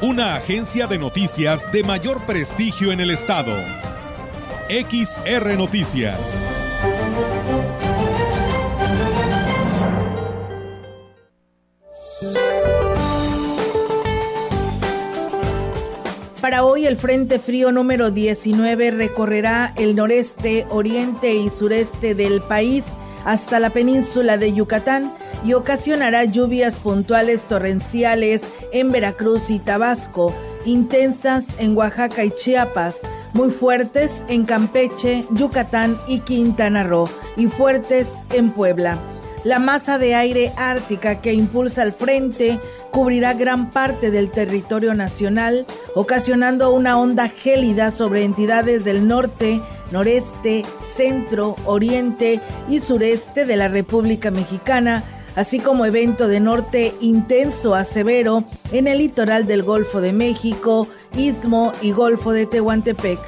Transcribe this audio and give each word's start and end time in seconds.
Una 0.00 0.34
agencia 0.34 0.88
de 0.88 0.98
noticias 0.98 1.70
de 1.70 1.84
mayor 1.84 2.20
prestigio 2.26 2.90
en 2.90 3.00
el 3.00 3.10
estado. 3.10 3.54
XR 4.68 5.56
Noticias. 5.56 6.18
Para 16.40 16.64
hoy 16.64 16.86
el 16.86 16.96
Frente 16.96 17.38
Frío 17.38 17.70
número 17.70 18.10
19 18.10 18.90
recorrerá 18.90 19.72
el 19.76 19.94
noreste, 19.94 20.66
oriente 20.70 21.34
y 21.34 21.48
sureste 21.48 22.14
del 22.14 22.42
país 22.42 22.84
hasta 23.24 23.60
la 23.60 23.70
península 23.70 24.38
de 24.38 24.52
Yucatán 24.52 25.14
y 25.44 25.52
ocasionará 25.52 26.24
lluvias 26.24 26.76
puntuales 26.76 27.44
torrenciales 27.44 28.40
en 28.72 28.90
Veracruz 28.90 29.50
y 29.50 29.58
Tabasco, 29.58 30.34
intensas 30.64 31.46
en 31.58 31.76
Oaxaca 31.76 32.24
y 32.24 32.30
Chiapas, 32.30 32.96
muy 33.34 33.50
fuertes 33.50 34.24
en 34.28 34.44
Campeche, 34.44 35.24
Yucatán 35.32 35.98
y 36.08 36.20
Quintana 36.20 36.84
Roo 36.84 37.08
y 37.36 37.46
fuertes 37.48 38.08
en 38.32 38.50
Puebla. 38.50 38.98
La 39.44 39.58
masa 39.58 39.98
de 39.98 40.14
aire 40.14 40.52
ártica 40.56 41.20
que 41.20 41.34
impulsa 41.34 41.82
el 41.82 41.92
frente 41.92 42.58
cubrirá 42.90 43.34
gran 43.34 43.70
parte 43.70 44.10
del 44.10 44.30
territorio 44.30 44.94
nacional, 44.94 45.66
ocasionando 45.94 46.72
una 46.72 46.98
onda 46.98 47.28
gélida 47.28 47.90
sobre 47.90 48.24
entidades 48.24 48.84
del 48.84 49.06
norte, 49.06 49.60
noreste, 49.90 50.62
centro, 50.96 51.56
oriente 51.66 52.40
y 52.68 52.78
sureste 52.78 53.44
de 53.44 53.56
la 53.56 53.68
República 53.68 54.30
Mexicana, 54.30 55.02
así 55.36 55.58
como 55.58 55.84
evento 55.84 56.28
de 56.28 56.40
norte 56.40 56.94
intenso 57.00 57.74
a 57.74 57.84
severo 57.84 58.44
en 58.72 58.86
el 58.86 58.98
litoral 58.98 59.46
del 59.46 59.62
Golfo 59.62 60.00
de 60.00 60.12
México, 60.12 60.88
Istmo 61.16 61.72
y 61.82 61.92
Golfo 61.92 62.32
de 62.32 62.46
Tehuantepec, 62.46 63.18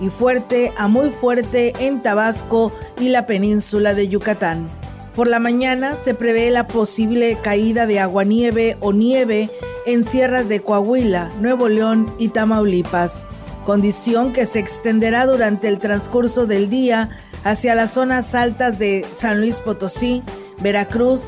y 0.00 0.08
fuerte 0.08 0.72
a 0.76 0.88
muy 0.88 1.10
fuerte 1.10 1.72
en 1.78 2.02
Tabasco 2.02 2.72
y 2.98 3.08
la 3.08 3.26
península 3.26 3.94
de 3.94 4.08
Yucatán. 4.08 4.66
Por 5.14 5.28
la 5.28 5.38
mañana 5.38 5.94
se 5.94 6.14
prevé 6.14 6.50
la 6.50 6.66
posible 6.66 7.38
caída 7.42 7.86
de 7.86 8.00
aguanieve 8.00 8.76
o 8.80 8.92
nieve 8.92 9.50
en 9.84 10.04
sierras 10.04 10.48
de 10.48 10.60
Coahuila, 10.60 11.30
Nuevo 11.40 11.68
León 11.68 12.12
y 12.18 12.28
Tamaulipas, 12.28 13.26
condición 13.66 14.32
que 14.32 14.46
se 14.46 14.58
extenderá 14.58 15.26
durante 15.26 15.68
el 15.68 15.78
transcurso 15.78 16.46
del 16.46 16.70
día 16.70 17.10
hacia 17.44 17.74
las 17.74 17.92
zonas 17.92 18.34
altas 18.34 18.78
de 18.78 19.04
San 19.18 19.40
Luis 19.40 19.60
Potosí, 19.60 20.22
Veracruz, 20.60 21.22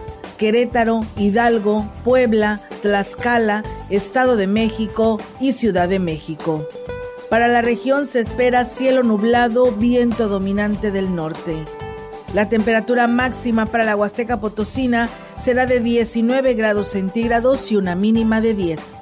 Querétaro, 0.45 1.07
Hidalgo, 1.17 1.91
Puebla, 2.05 2.61
Tlaxcala, 2.83 3.63
Estado 3.89 4.37
de 4.37 4.47
México 4.47 5.19
y 5.41 5.53
Ciudad 5.53 5.89
de 5.89 5.99
México. 5.99 6.69
Para 7.31 7.49
la 7.49 7.63
región 7.63 8.07
se 8.07 8.21
espera 8.21 8.67
cielo 8.67 9.03
nublado, 9.03 9.73
viento 9.73 10.29
dominante 10.29 10.91
del 10.91 11.17
norte. 11.17 11.65
La 12.35 12.51
temperatura 12.51 13.07
máxima 13.07 13.65
para 13.65 13.85
la 13.85 13.97
Huasteca 13.97 14.39
Potosina 14.39 15.09
será 15.35 15.65
de 15.65 15.81
19 15.81 16.53
grados 16.53 16.89
centígrados 16.89 17.73
y 17.73 17.77
una 17.77 17.95
mínima 17.95 18.43
de 18.43 18.53
10. 18.53 18.94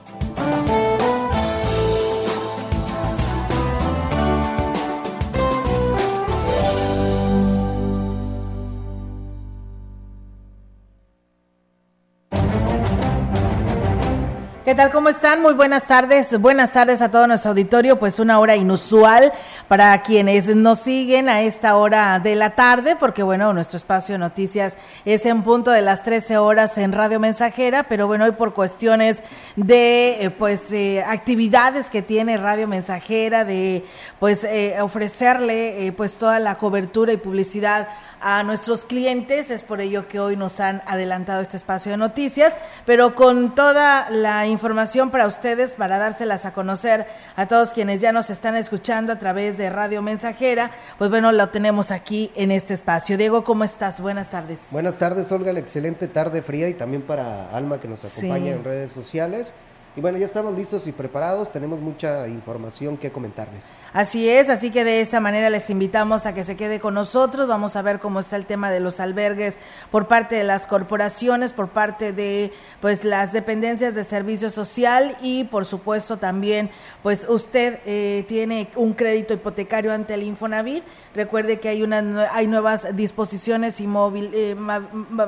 ¿Qué 14.73 14.77
tal? 14.77 14.91
¿Cómo 14.91 15.11
están? 15.11 15.43
Muy 15.43 15.53
buenas 15.53 15.85
tardes. 15.85 16.41
Buenas 16.41 16.73
tardes 16.73 17.03
a 17.03 17.11
todo 17.11 17.27
nuestro 17.27 17.51
auditorio. 17.51 17.99
Pues 17.99 18.19
una 18.19 18.39
hora 18.39 18.57
inusual 18.57 19.31
para 19.69 20.01
quienes 20.01 20.57
nos 20.57 20.79
siguen 20.79 21.29
a 21.29 21.43
esta 21.43 21.77
hora 21.77 22.19
de 22.19 22.35
la 22.37 22.55
tarde, 22.55 22.97
porque 22.97 23.23
bueno, 23.23 23.53
nuestro 23.53 23.77
espacio 23.77 24.15
de 24.15 24.21
noticias 24.21 24.79
es 25.05 25.27
en 25.27 25.43
punto 25.43 25.73
de 25.73 25.83
las 25.83 26.03
13 26.03 26.39
horas 26.39 26.79
en 26.79 26.93
Radio 26.93 27.21
Mensajera, 27.21 27.83
pero 27.83 28.07
bueno, 28.07 28.25
hoy 28.25 28.33
por 28.33 28.55
cuestiones 28.55 29.23
de 29.57 30.25
eh, 30.25 30.31
pues 30.31 30.73
eh, 30.73 31.05
actividades 31.07 31.91
que 31.91 32.01
tiene 32.01 32.39
Radio 32.39 32.67
Mensajera, 32.67 33.45
de 33.45 33.85
pues 34.19 34.43
eh, 34.43 34.77
ofrecerle 34.81 35.93
pues 35.99 36.15
toda 36.15 36.39
la 36.39 36.55
cobertura 36.55 37.13
y 37.13 37.19
publicidad 37.19 37.89
a 38.23 38.43
nuestros 38.45 38.87
clientes. 38.87 39.51
Es 39.51 39.65
por 39.65 39.83
ello 39.83 40.09
que 40.09 40.21
hoy 40.21 40.37
nos 40.37 40.61
han 40.61 40.81
adelantado 40.87 41.43
este 41.43 41.57
espacio 41.57 41.91
de 41.91 41.99
noticias, 41.99 42.57
pero 42.87 43.15
con 43.15 43.55
toda 43.55 44.09
la 44.09 44.47
información 44.47 44.62
para 45.11 45.27
ustedes, 45.27 45.73
para 45.73 45.99
dárselas 45.99 46.47
a 46.47 46.53
conocer 46.53 47.07
a 47.37 47.47
todos 47.47 47.71
quienes 47.71 48.01
ya 48.01 48.13
nos 48.13 48.31
están 48.31 48.57
escuchando 48.57 49.13
a 49.13 49.19
través 49.19 49.59
de 49.59 49.69
Radio 49.71 50.03
Mensajera, 50.03 50.71
pues 50.99 51.11
bueno, 51.11 51.33
lo 51.33 51.49
tenemos 51.49 51.91
aquí 51.91 52.31
en 52.35 52.51
este 52.53 52.75
espacio. 52.75 53.19
Diego, 53.19 53.45
¿cómo 53.45 53.65
estás? 53.65 54.01
Buenas 54.01 54.31
tardes. 54.31 54.61
Buenas 54.71 54.99
tardes, 54.99 55.31
Olga, 55.33 55.53
la 55.53 55.61
excelente 55.61 56.09
tarde 56.09 56.43
fría 56.43 56.69
y 56.69 56.75
también 56.75 57.03
para 57.03 57.51
Alma 57.51 57.81
que 57.81 57.89
nos 57.89 58.05
acompaña 58.05 58.53
en 58.53 58.65
redes 58.65 58.93
sociales. 58.93 59.53
Y 59.95 60.01
bueno, 60.01 60.17
ya 60.17 60.25
estamos 60.25 60.57
listos 60.57 60.87
y 60.87 60.93
preparados, 60.93 61.53
tenemos 61.53 61.79
mucha 61.81 62.27
información 62.27 62.97
que 62.97 63.13
comentarles. 63.13 63.67
Así 63.93 64.27
es, 64.27 64.49
así 64.49 64.71
que 64.71 64.85
de 64.85 65.03
esa 65.03 65.21
manera 65.21 65.51
les 65.51 65.69
invitamos 65.69 66.25
a 66.25 66.33
que 66.33 66.45
se 66.45 66.57
quede 66.57 66.81
con 66.81 66.95
nosotros, 66.95 67.47
vamos 67.47 67.77
a 67.77 67.83
ver 67.83 67.99
cómo 67.99 68.19
está 68.19 68.37
el 68.37 68.47
tema 68.47 68.71
de 68.71 68.81
los 68.81 69.01
albergues 69.01 69.59
por 69.91 70.09
parte 70.09 70.37
de 70.37 70.45
las 70.45 70.67
corporaciones, 70.67 71.53
por 71.53 71.69
parte 71.69 72.15
de 72.15 72.55
pues 72.81 73.05
las 73.05 73.35
dependencias 73.35 73.95
de 73.95 74.05
servicio 74.05 74.49
social 74.49 75.15
y 75.21 75.45
por 75.45 75.67
supuesto 75.67 76.17
también 76.17 76.71
pues 77.03 77.27
usted 77.29 77.81
eh, 77.85 78.25
tiene 78.29 78.71
un 78.77 78.95
crédito 78.95 79.35
hipotecario 79.35 79.93
ante 79.93 80.15
el 80.15 80.23
Infonavit, 80.23 80.85
recuerde 81.15 81.61
que 81.61 81.69
hay, 81.69 81.83
una, 81.83 82.31
hay 82.33 82.47
nuevas 82.47 82.97
disposiciones 82.97 83.79
y 83.79 83.87
móvil, 83.87 84.31
eh, 84.33 84.57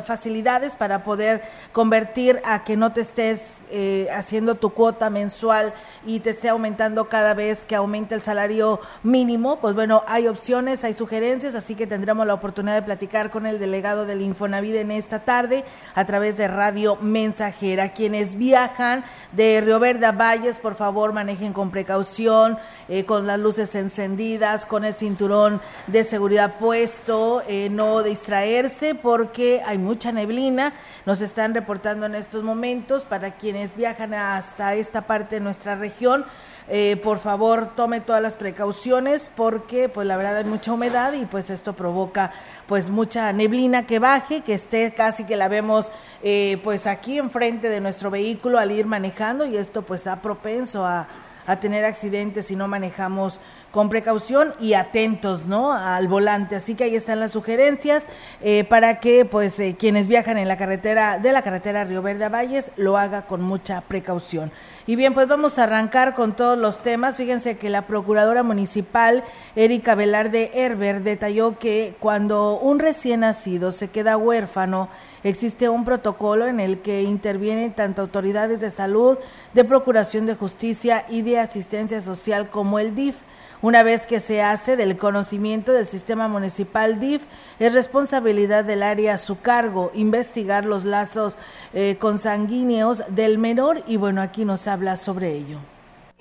facilidades 0.03 0.75
para 0.75 1.05
poder 1.05 1.43
convertir 1.73 2.41
a 2.47 2.65
que 2.65 2.79
no 2.79 2.95
te 2.95 3.03
estés 3.03 3.59
eh, 3.71 4.09
haciendo 4.11 4.53
tu 4.56 4.70
cuota 4.70 5.10
mensual 5.10 5.75
y 6.06 6.20
te 6.20 6.31
esté 6.31 6.48
aumentando 6.48 7.09
cada 7.09 7.34
vez 7.34 7.66
que 7.66 7.76
aumente 7.76 8.15
el 8.15 8.22
salario 8.22 8.81
mínimo, 9.03 9.60
pues 9.60 9.75
bueno, 9.75 10.03
hay 10.06 10.28
opciones, 10.28 10.84
hay 10.84 10.92
sugerencias, 10.92 11.54
así 11.54 11.75
que 11.75 11.87
tendremos 11.87 12.26
la 12.26 12.34
oportunidad 12.34 12.75
de 12.75 12.82
platicar 12.82 13.31
con 13.31 13.47
el 13.47 13.59
delegado 13.59 14.06
del 14.06 14.22
Infonavit 14.22 14.75
en 14.76 14.91
esta 14.91 15.20
tarde 15.20 15.65
a 15.94 16.04
través 16.04 16.37
de 16.37 16.48
Radio 16.48 16.97
Mensajera. 16.97 17.92
Quienes 17.92 18.37
viajan 18.37 19.04
de 19.32 19.60
Río 19.60 19.78
Verde 19.78 20.06
a 20.06 20.12
Valles, 20.12 20.59
por 20.59 20.75
favor, 20.75 21.12
manejen 21.12 21.53
con 21.53 21.71
precaución, 21.71 22.59
eh, 22.88 23.04
con 23.04 23.26
las 23.26 23.38
luces 23.38 23.75
encendidas, 23.75 24.66
con 24.66 24.84
el 24.84 24.94
cinturón 24.94 25.60
de 25.86 26.04
seguridad 26.04 26.56
puesto, 26.59 27.42
eh, 27.48 27.69
no 27.71 28.03
distraerse 28.03 28.94
porque 28.94 29.62
hay 29.66 29.78
mucha 29.78 30.12
neblina. 30.12 30.72
Nos 31.06 31.21
están 31.21 31.54
reportando 31.54 32.06
en 32.06 32.15
estos 32.15 32.42
momentos 32.42 33.04
para 33.04 33.32
quienes 33.32 33.77
viajan 33.77 34.15
a 34.15 34.36
hasta 34.45 34.75
esta 34.75 35.03
parte 35.03 35.37
de 35.37 35.41
nuestra 35.41 35.75
región. 35.75 36.25
Eh, 36.69 36.99
por 37.03 37.19
favor, 37.19 37.71
tome 37.77 38.01
todas 38.01 38.23
las 38.23 38.37
precauciones 38.37 39.31
porque 39.35 39.91
pues 39.91 40.07
la 40.07 40.17
verdad 40.17 40.39
hay 40.39 40.45
mucha 40.45 40.73
humedad 40.73 41.13
y 41.13 41.27
pues 41.27 41.51
esto 41.51 41.75
provoca 41.75 42.33
pues 42.67 42.89
mucha 42.89 43.31
neblina 43.35 43.87
que 43.87 43.99
baje, 43.99 44.41
que 44.41 44.55
esté 44.55 44.95
casi 44.95 45.25
que 45.25 45.37
la 45.37 45.49
vemos 45.49 45.91
eh, 46.23 46.59
pues 46.65 46.87
aquí 46.87 47.19
enfrente 47.19 47.69
de 47.69 47.81
nuestro 47.81 48.11
vehículo 48.11 48.59
al 48.59 48.71
ir 48.71 48.87
manejando 48.87 49.45
y 49.45 49.59
esto 49.59 49.83
pues 49.83 50.07
ha 50.07 50.23
propenso 50.23 50.87
a, 50.87 51.07
a 51.47 51.61
tener 51.61 51.85
accidentes 51.85 52.47
si 52.47 52.57
no 52.57 52.67
manejamos 52.67 53.41
con 53.74 53.88
precaución 53.88 54.54
y 54.60 54.74
atentos, 54.74 55.47
¿no? 55.47 55.72
Al 55.72 56.06
volante. 56.06 56.54
Así 56.54 56.76
que 56.76 56.84
ahí 56.84 56.94
están 56.94 57.18
las 57.18 57.32
sugerencias 57.32 58.04
eh, 58.41 58.62
para 58.62 59.00
que, 59.00 59.24
pues, 59.24 59.59
eh, 59.59 59.74
quienes 59.76 60.06
viajan 60.06 60.38
en 60.38 60.47
la 60.47 60.56
carretera 60.56 61.18
de 61.18 61.32
la 61.32 61.42
carretera 61.42 61.84
Río 61.84 62.00
Verde 62.00 62.26
a 62.26 62.28
Valles 62.28 62.71
lo 62.76 62.97
haga 62.97 63.26
con 63.26 63.42
mucha 63.42 63.80
precaución. 63.80 64.53
Y 64.86 64.94
bien, 64.94 65.12
pues 65.12 65.26
vamos 65.26 65.59
a 65.59 65.65
arrancar 65.65 66.15
con 66.15 66.36
todos 66.36 66.56
los 66.56 66.82
temas. 66.82 67.16
Fíjense 67.16 67.56
que 67.56 67.68
la 67.68 67.88
procuradora 67.88 68.44
municipal 68.44 69.24
Erika 69.56 69.97
Velarde 69.97 70.53
Herber 70.54 71.03
detalló 71.03 71.59
que 71.59 71.97
cuando 71.98 72.60
un 72.60 72.78
recién 72.78 73.21
nacido 73.21 73.72
se 73.72 73.88
queda 73.88 74.16
huérfano, 74.16 74.88
existe 75.24 75.68
un 75.68 75.84
protocolo 75.84 76.47
en 76.47 76.60
el 76.60 76.78
que 76.78 77.03
intervienen 77.03 77.72
tanto 77.72 78.03
autoridades 78.03 78.60
de 78.60 78.71
salud, 78.71 79.18
de 79.53 79.65
procuración 79.65 80.26
de 80.26 80.36
justicia 80.36 81.06
y 81.09 81.22
de 81.22 81.41
asistencia 81.41 82.00
social 82.00 82.50
como 82.50 82.78
el 82.78 82.94
DIF. 82.94 83.16
Una 83.65 83.83
vez 83.83 84.05
que 84.05 84.21
se 84.21 84.43
hace 84.43 84.77
del 84.77 84.99
conocimiento 84.99 85.72
del 85.72 85.87
sistema 85.87 86.28
municipal 86.28 87.01
DIF, 87.01 87.25
es 87.59 87.72
responsabilidad 87.72 88.63
del 88.63 88.83
área 88.83 89.15
a 89.15 89.16
su 89.16 89.41
cargo 89.41 89.91
investigar 89.95 90.66
los 90.66 90.84
lazos 90.84 91.39
eh, 91.72 91.97
consanguíneos 91.99 93.05
del 93.09 93.39
menor 93.39 93.83
y 93.87 93.97
bueno, 93.97 94.21
aquí 94.21 94.45
nos 94.45 94.69
habla 94.69 94.99
sobre 94.99 95.33
ello. 95.33 95.61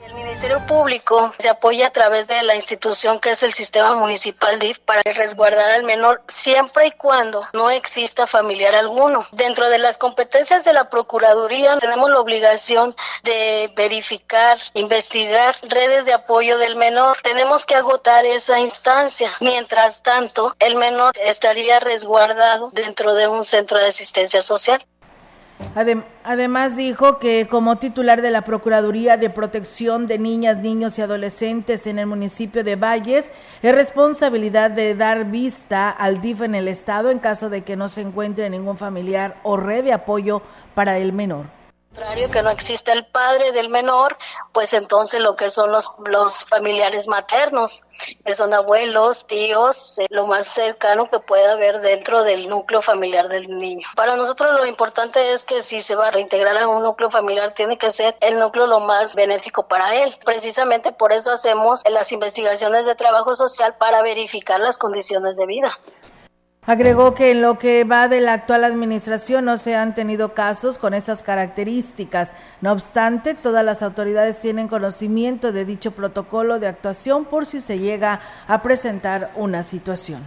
El 0.05 0.15
Ministerio 0.15 0.65
Público 0.65 1.33
se 1.37 1.47
apoya 1.47 1.87
a 1.87 1.91
través 1.91 2.27
de 2.27 2.43
la 2.43 2.55
institución 2.55 3.19
que 3.19 3.29
es 3.29 3.43
el 3.43 3.53
sistema 3.53 3.95
municipal 3.95 4.59
DIF 4.59 4.79
para 4.79 5.01
resguardar 5.15 5.71
al 5.71 5.83
menor 5.83 6.21
siempre 6.27 6.87
y 6.87 6.91
cuando 6.91 7.45
no 7.53 7.69
exista 7.69 8.27
familiar 8.27 8.75
alguno. 8.75 9.23
Dentro 9.31 9.69
de 9.69 9.77
las 9.77 9.97
competencias 9.97 10.65
de 10.65 10.73
la 10.73 10.89
Procuraduría 10.89 11.77
tenemos 11.77 12.09
la 12.09 12.19
obligación 12.19 12.93
de 13.23 13.71
verificar, 13.77 14.57
investigar 14.73 15.55
redes 15.63 16.05
de 16.05 16.13
apoyo 16.13 16.57
del 16.57 16.75
menor. 16.75 17.17
Tenemos 17.23 17.65
que 17.65 17.75
agotar 17.75 18.25
esa 18.25 18.59
instancia. 18.59 19.29
Mientras 19.39 20.03
tanto, 20.03 20.53
el 20.59 20.75
menor 20.75 21.13
estaría 21.21 21.79
resguardado 21.79 22.69
dentro 22.71 23.13
de 23.13 23.27
un 23.27 23.45
centro 23.45 23.79
de 23.79 23.87
asistencia 23.87 24.41
social. 24.41 24.83
Además 26.23 26.75
dijo 26.75 27.19
que 27.19 27.47
como 27.47 27.77
titular 27.77 28.21
de 28.21 28.31
la 28.31 28.43
Procuraduría 28.43 29.17
de 29.17 29.29
Protección 29.29 30.07
de 30.07 30.19
Niñas, 30.19 30.57
Niños 30.57 30.97
y 30.97 31.01
Adolescentes 31.01 31.87
en 31.87 31.99
el 31.99 32.07
municipio 32.07 32.63
de 32.63 32.75
Valles, 32.75 33.29
es 33.61 33.75
responsabilidad 33.75 34.71
de 34.71 34.95
dar 34.95 35.25
vista 35.25 35.89
al 35.89 36.21
DIF 36.21 36.41
en 36.41 36.55
el 36.55 36.67
estado 36.67 37.11
en 37.11 37.19
caso 37.19 37.49
de 37.49 37.61
que 37.61 37.75
no 37.75 37.89
se 37.89 38.01
encuentre 38.01 38.49
ningún 38.49 38.77
familiar 38.77 39.37
o 39.43 39.57
red 39.57 39.83
de 39.83 39.93
apoyo 39.93 40.41
para 40.73 40.97
el 40.97 41.13
menor 41.13 41.62
contrario 41.93 42.31
que 42.31 42.41
no 42.41 42.49
existe 42.49 42.91
el 42.91 43.05
padre 43.05 43.51
del 43.51 43.69
menor, 43.69 44.17
pues 44.51 44.73
entonces 44.73 45.21
lo 45.21 45.35
que 45.35 45.49
son 45.49 45.71
los, 45.71 45.91
los 46.05 46.43
familiares 46.45 47.07
maternos, 47.07 47.83
que 48.25 48.33
son 48.33 48.51
abuelos, 48.51 49.27
tíos, 49.27 49.99
eh, 49.99 50.07
lo 50.09 50.25
más 50.25 50.47
cercano 50.47 51.07
que 51.11 51.19
pueda 51.19 51.51
haber 51.51 51.81
dentro 51.81 52.23
del 52.23 52.49
núcleo 52.49 52.81
familiar 52.81 53.29
del 53.29 53.47
niño. 53.47 53.87
Para 53.95 54.15
nosotros 54.15 54.59
lo 54.59 54.65
importante 54.65 55.33
es 55.33 55.43
que 55.43 55.61
si 55.61 55.81
se 55.81 55.95
va 55.95 56.07
a 56.07 56.11
reintegrar 56.11 56.57
a 56.57 56.67
un 56.67 56.81
núcleo 56.81 57.11
familiar, 57.11 57.53
tiene 57.53 57.77
que 57.77 57.91
ser 57.91 58.17
el 58.21 58.39
núcleo 58.39 58.65
lo 58.65 58.79
más 58.79 59.13
benéfico 59.13 59.67
para 59.67 59.93
él. 59.95 60.15
Precisamente 60.25 60.93
por 60.93 61.13
eso 61.13 61.31
hacemos 61.31 61.83
las 61.91 62.11
investigaciones 62.11 62.87
de 62.87 62.95
trabajo 62.95 63.35
social 63.35 63.75
para 63.77 64.01
verificar 64.01 64.59
las 64.59 64.79
condiciones 64.79 65.37
de 65.37 65.45
vida. 65.45 65.69
Agregó 66.65 67.13
que 67.13 67.31
en 67.31 67.41
lo 67.41 67.59
que 67.59 67.83
va 67.83 68.07
de 68.07 68.21
la 68.21 68.31
actual 68.31 68.63
administración 68.63 69.43
no 69.43 69.57
se 69.57 69.75
han 69.75 69.93
tenido 69.93 70.33
casos 70.33 70.77
con 70.77 70.93
esas 70.93 71.21
características. 71.21 72.31
No 72.61 72.71
obstante, 72.71 73.33
todas 73.33 73.65
las 73.65 73.81
autoridades 73.81 74.39
tienen 74.39 74.69
conocimiento 74.69 75.51
de 75.51 75.65
dicho 75.65 75.91
protocolo 75.91 76.59
de 76.59 76.67
actuación 76.67 77.25
por 77.25 77.45
si 77.45 77.59
se 77.59 77.79
llega 77.79 78.21
a 78.47 78.61
presentar 78.61 79.33
una 79.35 79.63
situación. 79.63 80.21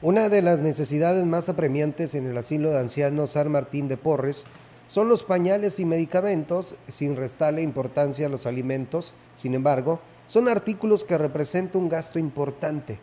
Una 0.00 0.30
de 0.30 0.40
las 0.40 0.60
necesidades 0.60 1.26
más 1.26 1.50
apremiantes 1.50 2.14
en 2.14 2.26
el 2.26 2.38
asilo 2.38 2.70
de 2.70 2.80
ancianos 2.80 3.32
San 3.32 3.52
Martín 3.52 3.86
de 3.86 3.98
Porres 3.98 4.46
son 4.88 5.10
los 5.10 5.24
pañales 5.24 5.78
y 5.78 5.84
medicamentos, 5.84 6.74
sin 6.88 7.16
restarle 7.16 7.60
importancia 7.60 8.28
a 8.28 8.30
los 8.30 8.46
alimentos. 8.46 9.14
Sin 9.34 9.54
embargo, 9.54 10.00
son 10.26 10.48
artículos 10.48 11.04
que 11.04 11.18
representan 11.18 11.82
un 11.82 11.90
gasto 11.90 12.18
importante 12.18 12.98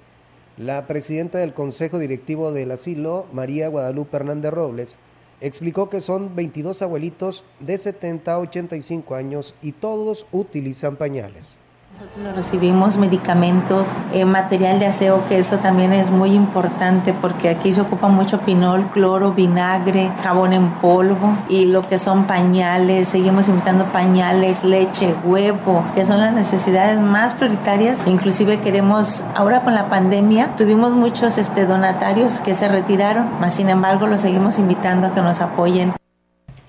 la 0.58 0.86
presidenta 0.86 1.40
del 1.40 1.54
Consejo 1.54 1.98
Directivo 1.98 2.52
del 2.52 2.72
Asilo, 2.72 3.26
María 3.34 3.70
Guadalupe 3.70 4.18
Hernández 4.18 4.52
Robles, 4.52 4.98
explicó 5.42 5.90
que 5.90 6.00
son 6.00 6.36
22 6.36 6.82
abuelitos 6.84 7.44
de 7.60 7.78
70 7.78 8.34
a 8.34 8.40
85 8.40 9.16
años 9.16 9.56
y 9.62 9.72
todos 9.72 10.28
utilizan 10.32 10.96
pañales. 10.96 11.58
Nosotros 11.94 12.36
recibimos 12.36 12.98
medicamentos, 12.98 13.88
eh, 14.14 14.26
material 14.26 14.80
de 14.80 14.88
aseo, 14.88 15.24
que 15.26 15.38
eso 15.38 15.60
también 15.60 15.94
es 15.94 16.10
muy 16.10 16.32
importante 16.32 17.14
porque 17.14 17.50
aquí 17.50 17.72
se 17.72 17.82
ocupa 17.82 18.08
mucho 18.08 18.40
pinol, 18.40 18.90
cloro, 18.90 19.34
vinagre, 19.34 20.12
jabón 20.24 20.54
en 20.54 20.72
polvo 20.80 21.38
y 21.50 21.66
lo 21.66 21.88
que 21.88 22.00
son 22.00 22.26
pañales, 22.26 23.10
seguimos 23.10 23.48
invitando 23.48 23.92
pañales, 23.92 24.64
leche, 24.64 25.14
huevo, 25.24 25.86
que 25.94 26.04
son 26.04 26.20
las 26.20 26.34
necesidades 26.34 27.00
más 27.00 27.36
prioritarias. 27.36 28.02
Inclusive 28.08 28.60
queremos, 28.60 29.24
ahora 29.36 29.64
con 29.64 29.76
la 29.76 29.88
pandemia, 29.88 30.56
tuvimos 30.56 30.94
muchos 30.94 31.38
este, 31.38 31.68
donatarios 31.68 32.42
que 32.42 32.56
se 32.56 32.70
retiraron, 32.70 33.30
mas 33.40 33.54
sin 33.54 33.70
embargo 33.70 34.08
los 34.08 34.22
seguimos 34.22 34.58
invitando 34.58 35.06
a 35.06 35.14
que 35.14 35.22
nos 35.22 35.42
apoyen. 35.42 35.94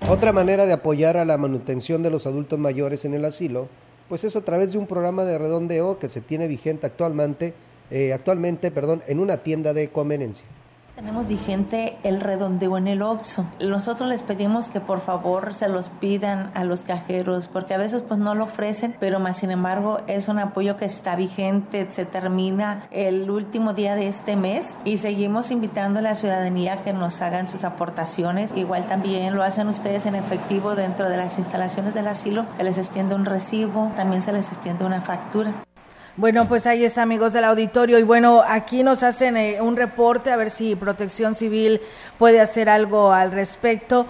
Otra 0.07 0.33
manera 0.33 0.67
de 0.67 0.73
apoyar 0.73 1.17
a 1.17 1.25
la 1.25 1.39
manutención 1.39 2.03
de 2.03 2.11
los 2.11 2.27
adultos 2.27 2.59
mayores 2.59 3.05
en 3.05 3.15
el 3.15 3.25
asilo 3.25 3.69
pues 4.09 4.23
es 4.23 4.35
a 4.35 4.41
través 4.41 4.71
de 4.71 4.77
un 4.77 4.87
programa 4.87 5.23
de 5.23 5.37
redondeo 5.37 5.99
que 5.99 6.09
se 6.09 6.21
tiene 6.21 6.47
vigente 6.47 6.85
actualmente, 6.85 7.53
eh, 7.91 8.13
actualmente 8.13 8.71
perdón, 8.71 9.03
en 9.07 9.19
una 9.19 9.37
tienda 9.37 9.73
de 9.73 9.89
conveniencia. 9.89 10.45
Tenemos 10.95 11.27
vigente 11.27 11.97
el 12.03 12.21
redondeo 12.21 12.77
en 12.77 12.87
el 12.87 13.01
OXO. 13.01 13.45
Nosotros 13.59 14.07
les 14.07 14.23
pedimos 14.23 14.69
que 14.69 14.79
por 14.79 15.01
favor 15.01 15.53
se 15.53 15.67
los 15.67 15.89
pidan 15.89 16.51
a 16.53 16.63
los 16.63 16.83
cajeros 16.83 17.49
porque 17.49 17.73
a 17.73 17.77
veces 17.77 18.01
pues 18.01 18.17
no 18.17 18.33
lo 18.33 18.45
ofrecen, 18.45 18.95
pero 18.97 19.19
más 19.19 19.39
sin 19.39 19.51
embargo 19.51 19.97
es 20.07 20.29
un 20.29 20.39
apoyo 20.39 20.77
que 20.77 20.85
está 20.85 21.17
vigente, 21.17 21.85
se 21.91 22.05
termina 22.05 22.87
el 22.91 23.29
último 23.29 23.73
día 23.73 23.95
de 23.95 24.07
este 24.07 24.37
mes 24.37 24.77
y 24.85 24.95
seguimos 24.95 25.51
invitando 25.51 25.99
a 25.99 26.01
la 26.01 26.15
ciudadanía 26.15 26.77
que 26.77 26.93
nos 26.93 27.21
hagan 27.21 27.49
sus 27.49 27.65
aportaciones. 27.65 28.53
Igual 28.55 28.87
también 28.87 29.35
lo 29.35 29.43
hacen 29.43 29.67
ustedes 29.67 30.05
en 30.05 30.15
efectivo 30.15 30.75
dentro 30.75 31.09
de 31.09 31.17
las 31.17 31.37
instalaciones 31.37 31.93
del 31.93 32.07
asilo, 32.07 32.45
se 32.55 32.63
les 32.63 32.77
extiende 32.77 33.15
un 33.15 33.25
recibo, 33.25 33.91
también 33.97 34.23
se 34.23 34.31
les 34.31 34.47
extiende 34.47 34.85
una 34.85 35.01
factura. 35.01 35.65
Bueno, 36.17 36.47
pues 36.47 36.65
ahí 36.65 36.85
está, 36.85 37.01
amigos 37.01 37.33
del 37.33 37.43
auditorio. 37.43 37.99
Y 37.99 38.03
bueno, 38.03 38.41
aquí 38.47 38.83
nos 38.83 39.03
hacen 39.03 39.35
eh, 39.35 39.61
un 39.61 39.75
reporte 39.75 40.31
a 40.31 40.37
ver 40.37 40.49
si 40.49 40.75
Protección 40.75 41.35
Civil 41.35 41.81
puede 42.17 42.39
hacer 42.39 42.69
algo 42.69 43.11
al 43.11 43.33
respecto. 43.33 44.05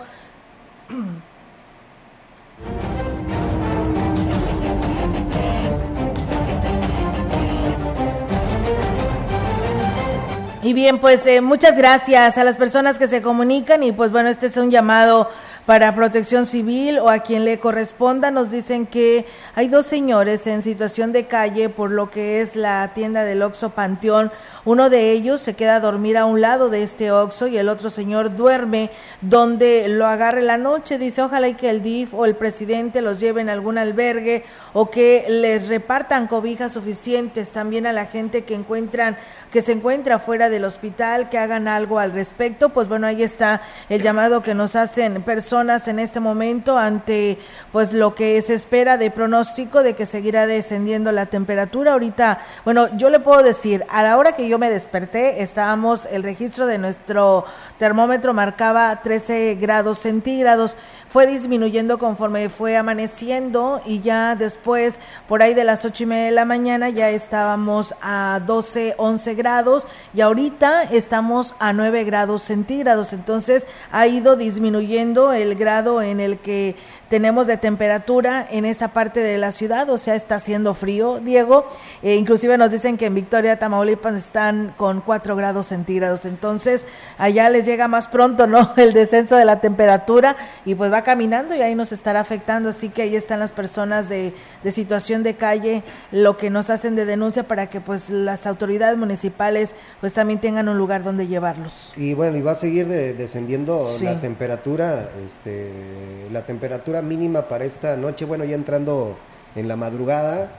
Y 10.61 10.73
bien, 10.73 10.99
pues 10.99 11.25
eh, 11.25 11.41
muchas 11.41 11.77
gracias 11.77 12.37
a 12.37 12.43
las 12.43 12.57
personas 12.57 12.99
que 12.99 13.07
se 13.07 13.23
comunican 13.23 13.83
y 13.83 13.91
pues 13.91 14.11
bueno, 14.11 14.29
este 14.29 14.47
es 14.47 14.57
un 14.57 14.71
llamado 14.71 15.29
para 15.65 15.95
protección 15.95 16.45
civil 16.45 16.99
o 16.99 17.09
a 17.09 17.19
quien 17.19 17.43
le 17.43 17.59
corresponda. 17.59 18.29
Nos 18.29 18.51
dicen 18.51 18.85
que 18.85 19.25
hay 19.55 19.67
dos 19.67 19.85
señores 19.85 20.45
en 20.47 20.61
situación 20.61 21.11
de 21.11 21.25
calle 21.25 21.69
por 21.69 21.91
lo 21.91 22.11
que 22.11 22.41
es 22.41 22.55
la 22.55 22.91
tienda 22.93 23.23
del 23.23 23.41
Oxo 23.41 23.71
Panteón. 23.71 24.31
Uno 24.63 24.89
de 24.89 25.11
ellos 25.11 25.41
se 25.41 25.55
queda 25.55 25.75
a 25.75 25.79
dormir 25.79 26.17
a 26.17 26.25
un 26.25 26.41
lado 26.41 26.69
de 26.69 26.83
este 26.83 27.11
Oxo 27.11 27.47
y 27.47 27.57
el 27.57 27.69
otro 27.69 27.89
señor 27.89 28.35
duerme 28.35 28.91
donde 29.21 29.87
lo 29.87 30.05
agarre 30.05 30.41
la 30.41 30.57
noche. 30.57 30.97
Dice, 30.97 31.21
ojalá 31.21 31.47
y 31.47 31.55
que 31.55 31.69
el 31.69 31.81
DIF 31.81 32.13
o 32.13 32.25
el 32.25 32.35
presidente 32.35 33.01
los 33.01 33.19
lleven 33.19 33.49
a 33.49 33.53
algún 33.53 33.77
albergue 33.77 34.43
o 34.73 34.89
que 34.89 35.25
les 35.29 35.67
repartan 35.67 36.27
cobijas 36.27 36.73
suficientes 36.73 37.51
también 37.51 37.87
a 37.87 37.93
la 37.93 38.05
gente 38.05 38.43
que 38.43 38.55
encuentran 38.55 39.17
que 39.51 39.61
se 39.61 39.71
encuentra 39.71 40.19
fuera 40.19 40.49
del 40.49 40.65
hospital, 40.65 41.29
que 41.29 41.37
hagan 41.37 41.69
algo 41.69 41.99
al 41.99 42.11
respecto. 42.11 42.69
Pues 42.69 42.89
bueno, 42.89 43.07
ahí 43.07 43.23
está 43.23 43.61
el 43.87 44.01
llamado 44.01 44.41
que 44.41 44.53
nos 44.53 44.75
hacen 44.75 45.23
personas 45.23 45.54
en 45.61 45.99
este 45.99 46.19
momento 46.19 46.77
ante 46.77 47.37
pues 47.71 47.93
lo 47.93 48.13
que 48.13 48.41
se 48.41 48.53
espera 48.53 48.97
de 48.97 49.09
pronóstico 49.09 49.83
de 49.83 49.93
que 49.93 50.05
seguirá 50.05 50.47
descendiendo 50.47 51.13
la 51.13 51.27
temperatura. 51.27 51.93
Ahorita, 51.93 52.39
bueno, 52.65 52.89
yo 52.97 53.09
le 53.09 53.21
puedo 53.21 53.41
decir, 53.41 53.85
a 53.89 54.03
la 54.03 54.17
hora 54.17 54.33
que 54.33 54.49
yo 54.49 54.59
me 54.59 54.69
desperté, 54.69 55.41
estábamos, 55.41 56.05
el 56.07 56.23
registro 56.23 56.67
de 56.67 56.77
nuestro 56.77 57.45
termómetro 57.79 58.33
marcaba 58.33 59.01
13 59.01 59.55
grados 59.55 59.99
centígrados 59.99 60.75
fue 61.15 61.27
disminuyendo 61.27 61.97
conforme 61.97 62.49
fue 62.49 62.75
amaneciendo 62.75 63.79
y 63.85 64.01
ya 64.01 64.35
después, 64.35 64.99
por 65.29 65.41
ahí 65.41 65.53
de 65.53 65.63
las 65.63 65.85
ocho 65.85 66.03
y 66.03 66.07
media 66.07 66.25
de 66.25 66.31
la 66.31 66.43
mañana, 66.43 66.89
ya 66.89 67.09
estábamos 67.09 67.95
a 68.01 68.41
12, 68.45 68.95
11 68.97 69.33
grados 69.35 69.87
y 70.13 70.19
ahorita 70.19 70.83
estamos 70.83 71.55
a 71.59 71.71
9 71.71 72.03
grados 72.03 72.41
centígrados. 72.41 73.13
Entonces 73.13 73.65
ha 73.93 74.07
ido 74.07 74.35
disminuyendo 74.35 75.31
el 75.31 75.44
el 75.45 75.55
grado 75.55 76.01
en 76.01 76.19
el 76.19 76.39
que 76.39 76.75
tenemos 77.09 77.47
de 77.47 77.57
temperatura 77.57 78.45
en 78.49 78.65
esa 78.65 78.89
parte 78.89 79.21
de 79.21 79.37
la 79.37 79.51
ciudad, 79.51 79.89
o 79.89 79.97
sea, 79.97 80.15
está 80.15 80.35
haciendo 80.35 80.73
frío, 80.73 81.19
Diego. 81.19 81.65
Eh, 82.01 82.15
inclusive 82.15 82.57
nos 82.57 82.71
dicen 82.71 82.97
que 82.97 83.05
en 83.05 83.15
Victoria, 83.15 83.59
Tamaulipas 83.59 84.15
están 84.15 84.73
con 84.75 85.01
4 85.01 85.35
grados 85.35 85.67
centígrados, 85.67 86.25
entonces 86.25 86.85
allá 87.17 87.49
les 87.49 87.65
llega 87.65 87.87
más 87.87 88.07
pronto, 88.07 88.47
¿no? 88.47 88.73
El 88.77 88.93
descenso 88.93 89.35
de 89.35 89.45
la 89.45 89.61
temperatura 89.61 90.35
y 90.65 90.75
pues 90.75 90.91
va 90.91 91.03
caminando 91.03 91.55
y 91.55 91.61
ahí 91.61 91.75
nos 91.75 91.91
estará 91.91 92.19
afectando, 92.19 92.69
así 92.69 92.89
que 92.89 93.03
ahí 93.03 93.15
están 93.15 93.39
las 93.39 93.51
personas 93.51 94.09
de, 94.09 94.33
de 94.63 94.71
situación 94.71 95.23
de 95.23 95.35
calle, 95.35 95.83
lo 96.11 96.37
que 96.37 96.49
nos 96.49 96.69
hacen 96.69 96.95
de 96.95 97.05
denuncia 97.05 97.47
para 97.47 97.67
que 97.67 97.81
pues 97.81 98.09
las 98.09 98.47
autoridades 98.47 98.97
municipales 98.97 99.75
pues 100.01 100.13
también 100.13 100.39
tengan 100.41 100.67
un 100.69 100.77
lugar 100.77 101.03
donde 101.03 101.27
llevarlos. 101.27 101.93
Y 101.95 102.13
bueno, 102.13 102.37
y 102.37 102.41
va 102.41 102.53
a 102.53 102.55
seguir 102.55 102.87
descendiendo 102.87 103.85
la 104.01 104.19
temperatura, 104.19 105.09
este, 105.35 106.27
la 106.31 106.45
temperatura 106.45 107.01
mínima 107.01 107.47
para 107.47 107.65
esta 107.65 107.97
noche, 107.97 108.25
bueno, 108.25 108.45
ya 108.45 108.55
entrando 108.55 109.17
en 109.55 109.67
la 109.67 109.75
madrugada, 109.75 110.49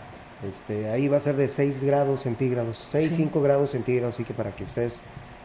este, 0.47 0.91
ahí 0.91 1.09
va 1.09 1.17
a 1.17 1.21
ser 1.21 1.37
de 1.37 1.49
6 1.49 1.83
grados 1.83 2.21
centígrados, 2.23 2.77
6, 2.91 3.13
5 3.17 3.41
grados 3.43 3.71
centígrados, 3.71 4.15
así 4.15 4.25
que 4.25 4.35
para 4.35 4.55
que 4.55 4.65
ustedes 4.65 5.03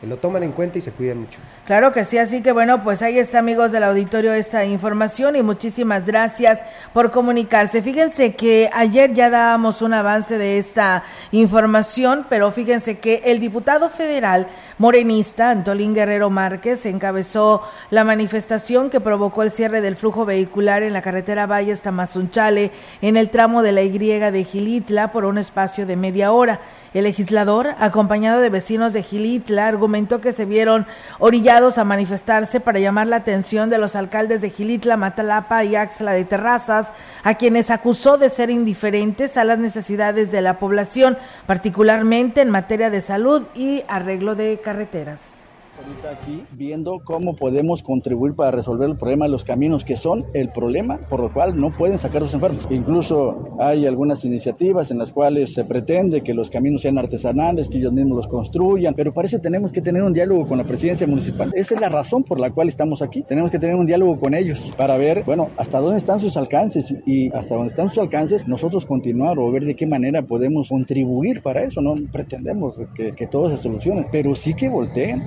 lo 0.08 0.18
toman 0.18 0.42
en 0.42 0.52
cuenta 0.52 0.80
y 0.80 0.82
se 0.82 0.92
cuiden 0.92 1.22
mucho. 1.22 1.40
Claro 1.66 1.94
que 1.94 2.06
sí, 2.06 2.18
así 2.18 2.42
que 2.42 2.52
bueno, 2.52 2.84
pues 2.84 3.02
ahí 3.04 3.20
está 3.20 3.40
amigos 3.40 3.72
del 3.72 3.84
auditorio 3.84 4.34
esta 4.34 4.66
información 4.66 5.36
y 5.36 5.44
muchísimas 5.44 6.08
gracias 6.08 6.62
por 6.92 7.12
comunicarse. 7.12 7.84
Fíjense 7.84 8.36
que 8.36 8.70
ayer 8.74 9.14
ya 9.14 9.30
dábamos 9.30 9.82
un 9.84 9.94
avance 9.94 10.40
de 10.40 10.58
esta 10.58 11.04
información, 11.32 12.26
pero 12.30 12.52
fíjense 12.52 12.98
que 12.98 13.22
el 13.26 13.40
diputado 13.40 13.90
federal 13.90 14.48
morenista 14.82 15.52
Antolín 15.52 15.94
Guerrero 15.94 16.32
Márquez 16.32 16.88
encabezó 16.88 17.62
la 17.92 18.04
manifestación 18.04 18.90
que 18.90 19.00
provocó 19.00 19.44
el 19.44 19.52
cierre 19.52 19.80
del 19.80 19.96
flujo 19.96 20.26
vehicular 20.26 20.82
en 20.82 20.92
la 20.92 21.04
carretera 21.04 21.46
Valles 21.46 21.82
Tamazunchale 21.82 22.72
en 23.04 23.16
el 23.16 23.30
tramo 23.30 23.62
de 23.62 23.74
la 23.74 23.84
Y 23.84 24.00
de 24.00 24.44
Gilitla 24.44 25.12
por 25.12 25.26
un 25.26 25.38
espacio 25.38 25.86
de 25.86 25.98
media 25.98 26.32
hora. 26.32 26.62
El 26.96 27.06
legislador, 27.06 27.70
acompañado 27.80 28.42
de 28.42 28.50
vecinos 28.50 28.92
de 28.92 29.04
Gilitla, 29.04 29.68
argumentó 29.68 30.20
que 30.20 30.34
se 30.34 30.44
vieron 30.44 30.86
orillados 31.20 31.78
a 31.78 31.86
manifestarse 31.86 32.60
para 32.60 32.80
llamar 32.80 33.08
la 33.08 33.18
atención 33.18 33.70
de 33.70 33.78
los 33.78 33.96
alcaldes 33.96 34.42
de 34.42 34.50
Gilitla, 34.50 34.98
Matalapa 34.98 35.64
y 35.64 35.78
Axla 35.78 36.12
de 36.12 36.26
Terrazas, 36.26 36.92
a 37.24 37.36
quienes 37.36 37.70
acusó 37.70 38.18
de 38.18 38.30
ser 38.30 38.50
indiferentes 38.50 39.38
a 39.38 39.46
las 39.46 39.58
necesidades 39.58 40.32
de 40.32 40.42
la 40.42 40.60
población, 40.60 41.18
particularmente 41.46 42.42
en 42.42 42.50
materia 42.50 42.90
de 42.90 43.00
salud 43.00 43.44
y 43.56 43.84
arreglo 43.88 44.36
de 44.36 44.60
carreteras 44.72 45.41
ahorita 45.82 46.12
aquí 46.12 46.44
viendo 46.52 47.00
cómo 47.04 47.36
podemos 47.36 47.84
contribuir 47.84 48.36
para 48.36 48.52
resolver 48.52 48.90
el 48.90 48.98
problema 48.98 49.26
de 49.26 49.32
los 49.32 49.44
caminos, 49.44 49.84
que 49.84 49.98
son 49.98 50.26
el 50.34 50.50
problema 50.50 51.00
por 51.10 51.20
lo 51.20 51.30
cual 51.30 51.60
no 51.60 51.72
pueden 51.72 51.98
sacar 51.98 52.22
los 52.22 52.34
enfermos. 52.34 52.68
Incluso 52.70 53.56
hay 53.60 53.88
algunas 53.88 54.24
iniciativas 54.26 54.92
en 54.92 54.98
las 54.98 55.12
cuales 55.12 55.54
se 55.54 55.64
pretende 55.64 56.22
que 56.22 56.34
los 56.34 56.50
caminos 56.50 56.82
sean 56.82 56.98
artesanales, 56.98 57.70
que 57.70 57.78
ellos 57.78 57.94
mismos 57.94 58.18
los 58.18 58.28
construyan, 58.28 58.94
pero 58.94 59.12
parece 59.12 59.38
que 59.38 59.44
tenemos 59.44 59.72
que 59.72 59.82
tener 59.82 60.04
un 60.04 60.14
diálogo 60.14 60.48
con 60.48 60.58
la 60.58 60.64
presidencia 60.64 61.08
municipal. 61.08 61.52
Esa 61.56 61.76
es 61.76 61.82
la 61.82 61.90
razón 61.90 62.24
por 62.24 62.40
la 62.40 62.52
cual 62.52 62.70
estamos 62.70 63.02
aquí. 63.02 63.24
Tenemos 63.24 63.52
que 63.52 63.60
tener 63.60 63.76
un 63.76 63.86
diálogo 63.86 64.20
con 64.20 64.34
ellos 64.34 64.72
para 64.78 64.98
ver, 64.98 65.24
bueno, 65.26 65.48
hasta 65.58 65.80
dónde 65.80 65.98
están 65.98 66.20
sus 66.20 66.38
alcances 66.38 66.94
y 67.06 67.34
hasta 67.34 67.56
dónde 67.56 67.70
están 67.70 67.90
sus 67.90 68.00
alcances 68.00 68.48
nosotros 68.48 68.86
continuar 68.86 69.40
o 69.40 69.52
ver 69.52 69.66
de 69.66 69.76
qué 69.76 69.86
manera 69.86 70.22
podemos 70.22 70.70
contribuir 70.70 71.42
para 71.42 71.64
eso. 71.64 71.82
No 71.82 71.96
pretendemos 72.12 72.76
que, 72.96 73.12
que 73.12 73.28
todo 73.28 73.50
se 73.50 73.62
solucione, 73.62 74.08
pero 74.12 74.36
sí 74.36 74.54
que 74.54 74.70
volteen. 74.70 75.24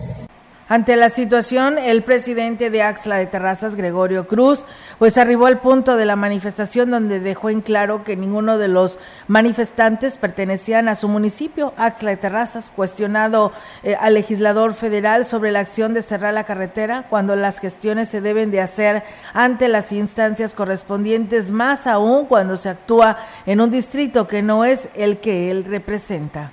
Ante 0.66 0.96
la 0.96 1.10
situación, 1.10 1.76
el 1.76 2.02
presidente 2.04 2.70
de 2.70 2.80
Axla 2.80 3.16
de 3.16 3.26
Terrazas, 3.26 3.74
Gregorio 3.74 4.26
Cruz, 4.26 4.64
pues 4.98 5.18
arribó 5.18 5.44
al 5.44 5.60
punto 5.60 5.98
de 5.98 6.06
la 6.06 6.16
manifestación 6.16 6.88
donde 6.88 7.20
dejó 7.20 7.50
en 7.50 7.60
claro 7.60 8.02
que 8.02 8.16
ninguno 8.16 8.56
de 8.56 8.68
los 8.68 8.98
manifestantes 9.28 10.16
pertenecían 10.16 10.88
a 10.88 10.94
su 10.94 11.06
municipio, 11.06 11.74
Axla 11.76 12.12
de 12.12 12.16
Terrazas, 12.16 12.72
cuestionado 12.74 13.52
eh, 13.82 13.94
al 14.00 14.14
legislador 14.14 14.72
federal 14.72 15.26
sobre 15.26 15.52
la 15.52 15.60
acción 15.60 15.92
de 15.92 16.00
cerrar 16.00 16.32
la 16.32 16.44
carretera 16.44 17.04
cuando 17.10 17.36
las 17.36 17.60
gestiones 17.60 18.08
se 18.08 18.22
deben 18.22 18.50
de 18.50 18.62
hacer 18.62 19.02
ante 19.34 19.68
las 19.68 19.92
instancias 19.92 20.54
correspondientes, 20.54 21.50
más 21.50 21.86
aún 21.86 22.24
cuando 22.24 22.56
se 22.56 22.70
actúa 22.70 23.18
en 23.44 23.60
un 23.60 23.68
distrito 23.68 24.26
que 24.26 24.40
no 24.40 24.64
es 24.64 24.88
el 24.94 25.18
que 25.18 25.50
él 25.50 25.66
representa 25.66 26.52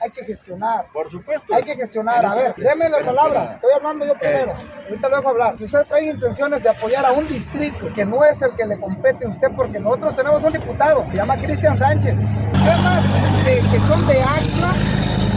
hay 0.00 0.10
que 0.10 0.24
gestionar. 0.24 0.86
Por 0.92 1.10
supuesto. 1.10 1.54
Hay 1.54 1.62
que 1.62 1.74
gestionar. 1.74 2.24
a 2.24 2.34
ver, 2.34 2.54
déme 2.56 2.88
la 2.88 3.00
palabra. 3.00 3.54
Estoy 3.54 3.72
hablando 3.74 4.06
yo 4.06 4.14
primero. 4.14 4.54
Ahorita 4.84 5.08
luego 5.08 5.28
hablar. 5.28 5.58
Si 5.58 5.64
usted 5.64 5.84
trae 5.86 6.06
intenciones 6.06 6.62
de 6.62 6.68
apoyar 6.68 7.04
a 7.06 7.12
un 7.12 7.26
distrito 7.28 7.92
que 7.94 8.04
no 8.04 8.24
es 8.24 8.40
el 8.42 8.54
que 8.56 8.66
le 8.66 8.78
compete 8.78 9.26
a 9.26 9.28
usted, 9.28 9.48
porque 9.56 9.78
nosotros 9.78 10.16
tenemos 10.16 10.42
un 10.44 10.52
diputado, 10.52 11.06
se 11.10 11.16
llama 11.16 11.36
Cristian 11.38 11.78
Sánchez. 11.78 12.16
Temas 12.16 13.04
que 13.44 13.78
son 13.86 14.06
de 14.06 14.22
AXLA 14.22 15.31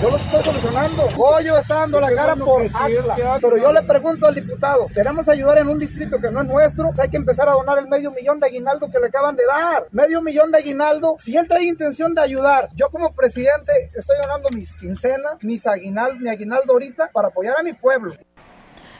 yo 0.00 0.10
lo 0.10 0.16
estoy 0.16 0.42
solucionando. 0.42 1.08
Hoyo 1.16 1.58
está 1.58 1.80
dando 1.80 2.00
la 2.00 2.12
cara 2.14 2.36
por 2.36 2.62
Axla. 2.62 3.38
Pero 3.40 3.56
yo 3.58 3.72
le 3.72 3.82
pregunto 3.82 4.26
al 4.26 4.34
diputado, 4.34 4.86
queremos 4.88 5.28
ayudar 5.28 5.58
en 5.58 5.68
un 5.68 5.78
distrito 5.78 6.18
que 6.18 6.30
no 6.30 6.40
es 6.40 6.46
nuestro, 6.46 6.86
pues 6.88 7.00
hay 7.00 7.10
que 7.10 7.18
empezar 7.18 7.48
a 7.48 7.52
donar 7.52 7.78
el 7.78 7.86
medio 7.86 8.10
millón 8.10 8.40
de 8.40 8.46
aguinaldo 8.46 8.90
que 8.90 8.98
le 8.98 9.06
acaban 9.06 9.36
de 9.36 9.44
dar. 9.44 9.86
Medio 9.92 10.22
millón 10.22 10.50
de 10.52 10.58
aguinaldo. 10.58 11.16
Si 11.18 11.36
él 11.36 11.46
trae 11.46 11.64
intención 11.64 12.14
de 12.14 12.22
ayudar, 12.22 12.70
yo 12.74 12.88
como 12.90 13.12
presidente 13.12 13.90
estoy 13.94 14.16
donando 14.22 14.48
mis 14.50 14.74
quincenas, 14.76 15.34
mis 15.42 15.66
aguinaldo, 15.66 16.18
mi 16.18 16.30
aguinaldo 16.30 16.72
ahorita 16.72 17.10
para 17.12 17.28
apoyar 17.28 17.56
a 17.58 17.62
mi 17.62 17.74
pueblo. 17.74 18.14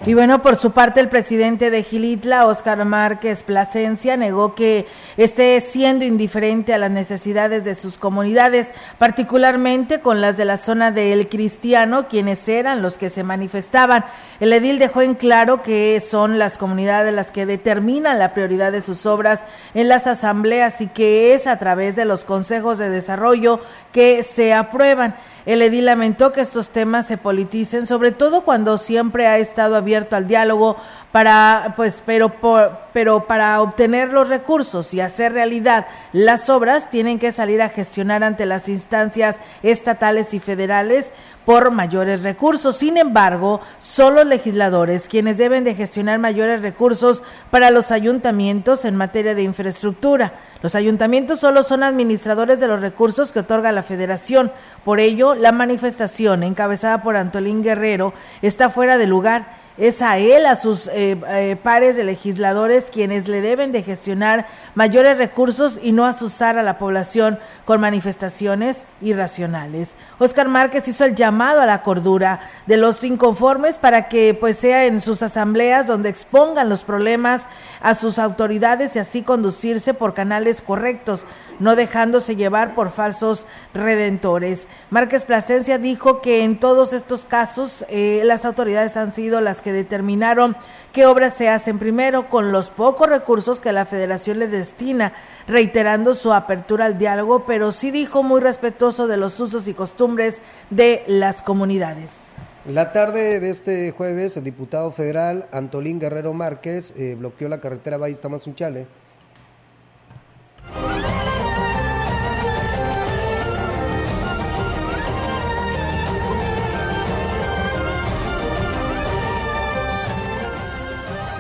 Y 0.07 0.15
bueno, 0.15 0.41
por 0.41 0.57
su 0.57 0.71
parte, 0.71 0.99
el 1.01 1.11
presidente 1.11 1.69
de 1.69 1.83
Gilitla, 1.83 2.47
Óscar 2.47 2.83
Márquez 2.87 3.43
Plasencia, 3.43 4.17
negó 4.17 4.55
que 4.55 4.87
esté 5.19 5.61
siendo 5.61 6.07
indiferente 6.07 6.73
a 6.73 6.79
las 6.79 6.91
necesidades 6.91 7.65
de 7.65 7.75
sus 7.75 7.99
comunidades, 7.99 8.73
particularmente 8.97 10.01
con 10.01 10.23
las 10.23 10.39
de 10.39 10.47
la 10.47 10.57
zona 10.57 10.91
de 10.91 11.13
El 11.13 11.29
Cristiano, 11.29 12.09
quienes 12.09 12.49
eran 12.49 12.81
los 12.81 12.97
que 12.97 13.11
se 13.11 13.25
manifestaban. 13.25 14.07
El 14.41 14.55
edil 14.55 14.79
dejó 14.79 15.03
en 15.03 15.15
claro 15.15 15.63
que 15.63 16.01
son 16.01 16.39
las 16.39 16.57
comunidades 16.57 17.13
las 17.13 17.31
que 17.31 17.45
determinan 17.45 18.19
la 18.19 18.33
prioridad 18.33 18.73
de 18.73 18.81
sus 18.81 19.05
obras 19.05 19.45
en 19.75 19.91
las 19.91 20.07
asambleas 20.07 20.81
y 20.81 20.87
que 20.87 21.35
es 21.35 21.47
a 21.47 21.59
través 21.59 21.95
de 21.95 22.07
los 22.07 22.25
consejos 22.25 22.79
de 22.79 22.89
desarrollo 22.89 23.61
que 23.93 24.23
se 24.23 24.55
aprueban. 24.55 25.15
El 25.47 25.63
edil 25.63 25.87
lamentó 25.87 26.33
que 26.33 26.41
estos 26.41 26.71
temas 26.71 27.07
se 27.07 27.17
politicen, 27.17 27.87
sobre 27.87 28.13
todo 28.13 28.43
cuando 28.43 28.79
siempre 28.79 29.27
ha 29.27 29.39
estado 29.39 29.77
abierto 29.77 30.17
al 30.17 30.27
diálogo 30.27 30.77
para, 31.13 31.75
pues, 31.77 32.03
pero, 32.05 32.29
por, 32.29 32.79
pero 32.93 33.27
para 33.27 33.61
obtener 33.61 34.13
los 34.13 34.29
recursos 34.29 34.95
y 34.95 35.01
hacer 35.01 35.33
realidad 35.33 35.87
las 36.13 36.49
obras 36.49 36.91
tienen 36.91 37.19
que 37.19 37.33
salir 37.33 37.63
a 37.63 37.69
gestionar 37.69 38.23
ante 38.23 38.47
las 38.47 38.69
instancias 38.69 39.37
estatales 39.63 40.35
y 40.35 40.41
federales 40.41 41.13
por 41.45 41.71
mayores 41.71 42.23
recursos. 42.23 42.77
Sin 42.77 42.97
embargo, 42.97 43.61
son 43.79 44.15
los 44.15 44.27
legisladores 44.27 45.09
quienes 45.09 45.39
deben 45.39 45.65
de 45.65 45.75
gestionar 45.75 46.19
mayores 46.19 46.63
recursos 46.63 47.23
para 47.51 47.71
los 47.71 47.91
ayuntamientos 47.91 48.85
en 48.85 48.97
materia 48.97 49.35
de 49.35 49.43
infraestructura. 49.43 50.35
Los 50.63 50.75
ayuntamientos 50.75 51.41
solo 51.41 51.63
son 51.63 51.83
administradores 51.83 52.61
de 52.61 52.69
los 52.69 52.81
recursos 52.81 53.33
que 53.33 53.41
otorga 53.41 53.73
la 53.73 53.83
federación. 53.83 54.53
Por 54.85 55.01
ello, 55.01 55.35
la 55.35 55.53
manifestación 55.53 56.43
encabezada 56.43 57.03
por 57.03 57.17
Antolín 57.17 57.63
Guerrero 57.63 58.13
está 58.43 58.71
fuera 58.71 58.99
de 58.99 59.07
lugar 59.07 59.60
es 59.81 60.03
a 60.03 60.19
él, 60.19 60.45
a 60.45 60.57
sus 60.57 60.89
eh, 60.89 61.17
eh, 61.27 61.57
pares 61.61 61.97
de 61.97 62.05
legisladores, 62.05 62.91
quienes 62.93 63.29
le 63.29 63.41
deben 63.41 63.73
de 63.73 63.83
gestionar 63.83 64.47
mayores 64.75 65.17
recursos 65.17 65.81
y 65.83 65.93
no 65.93 66.05
asusar 66.05 66.59
a 66.59 66.63
la 66.63 66.77
población 66.77 67.39
con 67.65 67.81
manifestaciones 67.81 68.85
irracionales. 69.01 69.93
Oscar 70.19 70.49
Márquez 70.49 70.87
hizo 70.87 71.07
el 71.07 71.15
llamado 71.15 71.63
a 71.63 71.67
la 71.67 71.83
cordura 71.83 72.41
de 72.67 72.77
los 72.77 73.03
inconformes 73.05 73.79
para 73.79 74.09
que 74.09 74.35
pues 74.35 74.59
sea 74.59 74.85
en 74.85 75.01
sus 75.01 75.23
asambleas 75.23 75.87
donde 75.87 76.11
expongan 76.11 76.69
los 76.69 76.85
problemas 76.85 77.45
a 77.81 77.95
sus 77.95 78.19
autoridades 78.19 78.97
y 78.97 78.99
así 78.99 79.23
conducirse 79.23 79.95
por 79.95 80.15
canales 80.15 80.63
correctos, 80.63 81.25
no 81.59 81.77
dejándose 81.77 82.37
llevar 82.37 82.75
por 82.75 82.91
falsos 82.91 83.47
redentores. 83.75 84.67
Márquez 84.91 85.25
Plasencia 85.25 85.79
dijo 85.79 86.21
que 86.21 86.45
en 86.45 86.59
todos 86.59 86.93
estos 86.93 87.25
casos 87.25 87.85
eh, 87.89 88.23
las 88.25 88.45
autoridades 88.45 88.97
han 88.97 89.13
sido 89.13 89.41
las 89.41 89.63
que 89.63 89.73
determinaron 89.73 90.57
qué 90.93 91.07
obras 91.07 91.35
se 91.35 91.49
hacen 91.49 91.79
primero 91.79 92.29
con 92.29 92.53
los 92.53 92.71
pocos 92.71 93.09
recursos 93.09 93.61
que 93.61 93.73
la 93.73 93.87
federación 93.87 94.39
le 94.39 94.49
destina, 94.49 95.13
reiterando 95.47 96.15
su 96.15 96.33
apertura 96.33 96.87
al 96.87 96.99
diálogo, 96.99 97.45
pero 97.47 97.73
sí 97.73 97.91
dijo 97.91 98.23
muy 98.23 98.41
respetuoso 98.41 99.07
de 99.07 99.17
los 99.17 99.39
usos 99.41 99.69
y 99.69 99.75
costumbres 99.75 100.39
de 100.71 101.05
las 101.07 101.43
comunidades. 101.43 102.30
La 102.73 102.93
tarde 102.93 103.41
de 103.41 103.51
este 103.51 103.91
jueves, 103.91 104.37
el 104.37 104.45
diputado 104.45 104.93
federal 104.93 105.49
Antolín 105.51 105.99
Guerrero 105.99 106.33
Márquez 106.35 106.95
eh, 106.97 107.17
bloqueó 107.19 107.49
la 107.49 107.61
carretera 107.61 107.97
Valle 107.97 108.15
Tamazunchale 108.15 108.87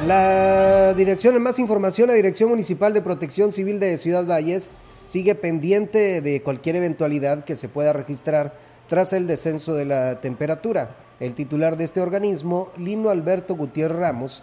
La 0.04 0.94
dirección, 0.94 1.36
en 1.36 1.42
más 1.44 1.60
información, 1.60 2.08
la 2.08 2.14
Dirección 2.14 2.50
Municipal 2.50 2.92
de 2.92 3.02
Protección 3.02 3.52
Civil 3.52 3.78
de 3.78 3.98
Ciudad 3.98 4.26
Valles 4.26 4.72
sigue 5.06 5.36
pendiente 5.36 6.22
de 6.22 6.42
cualquier 6.42 6.74
eventualidad 6.74 7.44
que 7.44 7.54
se 7.54 7.68
pueda 7.68 7.92
registrar 7.92 8.52
tras 8.88 9.12
el 9.12 9.28
descenso 9.28 9.74
de 9.74 9.84
la 9.84 10.20
temperatura. 10.20 10.90
El 11.20 11.34
titular 11.34 11.76
de 11.76 11.84
este 11.84 12.00
organismo, 12.00 12.70
Lino 12.78 13.10
Alberto 13.10 13.54
Gutiérrez 13.54 13.98
Ramos, 13.98 14.42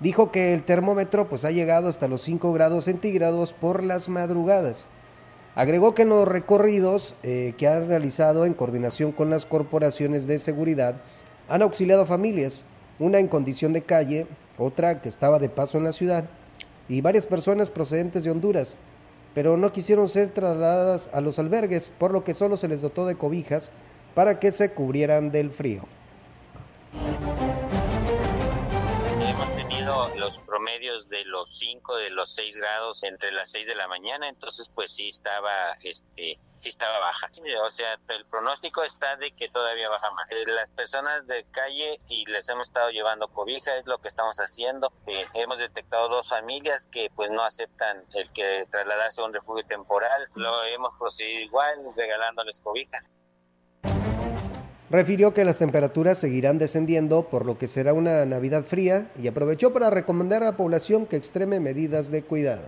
dijo 0.00 0.32
que 0.32 0.54
el 0.54 0.64
termómetro 0.64 1.28
pues 1.28 1.44
ha 1.44 1.52
llegado 1.52 1.88
hasta 1.88 2.08
los 2.08 2.22
5 2.22 2.52
grados 2.52 2.86
centígrados 2.86 3.52
por 3.52 3.84
las 3.84 4.08
madrugadas. 4.08 4.88
Agregó 5.54 5.94
que 5.94 6.02
en 6.02 6.08
los 6.08 6.26
recorridos 6.26 7.14
eh, 7.22 7.54
que 7.56 7.68
han 7.68 7.86
realizado 7.86 8.44
en 8.44 8.54
coordinación 8.54 9.12
con 9.12 9.30
las 9.30 9.46
corporaciones 9.46 10.26
de 10.26 10.40
seguridad 10.40 10.96
han 11.48 11.62
auxiliado 11.62 12.02
a 12.02 12.06
familias, 12.06 12.64
una 12.98 13.20
en 13.20 13.28
condición 13.28 13.72
de 13.72 13.82
calle, 13.82 14.26
otra 14.58 15.00
que 15.00 15.08
estaba 15.08 15.38
de 15.38 15.48
paso 15.48 15.78
en 15.78 15.84
la 15.84 15.92
ciudad 15.92 16.24
y 16.88 17.02
varias 17.02 17.24
personas 17.24 17.70
procedentes 17.70 18.24
de 18.24 18.32
Honduras, 18.32 18.76
pero 19.32 19.56
no 19.56 19.70
quisieron 19.70 20.08
ser 20.08 20.30
trasladadas 20.30 21.08
a 21.12 21.20
los 21.20 21.38
albergues, 21.38 21.88
por 21.88 22.12
lo 22.12 22.24
que 22.24 22.34
solo 22.34 22.56
se 22.56 22.66
les 22.66 22.80
dotó 22.80 23.06
de 23.06 23.14
cobijas 23.14 23.70
para 24.16 24.40
que 24.40 24.50
se 24.50 24.72
cubrieran 24.72 25.30
del 25.30 25.50
frío. 25.50 25.82
Los 30.16 30.38
promedios 30.38 31.08
de 31.08 31.24
los 31.24 31.58
5, 31.58 31.96
de 31.96 32.10
los 32.10 32.34
6 32.34 32.56
grados 32.56 33.04
entre 33.04 33.30
las 33.32 33.50
6 33.50 33.66
de 33.66 33.74
la 33.74 33.86
mañana, 33.86 34.28
entonces 34.28 34.68
pues 34.74 34.90
sí 34.90 35.08
estaba, 35.08 35.76
este, 35.82 36.38
sí 36.58 36.68
estaba 36.68 36.98
baja. 36.98 37.30
O 37.62 37.70
sea, 37.70 37.98
el 38.08 38.26
pronóstico 38.26 38.82
está 38.82 39.16
de 39.16 39.30
que 39.32 39.48
todavía 39.48 39.88
baja 39.88 40.10
más. 40.12 40.26
Eh, 40.30 40.44
las 40.46 40.72
personas 40.72 41.26
de 41.26 41.44
calle 41.50 41.98
y 42.08 42.26
les 42.26 42.48
hemos 42.48 42.68
estado 42.68 42.90
llevando 42.90 43.28
cobija, 43.28 43.76
es 43.76 43.86
lo 43.86 43.98
que 43.98 44.08
estamos 44.08 44.36
haciendo. 44.38 44.92
Eh, 45.06 45.26
hemos 45.34 45.58
detectado 45.58 46.08
dos 46.08 46.28
familias 46.28 46.88
que 46.88 47.10
pues 47.14 47.30
no 47.30 47.42
aceptan 47.42 48.04
el 48.14 48.30
que 48.32 48.66
trasladarse 48.70 49.22
a 49.22 49.26
un 49.26 49.34
refugio 49.34 49.64
temporal. 49.66 50.28
Lo 50.34 50.64
hemos 50.64 50.96
procedido 50.98 51.42
igual, 51.42 51.78
regalándoles 51.96 52.60
cobija. 52.60 53.04
Refirió 54.88 55.34
que 55.34 55.44
las 55.44 55.58
temperaturas 55.58 56.16
seguirán 56.16 56.58
descendiendo, 56.58 57.24
por 57.24 57.44
lo 57.44 57.58
que 57.58 57.66
será 57.66 57.92
una 57.92 58.24
Navidad 58.24 58.64
fría 58.64 59.10
y 59.20 59.26
aprovechó 59.26 59.72
para 59.72 59.90
recomendar 59.90 60.44
a 60.44 60.46
la 60.46 60.56
población 60.56 61.06
que 61.06 61.16
extreme 61.16 61.58
medidas 61.58 62.12
de 62.12 62.22
cuidado. 62.22 62.62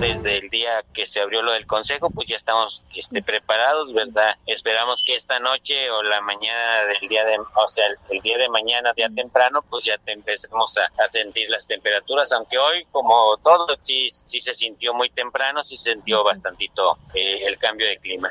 Desde 0.00 0.38
el 0.38 0.48
día 0.48 0.82
que 0.94 1.04
se 1.04 1.20
abrió 1.20 1.42
lo 1.42 1.52
del 1.52 1.66
consejo, 1.66 2.10
pues 2.10 2.28
ya 2.28 2.36
estamos 2.36 2.82
este, 2.94 3.22
preparados, 3.22 3.92
¿verdad? 3.92 4.34
Esperamos 4.46 5.04
que 5.06 5.14
esta 5.14 5.38
noche 5.40 5.90
o 5.90 6.02
la 6.02 6.22
mañana 6.22 6.84
del 6.86 7.08
día 7.08 7.24
de, 7.24 7.38
o 7.38 7.68
sea, 7.68 7.86
el, 8.08 8.20
día 8.20 8.38
de 8.38 8.48
mañana, 8.48 8.92
día 8.94 9.10
temprano, 9.14 9.62
pues 9.68 9.84
ya 9.84 9.96
empecemos 10.06 10.76
a, 10.78 11.08
sentir 11.08 11.50
las 11.50 11.66
temperaturas, 11.66 12.32
aunque 12.32 12.56
hoy, 12.56 12.86
como 12.92 13.36
todo, 13.38 13.66
sí, 13.82 14.08
sí 14.10 14.40
se 14.40 14.54
sintió 14.54 14.94
muy 14.94 15.10
temprano, 15.10 15.62
sí 15.62 15.76
se 15.76 15.92
sintió 15.92 16.24
bastantito 16.24 16.98
eh, 17.14 17.44
el 17.46 17.58
cambio 17.58 17.86
de 17.86 17.98
clima. 17.98 18.30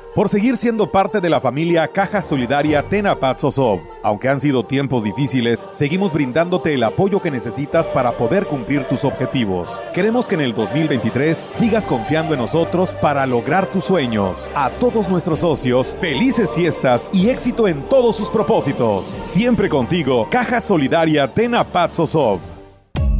por 0.15 0.29
seguir 0.29 0.57
siendo 0.57 0.91
parte 0.91 1.21
de 1.21 1.29
la 1.29 1.39
familia 1.39 1.87
Caja 1.87 2.21
Solidaria 2.21 2.83
Tenapat 2.83 3.39
Sosov. 3.39 3.79
Aunque 4.03 4.29
han 4.29 4.41
sido 4.41 4.63
tiempos 4.63 5.03
difíciles, 5.03 5.67
seguimos 5.71 6.11
brindándote 6.11 6.73
el 6.73 6.83
apoyo 6.83 7.21
que 7.21 7.31
necesitas 7.31 7.89
para 7.89 8.11
poder 8.11 8.45
cumplir 8.45 8.83
tus 8.85 9.05
objetivos. 9.05 9.81
Queremos 9.93 10.27
que 10.27 10.35
en 10.35 10.41
el 10.41 10.53
2023 10.53 11.49
sigas 11.51 11.85
confiando 11.85 12.33
en 12.33 12.39
nosotros 12.39 12.93
para 12.95 13.25
lograr 13.25 13.67
tus 13.67 13.85
sueños. 13.85 14.49
A 14.55 14.69
todos 14.69 15.07
nuestros 15.07 15.39
socios, 15.39 15.97
felices 16.01 16.53
fiestas 16.53 17.09
y 17.13 17.29
éxito 17.29 17.67
en 17.67 17.81
todos 17.83 18.15
sus 18.15 18.29
propósitos. 18.29 19.17
Siempre 19.21 19.69
contigo, 19.69 20.27
Caja 20.29 20.59
Solidaria 20.61 21.33
Tenapat 21.33 21.93
Sosov. 21.93 22.60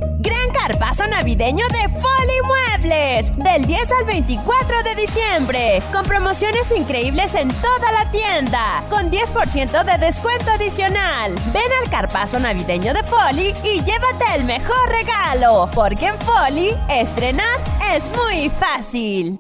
Gran 0.02 0.50
carpazo 0.52 1.06
navideño 1.08 1.66
de 1.68 1.90
Foli 1.90 2.40
Muebles. 2.46 3.38
Del 3.38 3.66
10 3.66 3.92
al 4.00 4.06
24 4.06 4.84
de 4.84 4.96
diciembre. 4.96 5.82
Con 5.92 6.06
promociones 6.06 6.76
increíbles 6.76 7.36
en 7.36 7.50
toda 7.50 7.92
la 7.92 8.10
tienda. 8.10 8.84
Con 8.90 9.12
10% 9.12 9.84
de 9.84 10.06
descuento 10.06 10.52
adicional. 10.52 11.34
Ven 11.54 11.72
al 11.84 11.90
carpazo 11.92 12.40
navideño 12.40 12.94
de 12.94 13.04
Foli 13.04 13.54
y 13.64 13.82
llévate 13.84 14.26
el 14.36 14.46
mejor 14.46 14.90
regalo. 14.90 15.70
Porque 15.74 16.08
en 16.08 16.18
Foli, 16.18 16.72
estrenar 16.90 17.60
es 17.96 18.04
muy 18.16 18.50
fácil. 18.50 19.40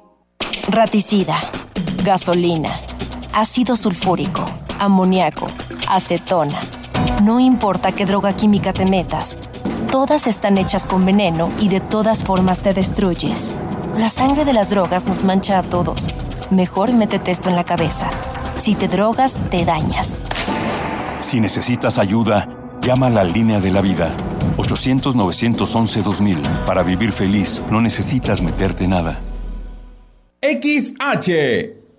Raticida. 0.67 1.37
Gasolina. 2.03 2.79
Ácido 3.33 3.75
sulfúrico. 3.75 4.45
Amoníaco. 4.77 5.47
Acetona. 5.87 6.59
No 7.23 7.39
importa 7.39 7.91
qué 7.91 8.05
droga 8.05 8.35
química 8.35 8.73
te 8.73 8.85
metas 8.85 9.37
Todas 9.91 10.25
están 10.25 10.57
hechas 10.57 10.87
con 10.87 11.05
veneno 11.05 11.51
y 11.59 11.67
de 11.67 11.81
todas 11.81 12.23
formas 12.23 12.61
te 12.61 12.73
destruyes. 12.73 13.57
La 13.97 14.09
sangre 14.09 14.45
de 14.45 14.53
las 14.53 14.69
drogas 14.69 15.05
nos 15.05 15.25
mancha 15.25 15.59
a 15.59 15.63
todos. 15.63 16.07
Mejor 16.49 16.93
métete 16.93 17.31
esto 17.31 17.49
en 17.49 17.57
la 17.57 17.65
cabeza. 17.65 18.09
Si 18.57 18.73
te 18.73 18.87
drogas, 18.87 19.37
te 19.49 19.65
dañas. 19.65 20.21
Si 21.19 21.41
necesitas 21.41 21.97
ayuda, 21.97 22.47
llama 22.81 23.07
a 23.07 23.09
la 23.09 23.25
línea 23.25 23.59
de 23.59 23.69
la 23.69 23.81
vida. 23.81 24.15
800-911-2000. 24.55 26.41
Para 26.65 26.83
vivir 26.83 27.11
feliz, 27.11 27.61
no 27.69 27.81
necesitas 27.81 28.41
meterte 28.41 28.87
nada. 28.87 29.19
XH, 30.41 31.31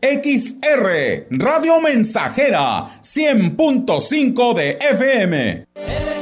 XR, 0.00 1.26
Radio 1.30 1.78
Mensajera, 1.82 2.84
100.5 3.02 4.54
de 4.54 4.78
FM. 4.80 6.21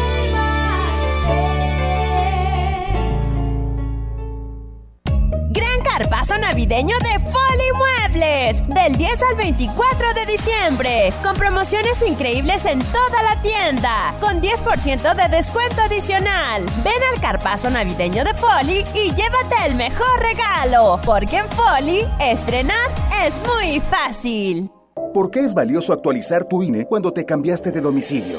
navideño. 6.38 7.05
Del 8.86 8.98
10 8.98 9.22
al 9.30 9.36
24 9.36 10.14
de 10.14 10.26
diciembre. 10.30 11.12
Con 11.20 11.34
promociones 11.34 12.08
increíbles 12.08 12.64
en 12.66 12.78
toda 12.78 13.20
la 13.24 13.42
tienda. 13.42 14.14
Con 14.20 14.40
10% 14.40 15.12
de 15.12 15.36
descuento 15.36 15.80
adicional. 15.80 16.62
Ven 16.84 17.02
al 17.12 17.20
carpazo 17.20 17.68
navideño 17.68 18.22
de 18.22 18.32
Folly 18.34 18.84
y 18.94 19.10
llévate 19.10 19.56
el 19.66 19.74
mejor 19.74 20.20
regalo. 20.20 21.00
Porque 21.04 21.38
en 21.38 21.48
Folly, 21.48 22.02
estrenar 22.20 22.88
es 23.26 23.34
muy 23.48 23.80
fácil. 23.80 24.70
¿Por 25.12 25.32
qué 25.32 25.40
es 25.40 25.52
valioso 25.52 25.92
actualizar 25.92 26.44
tu 26.44 26.62
INE 26.62 26.84
cuando 26.84 27.12
te 27.12 27.26
cambiaste 27.26 27.72
de 27.72 27.80
domicilio? 27.80 28.38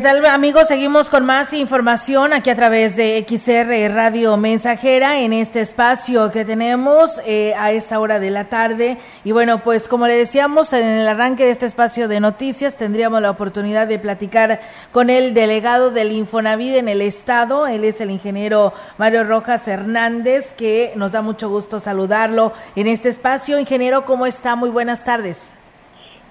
¿Qué 0.00 0.06
tal 0.06 0.24
amigos? 0.24 0.68
Seguimos 0.68 1.10
con 1.10 1.26
más 1.26 1.52
información 1.52 2.32
aquí 2.32 2.48
a 2.48 2.56
través 2.56 2.96
de 2.96 3.22
XR 3.28 3.94
Radio 3.94 4.38
Mensajera 4.38 5.20
en 5.20 5.34
este 5.34 5.60
espacio 5.60 6.30
que 6.30 6.46
tenemos 6.46 7.20
eh, 7.26 7.52
a 7.58 7.72
esta 7.72 8.00
hora 8.00 8.18
de 8.18 8.30
la 8.30 8.48
tarde. 8.48 8.96
Y 9.24 9.32
bueno, 9.32 9.62
pues 9.62 9.88
como 9.88 10.06
le 10.06 10.16
decíamos 10.16 10.72
en 10.72 10.86
el 10.86 11.06
arranque 11.06 11.44
de 11.44 11.50
este 11.50 11.66
espacio 11.66 12.08
de 12.08 12.18
noticias, 12.18 12.76
tendríamos 12.76 13.20
la 13.20 13.28
oportunidad 13.28 13.88
de 13.88 13.98
platicar 13.98 14.62
con 14.90 15.10
el 15.10 15.34
delegado 15.34 15.90
del 15.90 16.12
Infonavit 16.12 16.76
en 16.76 16.88
el 16.88 17.02
estado. 17.02 17.66
Él 17.66 17.84
es 17.84 18.00
el 18.00 18.10
ingeniero 18.10 18.72
Mario 18.96 19.24
Rojas 19.24 19.68
Hernández, 19.68 20.54
que 20.54 20.94
nos 20.96 21.12
da 21.12 21.20
mucho 21.20 21.50
gusto 21.50 21.78
saludarlo 21.78 22.54
en 22.74 22.86
este 22.86 23.10
espacio. 23.10 23.58
Ingeniero, 23.58 24.06
¿cómo 24.06 24.24
está? 24.24 24.56
Muy 24.56 24.70
buenas 24.70 25.04
tardes. 25.04 25.59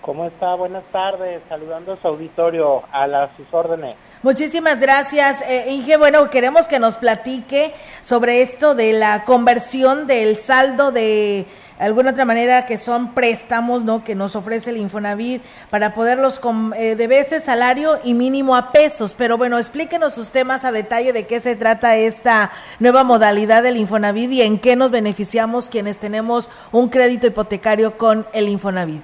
¿Cómo 0.09 0.25
está? 0.25 0.55
Buenas 0.55 0.83
tardes. 0.91 1.39
Saludando 1.47 1.93
a 1.93 2.01
su 2.01 2.07
auditorio, 2.07 2.81
a 2.91 3.05
las 3.05 3.29
sus 3.37 3.45
órdenes. 3.51 3.95
Muchísimas 4.23 4.79
gracias, 4.79 5.43
eh, 5.47 5.65
Inge. 5.69 5.97
Bueno, 5.97 6.31
queremos 6.31 6.67
que 6.67 6.79
nos 6.79 6.97
platique 6.97 7.75
sobre 8.01 8.41
esto 8.41 8.73
de 8.73 8.93
la 8.93 9.23
conversión 9.23 10.07
del 10.07 10.37
saldo 10.37 10.91
de 10.91 11.45
alguna 11.77 12.09
otra 12.09 12.25
manera 12.25 12.65
que 12.65 12.79
son 12.79 13.13
préstamos, 13.13 13.83
¿no? 13.83 14.03
Que 14.03 14.15
nos 14.15 14.35
ofrece 14.35 14.71
el 14.71 14.77
Infonavit 14.77 15.43
para 15.69 15.93
poderlos 15.93 16.39
con, 16.39 16.73
eh, 16.75 16.95
de 16.95 17.05
veces 17.05 17.43
salario 17.43 17.99
y 18.03 18.15
mínimo 18.15 18.55
a 18.55 18.71
pesos. 18.71 19.13
Pero 19.15 19.37
bueno, 19.37 19.59
explíquenos 19.59 20.17
usted 20.17 20.43
más 20.43 20.65
a 20.65 20.71
detalle 20.71 21.13
de 21.13 21.27
qué 21.27 21.39
se 21.39 21.55
trata 21.55 21.97
esta 21.97 22.51
nueva 22.79 23.03
modalidad 23.03 23.61
del 23.61 23.77
Infonavit 23.77 24.31
y 24.31 24.41
en 24.41 24.57
qué 24.57 24.75
nos 24.75 24.89
beneficiamos 24.89 25.69
quienes 25.69 25.99
tenemos 25.99 26.49
un 26.71 26.89
crédito 26.89 27.27
hipotecario 27.27 27.95
con 27.99 28.25
el 28.33 28.49
Infonavit. 28.49 29.03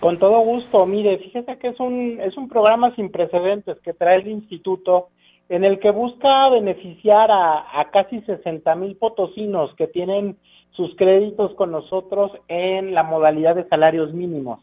Con 0.00 0.18
todo 0.18 0.40
gusto. 0.40 0.86
Mire, 0.86 1.18
fíjese 1.18 1.58
que 1.58 1.68
es 1.68 1.80
un, 1.80 2.20
es 2.20 2.36
un 2.36 2.48
programa 2.48 2.94
sin 2.94 3.10
precedentes 3.10 3.80
que 3.80 3.94
trae 3.94 4.16
el 4.16 4.28
instituto 4.28 5.08
en 5.48 5.64
el 5.64 5.80
que 5.80 5.90
busca 5.90 6.48
beneficiar 6.50 7.30
a, 7.30 7.80
a 7.80 7.90
casi 7.90 8.20
60 8.20 8.74
mil 8.76 8.96
potosinos 8.96 9.74
que 9.74 9.88
tienen 9.88 10.36
sus 10.70 10.94
créditos 10.96 11.54
con 11.54 11.72
nosotros 11.72 12.32
en 12.46 12.94
la 12.94 13.02
modalidad 13.02 13.56
de 13.56 13.68
salarios 13.68 14.12
mínimos. 14.12 14.60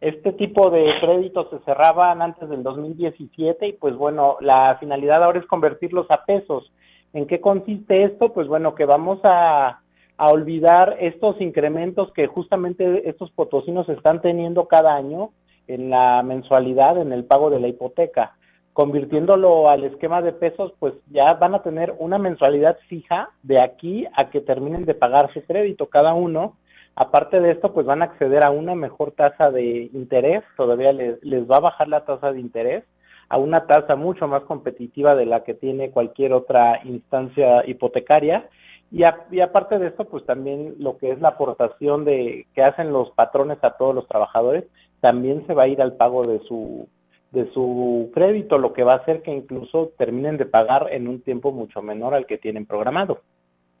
Este 0.00 0.32
tipo 0.32 0.70
de 0.70 0.94
créditos 0.98 1.50
se 1.50 1.58
cerraban 1.58 2.22
antes 2.22 2.48
del 2.48 2.62
2017 2.62 3.68
y 3.68 3.72
pues 3.74 3.94
bueno, 3.96 4.38
la 4.40 4.78
finalidad 4.80 5.22
ahora 5.22 5.40
es 5.40 5.46
convertirlos 5.46 6.06
a 6.08 6.24
pesos. 6.24 6.72
¿En 7.12 7.26
qué 7.26 7.40
consiste 7.40 8.04
esto? 8.04 8.32
Pues 8.32 8.48
bueno, 8.48 8.74
que 8.74 8.86
vamos 8.86 9.20
a 9.24 9.80
a 10.20 10.26
olvidar 10.26 10.98
estos 11.00 11.40
incrementos 11.40 12.12
que 12.12 12.26
justamente 12.26 13.08
estos 13.08 13.30
potosinos 13.30 13.88
están 13.88 14.20
teniendo 14.20 14.68
cada 14.68 14.94
año 14.94 15.30
en 15.66 15.88
la 15.88 16.22
mensualidad, 16.22 16.98
en 17.00 17.14
el 17.14 17.24
pago 17.24 17.48
de 17.48 17.58
la 17.58 17.68
hipoteca. 17.68 18.36
Convirtiéndolo 18.74 19.70
al 19.70 19.82
esquema 19.84 20.20
de 20.20 20.34
pesos, 20.34 20.74
pues 20.78 20.92
ya 21.10 21.32
van 21.40 21.54
a 21.54 21.62
tener 21.62 21.94
una 21.98 22.18
mensualidad 22.18 22.76
fija 22.86 23.30
de 23.42 23.62
aquí 23.62 24.06
a 24.14 24.28
que 24.28 24.42
terminen 24.42 24.84
de 24.84 24.92
pagar 24.92 25.32
su 25.32 25.42
crédito 25.42 25.86
cada 25.86 26.12
uno. 26.12 26.58
Aparte 26.96 27.40
de 27.40 27.52
esto, 27.52 27.72
pues 27.72 27.86
van 27.86 28.02
a 28.02 28.06
acceder 28.06 28.44
a 28.44 28.50
una 28.50 28.74
mejor 28.74 29.12
tasa 29.12 29.50
de 29.50 29.88
interés, 29.94 30.44
todavía 30.54 30.92
les, 30.92 31.24
les 31.24 31.50
va 31.50 31.56
a 31.56 31.60
bajar 31.60 31.88
la 31.88 32.04
tasa 32.04 32.30
de 32.30 32.40
interés 32.40 32.84
a 33.30 33.38
una 33.38 33.66
tasa 33.66 33.96
mucho 33.96 34.28
más 34.28 34.42
competitiva 34.42 35.14
de 35.14 35.24
la 35.24 35.44
que 35.44 35.54
tiene 35.54 35.92
cualquier 35.92 36.34
otra 36.34 36.80
instancia 36.84 37.64
hipotecaria 37.64 38.50
y, 38.90 39.40
aparte 39.40 39.78
de 39.78 39.88
esto, 39.88 40.04
pues 40.04 40.24
también 40.26 40.74
lo 40.78 40.98
que 40.98 41.12
es 41.12 41.20
la 41.20 41.28
aportación 41.28 42.04
de 42.04 42.46
que 42.54 42.62
hacen 42.62 42.92
los 42.92 43.10
patrones 43.12 43.58
a 43.62 43.76
todos 43.76 43.94
los 43.94 44.08
trabajadores, 44.08 44.64
también 45.00 45.46
se 45.46 45.54
va 45.54 45.64
a 45.64 45.68
ir 45.68 45.80
al 45.80 45.94
pago 45.94 46.26
de 46.26 46.40
su 46.40 46.88
de 47.30 47.48
su 47.52 48.10
crédito, 48.12 48.58
lo 48.58 48.72
que 48.72 48.82
va 48.82 48.94
a 48.94 48.96
hacer 48.96 49.22
que 49.22 49.30
incluso 49.30 49.92
terminen 49.96 50.36
de 50.36 50.46
pagar 50.46 50.88
en 50.90 51.06
un 51.06 51.20
tiempo 51.20 51.52
mucho 51.52 51.80
menor 51.80 52.12
al 52.12 52.26
que 52.26 52.38
tienen 52.38 52.66
programado. 52.66 53.20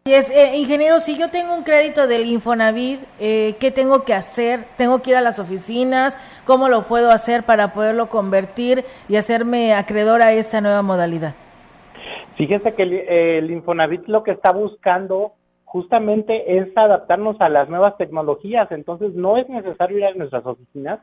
Y 0.04 0.12
es, 0.12 0.30
eh, 0.30 0.56
ingeniero, 0.56 1.00
si 1.00 1.18
yo 1.18 1.30
tengo 1.30 1.54
un 1.54 1.64
crédito 1.64 2.06
del 2.06 2.26
Infonavit, 2.26 3.00
eh, 3.18 3.56
¿qué 3.58 3.72
tengo 3.72 4.04
que 4.04 4.14
hacer? 4.14 4.64
¿Tengo 4.76 5.02
que 5.02 5.10
ir 5.10 5.16
a 5.16 5.20
las 5.20 5.40
oficinas? 5.40 6.16
¿Cómo 6.44 6.68
lo 6.68 6.84
puedo 6.84 7.10
hacer 7.10 7.42
para 7.42 7.72
poderlo 7.72 8.08
convertir 8.08 8.84
y 9.08 9.16
hacerme 9.16 9.74
acreedor 9.74 10.22
a 10.22 10.32
esta 10.32 10.60
nueva 10.60 10.82
modalidad? 10.82 11.34
Fíjese 12.40 12.72
que 12.72 12.84
el, 12.84 12.92
el 12.94 13.50
Infonavit 13.50 14.06
lo 14.06 14.22
que 14.22 14.30
está 14.30 14.50
buscando 14.50 15.32
justamente 15.66 16.56
es 16.56 16.74
adaptarnos 16.74 17.38
a 17.38 17.50
las 17.50 17.68
nuevas 17.68 17.98
tecnologías, 17.98 18.72
entonces 18.72 19.12
no 19.12 19.36
es 19.36 19.46
necesario 19.50 19.98
ir 19.98 20.06
a 20.06 20.14
nuestras 20.14 20.46
oficinas, 20.46 21.00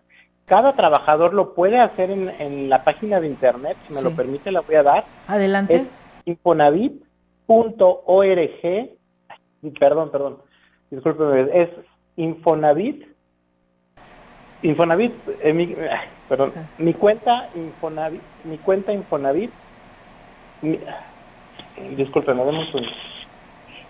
cada 0.47 0.75
trabajador 0.75 1.35
lo 1.35 1.53
puede 1.53 1.77
hacer 1.77 2.09
en, 2.09 2.27
en 2.27 2.69
la 2.69 2.83
página 2.83 3.19
de 3.19 3.27
internet, 3.27 3.77
si 3.87 3.93
me 3.93 4.01
lo 4.01 4.15
permite 4.15 4.51
la 4.51 4.61
voy 4.61 4.77
a 4.77 4.83
dar. 4.83 5.05
Adelante. 5.27 5.75
Es 5.75 5.87
infonavit.org, 6.25 7.01
perdón, 9.79 10.09
perdón, 10.09 10.37
discúlpeme, 10.89 11.49
es 11.53 11.69
Infonavit, 12.15 13.05
Infonavit, 14.63 15.13
eh, 15.43 15.53
mi, 15.53 15.75
perdón, 16.27 16.53
mi 16.79 16.95
cuenta 16.95 17.51
Infonavit, 17.53 18.23
mi 18.43 18.57
cuenta 18.57 18.91
Infonavit, 18.91 19.51
mi, 20.63 20.79
discúlpeme, 21.95 22.43
dame 22.43 22.59
un. 22.59 22.67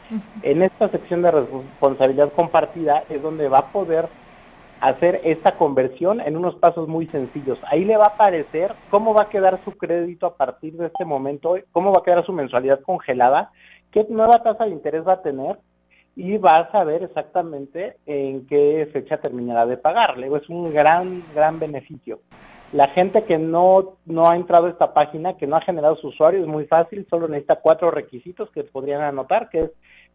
En 0.44 0.62
esta 0.62 0.90
sección 0.90 1.22
de 1.22 1.32
responsabilidad 1.32 2.32
compartida 2.34 3.04
es 3.10 3.22
donde 3.22 3.50
va 3.50 3.60
a 3.60 3.72
poder 3.72 4.08
hacer 4.82 5.22
esta 5.24 5.58
conversión 5.58 6.22
en 6.22 6.36
unos 6.36 6.56
pasos 6.56 6.88
muy 6.88 7.06
sencillos. 7.08 7.60
Ahí 7.70 7.86
le 7.86 7.98
va 7.98 8.06
a 8.06 8.14
aparecer 8.16 8.74
cómo 8.90 9.14
va 9.14 9.24
a 9.24 9.30
quedar 9.30 9.64
su 9.64 9.72
crédito 9.74 10.26
a 10.26 10.36
partir 10.36 10.74
de 10.74 10.88
este 10.88 11.06
momento, 11.06 11.56
cómo 11.72 11.92
va 11.92 12.00
a 12.00 12.04
quedar 12.04 12.26
su 12.26 12.34
mensualidad 12.34 12.82
congelada, 12.82 13.52
qué 13.92 14.06
nueva 14.10 14.42
tasa 14.42 14.66
de 14.66 14.72
interés 14.72 15.08
va 15.08 15.14
a 15.14 15.22
tener 15.22 15.60
y 16.16 16.38
va 16.38 16.60
a 16.60 16.72
saber 16.72 17.04
exactamente 17.04 17.98
en 18.06 18.48
qué 18.48 18.90
fecha 18.92 19.18
terminará 19.18 19.66
de 19.66 19.78
pagar. 19.78 20.18
Luego 20.18 20.38
es 20.38 20.50
un 20.50 20.74
gran, 20.74 21.24
gran 21.34 21.60
beneficio. 21.60 22.20
La 22.74 22.88
gente 22.90 23.24
que 23.26 23.38
no, 23.38 23.98
no 24.06 24.30
ha 24.30 24.36
entrado 24.38 24.68
a 24.68 24.70
esta 24.70 24.94
página, 24.94 25.36
que 25.36 25.46
no 25.46 25.58
ha 25.58 25.62
generado 25.62 25.98
su 25.98 26.08
usuario, 26.08 26.40
es 26.40 26.48
muy 26.48 26.66
fácil, 26.66 27.06
solo 27.10 27.28
necesita 27.28 27.58
cuatro 27.58 27.92
requisitos 27.92 28.50
que 28.52 28.64
podrían 28.64 29.02
anotar, 29.02 29.50
que 29.50 29.60
es 29.60 29.72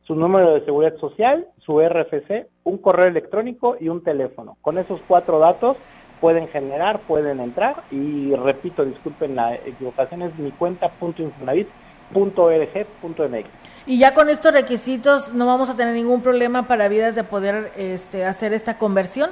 su 0.07 0.15
número 0.15 0.55
de 0.55 0.65
seguridad 0.65 0.97
social, 0.97 1.47
su 1.59 1.79
RFC, 1.81 2.47
un 2.65 2.79
correo 2.79 3.11
electrónico 3.11 3.77
y 3.79 3.91
un 3.91 4.03
teléfono. 4.03 4.57
Con 4.63 4.79
esos 4.79 5.03
cuatro 5.07 5.39
datos 5.39 5.77
pueden 6.21 6.49
generar, 6.49 7.01
pueden 7.01 7.41
entrar 7.41 7.85
y 7.91 8.35
repito, 8.35 8.87
disculpen 8.87 9.37
la 9.37 9.57
equivocación, 9.57 10.23
es 10.23 10.35
mi 10.39 10.51
cuenta.infonavit.org.mx. 10.53 13.51
Y 13.87 13.99
ya 13.99 14.15
con 14.15 14.31
estos 14.31 14.53
requisitos 14.53 15.35
no 15.35 15.45
vamos 15.47 15.69
a 15.69 15.77
tener 15.77 15.95
ningún 15.95 16.23
problema 16.23 16.69
para 16.69 16.89
vidas 16.89 17.15
de 17.17 17.25
poder 17.25 17.73
este, 17.77 18.25
hacer 18.25 18.55
esta 18.55 18.79
conversión. 18.79 19.29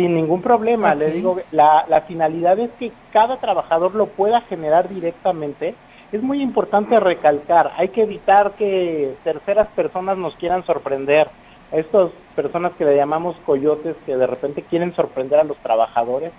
Sin 0.00 0.14
ningún 0.14 0.40
problema, 0.40 0.94
le 0.94 1.10
digo, 1.10 1.36
la, 1.52 1.84
la 1.86 2.00
finalidad 2.00 2.58
es 2.58 2.70
que 2.78 2.90
cada 3.12 3.36
trabajador 3.36 3.94
lo 3.94 4.06
pueda 4.06 4.40
generar 4.40 4.88
directamente. 4.88 5.74
Es 6.10 6.22
muy 6.22 6.40
importante 6.40 6.98
recalcar, 6.98 7.72
hay 7.76 7.88
que 7.88 8.04
evitar 8.04 8.52
que 8.52 9.14
terceras 9.24 9.68
personas 9.76 10.16
nos 10.16 10.34
quieran 10.36 10.64
sorprender. 10.64 11.28
Estas 11.70 12.12
personas 12.34 12.72
que 12.78 12.86
le 12.86 12.96
llamamos 12.96 13.36
coyotes 13.44 13.94
que 14.06 14.16
de 14.16 14.26
repente 14.26 14.62
quieren 14.62 14.94
sorprender 14.94 15.38
a 15.38 15.44
los 15.44 15.58
trabajadores 15.58 16.32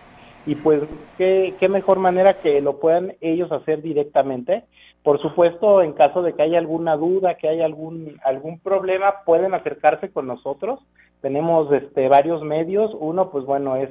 y 0.47 0.55
pues 0.55 0.81
qué, 1.19 1.53
qué 1.59 1.69
mejor 1.69 1.99
manera 1.99 2.41
que 2.41 2.61
lo 2.61 2.79
puedan 2.79 3.13
ellos 3.21 3.51
hacer 3.51 3.83
directamente. 3.83 4.63
Por 5.03 5.21
supuesto, 5.21 5.83
en 5.83 5.93
caso 5.93 6.23
de 6.23 6.33
que 6.33 6.41
haya 6.41 6.57
alguna 6.57 6.95
duda, 6.95 7.35
que 7.35 7.47
haya 7.47 7.65
algún 7.65 8.19
algún 8.25 8.57
problema, 8.57 9.17
pueden 9.23 9.53
acercarse 9.53 10.09
con 10.09 10.25
nosotros 10.25 10.79
tenemos 11.21 11.71
este, 11.71 12.07
varios 12.07 12.43
medios. 12.43 12.91
Uno, 12.99 13.29
pues 13.31 13.45
bueno, 13.45 13.75
es 13.75 13.89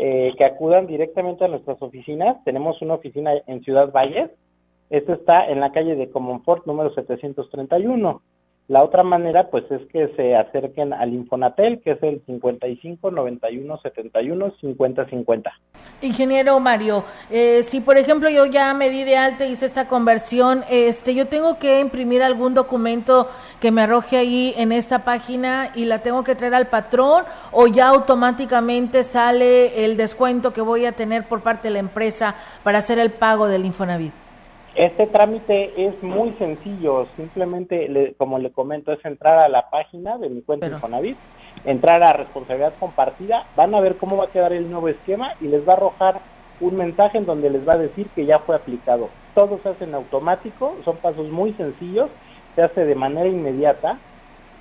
eh, 0.00 0.32
que 0.38 0.44
acudan 0.44 0.86
directamente 0.86 1.44
a 1.44 1.48
nuestras 1.48 1.80
oficinas. 1.80 2.42
Tenemos 2.44 2.80
una 2.82 2.94
oficina 2.94 3.32
en 3.46 3.62
Ciudad 3.62 3.92
Valles. 3.92 4.30
Esta 4.90 5.14
está 5.14 5.46
en 5.48 5.60
la 5.60 5.72
calle 5.72 5.96
de 5.96 6.10
Comonfort 6.10 6.66
número 6.66 6.92
731. 6.94 8.22
La 8.68 8.84
otra 8.84 9.02
manera, 9.02 9.48
pues, 9.48 9.64
es 9.70 9.80
que 9.90 10.08
se 10.14 10.36
acerquen 10.36 10.92
al 10.92 11.14
Infonatel, 11.14 11.80
que 11.80 11.92
es 11.92 12.02
el 12.02 12.22
55 12.26 13.10
91 13.10 13.80
71 13.80 14.52
50 14.60 15.06
50. 15.06 15.52
Ingeniero 16.02 16.60
Mario, 16.60 17.02
eh, 17.30 17.62
si 17.62 17.80
por 17.80 17.96
ejemplo 17.96 18.28
yo 18.28 18.44
ya 18.44 18.74
me 18.74 18.90
di 18.90 19.04
de 19.04 19.16
alta 19.16 19.46
y 19.46 19.52
hice 19.52 19.64
esta 19.64 19.88
conversión, 19.88 20.64
este, 20.70 21.14
yo 21.14 21.28
tengo 21.28 21.58
que 21.58 21.80
imprimir 21.80 22.22
algún 22.22 22.52
documento 22.52 23.28
que 23.58 23.70
me 23.70 23.80
arroje 23.80 24.18
ahí 24.18 24.52
en 24.58 24.72
esta 24.72 25.02
página 25.02 25.70
y 25.74 25.86
la 25.86 26.00
tengo 26.00 26.22
que 26.22 26.34
traer 26.34 26.54
al 26.54 26.66
patrón 26.66 27.24
o 27.52 27.68
ya 27.68 27.88
automáticamente 27.88 29.02
sale 29.02 29.86
el 29.86 29.96
descuento 29.96 30.52
que 30.52 30.60
voy 30.60 30.84
a 30.84 30.92
tener 30.92 31.26
por 31.26 31.42
parte 31.42 31.68
de 31.68 31.72
la 31.72 31.80
empresa 31.80 32.34
para 32.62 32.78
hacer 32.78 32.98
el 32.98 33.12
pago 33.12 33.48
del 33.48 33.64
Infonavit. 33.64 34.27
Este 34.78 35.08
trámite 35.08 35.72
es 35.88 36.00
muy 36.04 36.30
sencillo, 36.38 37.08
simplemente, 37.16 38.14
como 38.16 38.38
le 38.38 38.52
comento, 38.52 38.92
es 38.92 39.04
entrar 39.04 39.44
a 39.44 39.48
la 39.48 39.70
página 39.70 40.18
de 40.18 40.28
mi 40.28 40.40
cuenta 40.40 40.68
Infonavit, 40.68 41.16
entrar 41.64 42.00
a 42.04 42.12
responsabilidad 42.12 42.74
compartida, 42.78 43.44
van 43.56 43.74
a 43.74 43.80
ver 43.80 43.96
cómo 43.96 44.16
va 44.18 44.26
a 44.26 44.30
quedar 44.30 44.52
el 44.52 44.70
nuevo 44.70 44.88
esquema 44.88 45.32
y 45.40 45.48
les 45.48 45.66
va 45.66 45.72
a 45.72 45.76
arrojar 45.78 46.20
un 46.60 46.76
mensaje 46.76 47.18
en 47.18 47.26
donde 47.26 47.50
les 47.50 47.66
va 47.68 47.72
a 47.72 47.78
decir 47.78 48.06
que 48.14 48.24
ya 48.24 48.38
fue 48.38 48.54
aplicado. 48.54 49.08
Todo 49.34 49.58
se 49.64 49.70
hace 49.70 49.82
en 49.82 49.96
automático, 49.96 50.76
son 50.84 50.98
pasos 50.98 51.28
muy 51.28 51.54
sencillos, 51.54 52.08
se 52.54 52.62
hace 52.62 52.84
de 52.84 52.94
manera 52.94 53.28
inmediata 53.28 53.98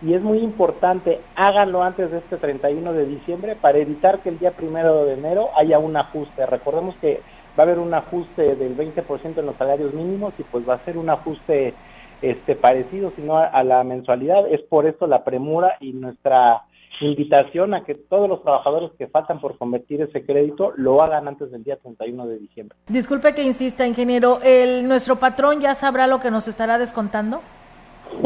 y 0.02 0.16
es 0.16 0.24
muy 0.24 0.40
importante, 0.40 1.22
háganlo 1.36 1.84
antes 1.84 2.10
de 2.10 2.18
este 2.18 2.38
31 2.38 2.92
de 2.92 3.06
diciembre 3.06 3.56
para 3.56 3.78
evitar 3.78 4.22
que 4.22 4.30
el 4.30 4.40
día 4.40 4.50
primero 4.50 5.06
de 5.06 5.14
enero 5.14 5.50
haya 5.56 5.78
un 5.78 5.96
ajuste. 5.96 6.44
Recordemos 6.48 6.96
que 7.02 7.22
va 7.58 7.64
a 7.64 7.68
haber 7.68 7.80
un 7.80 7.94
ajuste 7.94 8.56
del 8.56 8.78
20% 8.78 9.38
en 9.38 9.46
los 9.46 9.56
salarios 9.58 9.94
mínimos 9.94 10.34
y 10.38 10.44
pues 10.44 10.68
va 10.68 10.76
a 10.76 10.86
ser 10.86 10.98
un 10.98 11.10
ajuste 11.10 11.74
este 12.22 12.56
parecido, 12.56 13.12
sino 13.16 13.38
a, 13.38 13.46
a 13.46 13.64
la 13.64 13.84
mensualidad. 13.84 14.48
Es 14.52 14.62
por 14.64 14.86
eso 14.86 15.08
la 15.08 15.24
premura 15.24 15.78
y 15.80 15.94
nuestra 15.94 16.64
invitación 17.06 17.74
a 17.74 17.84
que 17.84 17.96
todos 17.96 18.28
los 18.28 18.42
trabajadores 18.42 18.92
que 18.98 19.08
faltan 19.08 19.40
por 19.40 19.58
convertir 19.58 20.02
ese 20.02 20.26
crédito 20.26 20.74
lo 20.78 21.02
hagan 21.02 21.28
antes 21.28 21.52
del 21.52 21.64
día 21.64 21.78
31 21.78 22.28
de 22.28 22.40
diciembre. 22.40 22.78
Disculpe 22.88 23.36
que 23.36 23.44
insista, 23.44 23.86
ingeniero, 23.86 24.40
¿el, 24.44 24.88
¿nuestro 24.88 25.18
patrón 25.18 25.60
ya 25.60 25.76
sabrá 25.76 26.08
lo 26.08 26.20
que 26.20 26.32
nos 26.32 26.48
estará 26.48 26.78
descontando? 26.78 27.42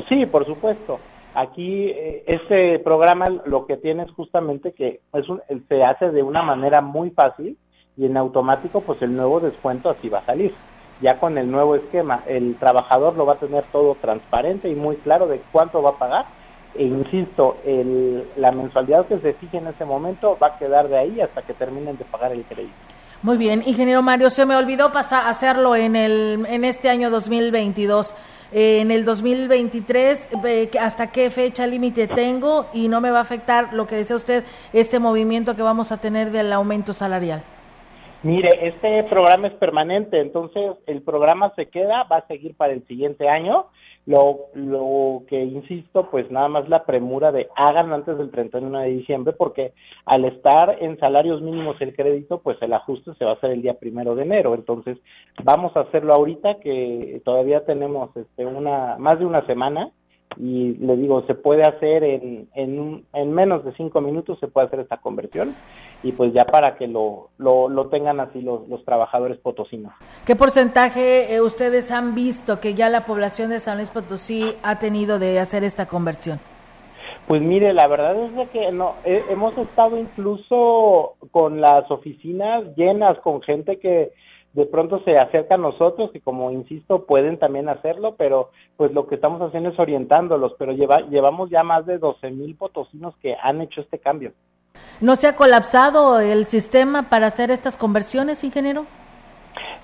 Sí, 0.07 0.25
por 0.25 0.45
supuesto. 0.45 0.99
Aquí 1.33 1.89
eh, 1.89 2.23
este 2.27 2.79
programa 2.79 3.29
lo 3.45 3.65
que 3.65 3.77
tiene 3.77 4.03
es 4.03 4.11
justamente 4.11 4.73
que 4.73 4.99
es 5.13 5.29
un, 5.29 5.41
se 5.67 5.83
hace 5.83 6.11
de 6.11 6.23
una 6.23 6.43
manera 6.43 6.81
muy 6.81 7.09
fácil 7.11 7.57
y 7.97 8.05
en 8.05 8.17
automático 8.17 8.81
pues 8.81 9.01
el 9.01 9.15
nuevo 9.15 9.39
descuento 9.39 9.89
así 9.89 10.09
va 10.09 10.19
a 10.19 10.25
salir. 10.25 10.53
Ya 11.01 11.19
con 11.19 11.37
el 11.37 11.49
nuevo 11.49 11.75
esquema, 11.75 12.21
el 12.27 12.55
trabajador 12.57 13.15
lo 13.17 13.25
va 13.25 13.33
a 13.33 13.39
tener 13.39 13.63
todo 13.71 13.95
transparente 13.99 14.69
y 14.69 14.75
muy 14.75 14.97
claro 14.97 15.27
de 15.27 15.41
cuánto 15.51 15.81
va 15.81 15.91
a 15.91 15.97
pagar. 15.97 16.25
E 16.75 16.83
insisto, 16.83 17.57
el, 17.65 18.29
la 18.37 18.51
mensualidad 18.51 19.07
que 19.07 19.19
se 19.19 19.33
fije 19.33 19.57
en 19.57 19.67
ese 19.67 19.83
momento 19.83 20.37
va 20.41 20.55
a 20.55 20.57
quedar 20.57 20.87
de 20.87 20.97
ahí 20.97 21.19
hasta 21.19 21.41
que 21.41 21.53
terminen 21.53 21.97
de 21.97 22.05
pagar 22.05 22.31
el 22.31 22.43
crédito. 22.43 22.73
Muy 23.23 23.37
bien, 23.37 23.61
ingeniero 23.65 24.01
Mario, 24.01 24.29
se 24.29 24.45
me 24.45 24.55
olvidó 24.55 24.91
pasar 24.91 25.27
hacerlo 25.27 25.75
en 25.75 25.95
el 25.95 26.45
en 26.47 26.63
este 26.65 26.89
año 26.89 27.09
2022. 27.09 28.15
Eh, 28.51 28.81
en 28.81 28.91
el 28.91 29.05
2023, 29.05 30.29
eh, 30.43 30.71
¿hasta 30.79 31.11
qué 31.11 31.29
fecha 31.29 31.65
límite 31.67 32.07
tengo? 32.07 32.67
Y 32.73 32.89
no 32.89 32.99
me 32.99 33.11
va 33.11 33.19
a 33.19 33.21
afectar 33.21 33.73
lo 33.73 33.87
que 33.87 33.95
decía 33.95 34.15
usted, 34.15 34.43
este 34.73 34.99
movimiento 34.99 35.55
que 35.55 35.61
vamos 35.61 35.91
a 35.91 35.97
tener 36.01 36.31
del 36.31 36.51
aumento 36.51 36.93
salarial. 36.93 37.43
Mire, 38.23 38.49
este 38.67 39.03
programa 39.05 39.47
es 39.47 39.53
permanente, 39.53 40.19
entonces 40.19 40.77
el 40.85 41.01
programa 41.01 41.51
se 41.55 41.69
queda, 41.69 42.03
va 42.03 42.17
a 42.17 42.27
seguir 42.27 42.55
para 42.55 42.71
el 42.71 42.85
siguiente 42.85 43.27
año. 43.27 43.65
Lo, 44.05 44.47
lo 44.53 45.23
que 45.27 45.43
insisto, 45.43 46.07
pues 46.11 46.29
nada 46.29 46.47
más 46.47 46.69
la 46.69 46.85
premura 46.85 47.31
de 47.31 47.47
hagan 47.55 47.91
antes 47.93 48.17
del 48.19 48.29
31 48.29 48.79
de 48.79 48.89
diciembre, 48.89 49.33
porque 49.33 49.73
al 50.05 50.25
estar 50.25 50.77
en 50.83 50.99
salarios 50.99 51.41
mínimos 51.41 51.81
el 51.81 51.95
crédito, 51.95 52.41
pues 52.41 52.61
el 52.61 52.73
ajuste 52.73 53.11
se 53.15 53.25
va 53.25 53.31
a 53.31 53.33
hacer 53.35 53.51
el 53.51 53.63
día 53.63 53.79
primero 53.79 54.13
de 54.13 54.23
enero. 54.23 54.53
Entonces, 54.53 54.99
vamos 55.43 55.75
a 55.75 55.81
hacerlo 55.81 56.13
ahorita, 56.13 56.59
que 56.59 57.21
todavía 57.25 57.65
tenemos 57.65 58.15
este, 58.15 58.45
una 58.45 58.97
más 58.99 59.17
de 59.17 59.25
una 59.25 59.43
semana 59.47 59.91
y 60.37 60.75
le 60.75 60.95
digo, 60.95 61.23
se 61.27 61.35
puede 61.35 61.63
hacer 61.63 62.03
en, 62.03 62.47
en, 62.53 63.05
en 63.13 63.31
menos 63.33 63.65
de 63.65 63.73
cinco 63.73 64.01
minutos, 64.01 64.39
se 64.39 64.47
puede 64.47 64.67
hacer 64.67 64.79
esta 64.79 64.97
conversión 64.97 65.55
y 66.03 66.13
pues 66.13 66.33
ya 66.33 66.45
para 66.45 66.77
que 66.77 66.87
lo, 66.87 67.29
lo, 67.37 67.69
lo 67.69 67.87
tengan 67.87 68.19
así 68.19 68.41
los, 68.41 68.67
los, 68.67 68.83
trabajadores 68.85 69.37
potosinos. 69.37 69.93
¿Qué 70.25 70.35
porcentaje 70.35 71.33
eh, 71.33 71.41
ustedes 71.41 71.91
han 71.91 72.15
visto 72.15 72.59
que 72.59 72.73
ya 72.73 72.89
la 72.89 73.05
población 73.05 73.49
de 73.49 73.59
San 73.59 73.77
Luis 73.77 73.91
Potosí 73.91 74.53
ha 74.63 74.79
tenido 74.79 75.19
de 75.19 75.39
hacer 75.39 75.63
esta 75.63 75.87
conversión? 75.87 76.39
Pues 77.27 77.41
mire, 77.41 77.73
la 77.73 77.87
verdad 77.87 78.15
es 78.25 78.35
de 78.35 78.47
que 78.47 78.71
no 78.71 78.95
hemos 79.05 79.57
estado 79.57 79.97
incluso 79.97 81.15
con 81.29 81.61
las 81.61 81.89
oficinas 81.91 82.63
llenas 82.75 83.19
con 83.19 83.41
gente 83.41 83.77
que 83.79 84.11
de 84.53 84.65
pronto 84.65 85.01
se 85.03 85.15
acerca 85.15 85.55
a 85.55 85.57
nosotros 85.57 86.11
y 86.13 86.19
como 86.19 86.51
insisto 86.51 87.05
pueden 87.05 87.37
también 87.37 87.69
hacerlo, 87.69 88.15
pero 88.17 88.49
pues 88.75 88.91
lo 88.91 89.07
que 89.07 89.15
estamos 89.15 89.41
haciendo 89.41 89.69
es 89.69 89.79
orientándolos, 89.79 90.53
pero 90.59 90.73
lleva, 90.73 91.01
llevamos 91.09 91.49
ya 91.49 91.63
más 91.63 91.85
de 91.85 91.97
12 91.97 92.31
mil 92.31 92.55
potosinos 92.55 93.15
que 93.21 93.35
han 93.41 93.61
hecho 93.61 93.81
este 93.81 93.99
cambio. 93.99 94.33
¿No 94.99 95.15
se 95.15 95.27
ha 95.27 95.35
colapsado 95.35 96.19
el 96.19 96.45
sistema 96.45 97.09
para 97.09 97.27
hacer 97.27 97.49
estas 97.49 97.77
conversiones, 97.77 98.43
ingeniero? 98.43 98.85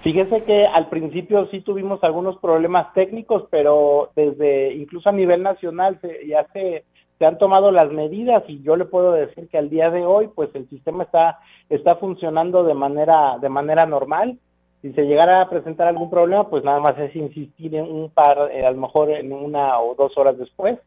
Fíjese 0.04 0.44
que 0.44 0.64
al 0.64 0.90
principio 0.90 1.48
sí 1.48 1.62
tuvimos 1.62 2.04
algunos 2.04 2.38
problemas 2.38 2.94
técnicos, 2.94 3.48
pero 3.50 4.12
desde 4.16 4.74
incluso 4.74 5.10
a 5.10 5.14
nivel 5.14 5.44
nacional 5.44 5.98
se, 6.02 6.28
ya 6.28 6.46
se, 6.54 6.86
se 7.18 7.26
han 7.26 7.38
tomado 7.38 7.72
las 7.72 7.92
medidas 7.92 8.44
y 8.48 8.62
yo 8.62 8.76
le 8.76 8.86
puedo 8.86 9.14
decir 9.14 9.50
que 9.50 9.58
al 9.58 9.70
día 9.70 9.90
de 9.90 10.06
hoy 10.06 10.30
pues 10.34 10.50
el 10.54 10.70
sistema 10.70 11.04
está 11.04 11.40
está 11.70 11.96
funcionando 11.96 12.64
de 12.64 12.76
manera 12.76 13.38
de 13.42 13.50
manera 13.50 13.86
normal 13.86 14.38
si 14.82 14.94
se 14.94 15.04
llegara 15.04 15.42
a 15.42 15.50
presentar 15.50 15.88
algún 15.88 16.10
problema, 16.10 16.50
pues 16.50 16.64
nada 16.64 16.80
más 16.80 16.98
es 17.00 17.16
insistir 17.16 17.76
en 17.76 17.86
un 17.86 18.10
par, 18.10 18.52
eh, 18.52 18.66
a 18.66 18.72
lo 18.72 18.78
mejor 18.78 19.12
en 19.12 19.34
una 19.34 19.80
o 19.80 19.96
dos 19.96 20.18
horas 20.18 20.38
después, 20.38 20.78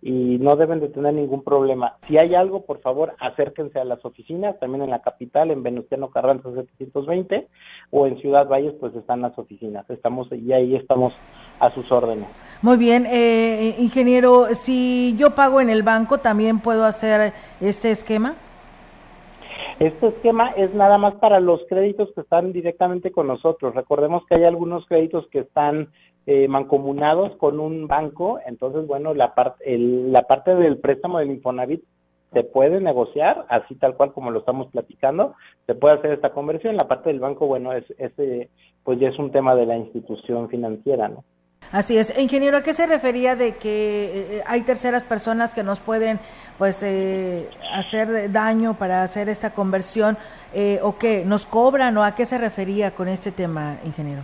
y 0.00 0.38
no 0.38 0.54
deben 0.56 0.80
de 0.80 0.88
tener 0.88 1.14
ningún 1.14 1.42
problema. 1.42 1.96
Si 2.06 2.18
hay 2.18 2.34
algo, 2.34 2.66
por 2.66 2.80
favor, 2.80 3.14
acérquense 3.18 3.78
a 3.78 3.84
las 3.84 4.04
oficinas, 4.04 4.58
también 4.60 4.84
en 4.84 4.90
la 4.90 5.00
capital, 5.00 5.50
en 5.50 5.62
Venustiano 5.62 6.10
Carranza 6.10 6.50
720, 6.52 7.48
o 7.90 8.06
en 8.06 8.18
Ciudad 8.18 8.46
Valles, 8.46 8.74
pues 8.78 8.94
están 8.94 9.22
las 9.22 9.36
oficinas. 9.38 9.88
Estamos 9.88 10.28
y 10.30 10.52
ahí 10.52 10.76
estamos 10.76 11.14
a 11.58 11.72
sus 11.74 11.90
órdenes. 11.90 12.28
Muy 12.60 12.76
bien, 12.76 13.06
eh, 13.06 13.76
ingeniero, 13.78 14.48
si 14.54 15.16
yo 15.16 15.34
pago 15.34 15.60
en 15.62 15.70
el 15.70 15.82
banco, 15.82 16.18
¿también 16.18 16.60
puedo 16.60 16.84
hacer 16.84 17.32
este 17.60 17.90
esquema? 17.90 18.34
Este 19.80 20.06
esquema 20.06 20.50
es 20.50 20.72
nada 20.72 20.98
más 20.98 21.14
para 21.16 21.40
los 21.40 21.60
créditos 21.68 22.08
que 22.14 22.20
están 22.20 22.52
directamente 22.52 23.10
con 23.10 23.26
nosotros. 23.26 23.74
Recordemos 23.74 24.24
que 24.26 24.36
hay 24.36 24.44
algunos 24.44 24.86
créditos 24.86 25.26
que 25.28 25.40
están 25.40 25.88
eh, 26.26 26.46
mancomunados 26.46 27.36
con 27.36 27.58
un 27.58 27.88
banco, 27.88 28.38
entonces, 28.46 28.86
bueno, 28.86 29.14
la, 29.14 29.34
parte 29.34 29.76
la 29.76 30.22
parte 30.22 30.54
del 30.54 30.78
préstamo 30.78 31.18
del 31.18 31.32
Infonavit 31.32 31.82
se 32.32 32.44
puede 32.44 32.80
negociar, 32.80 33.46
así 33.48 33.74
tal 33.74 33.96
cual 33.96 34.12
como 34.12 34.30
lo 34.30 34.40
estamos 34.40 34.68
platicando, 34.68 35.34
se 35.66 35.74
puede 35.74 35.96
hacer 35.96 36.12
esta 36.12 36.30
conversión. 36.30 36.76
La 36.76 36.88
parte 36.88 37.10
del 37.10 37.20
banco, 37.20 37.46
bueno, 37.46 37.72
es, 37.72 37.84
ese 37.98 38.50
pues 38.84 38.98
ya 39.00 39.08
es 39.08 39.18
un 39.18 39.32
tema 39.32 39.54
de 39.54 39.66
la 39.66 39.76
institución 39.76 40.48
financiera, 40.48 41.08
¿no? 41.08 41.24
Así 41.72 41.98
es. 41.98 42.16
Ingeniero, 42.18 42.56
¿a 42.56 42.62
qué 42.62 42.72
se 42.72 42.86
refería 42.86 43.36
de 43.36 43.56
que 43.56 44.38
eh, 44.38 44.42
hay 44.46 44.62
terceras 44.62 45.04
personas 45.04 45.54
que 45.54 45.62
nos 45.62 45.80
pueden 45.80 46.20
pues 46.58 46.82
eh, 46.82 47.48
hacer 47.72 48.30
daño 48.30 48.74
para 48.74 49.02
hacer 49.02 49.28
esta 49.28 49.54
conversión 49.54 50.16
eh, 50.54 50.78
o 50.82 50.98
que 50.98 51.24
nos 51.24 51.46
cobran 51.46 51.96
o 51.96 52.04
a 52.04 52.14
qué 52.14 52.26
se 52.26 52.38
refería 52.38 52.92
con 52.92 53.08
este 53.08 53.32
tema, 53.32 53.78
ingeniero? 53.84 54.22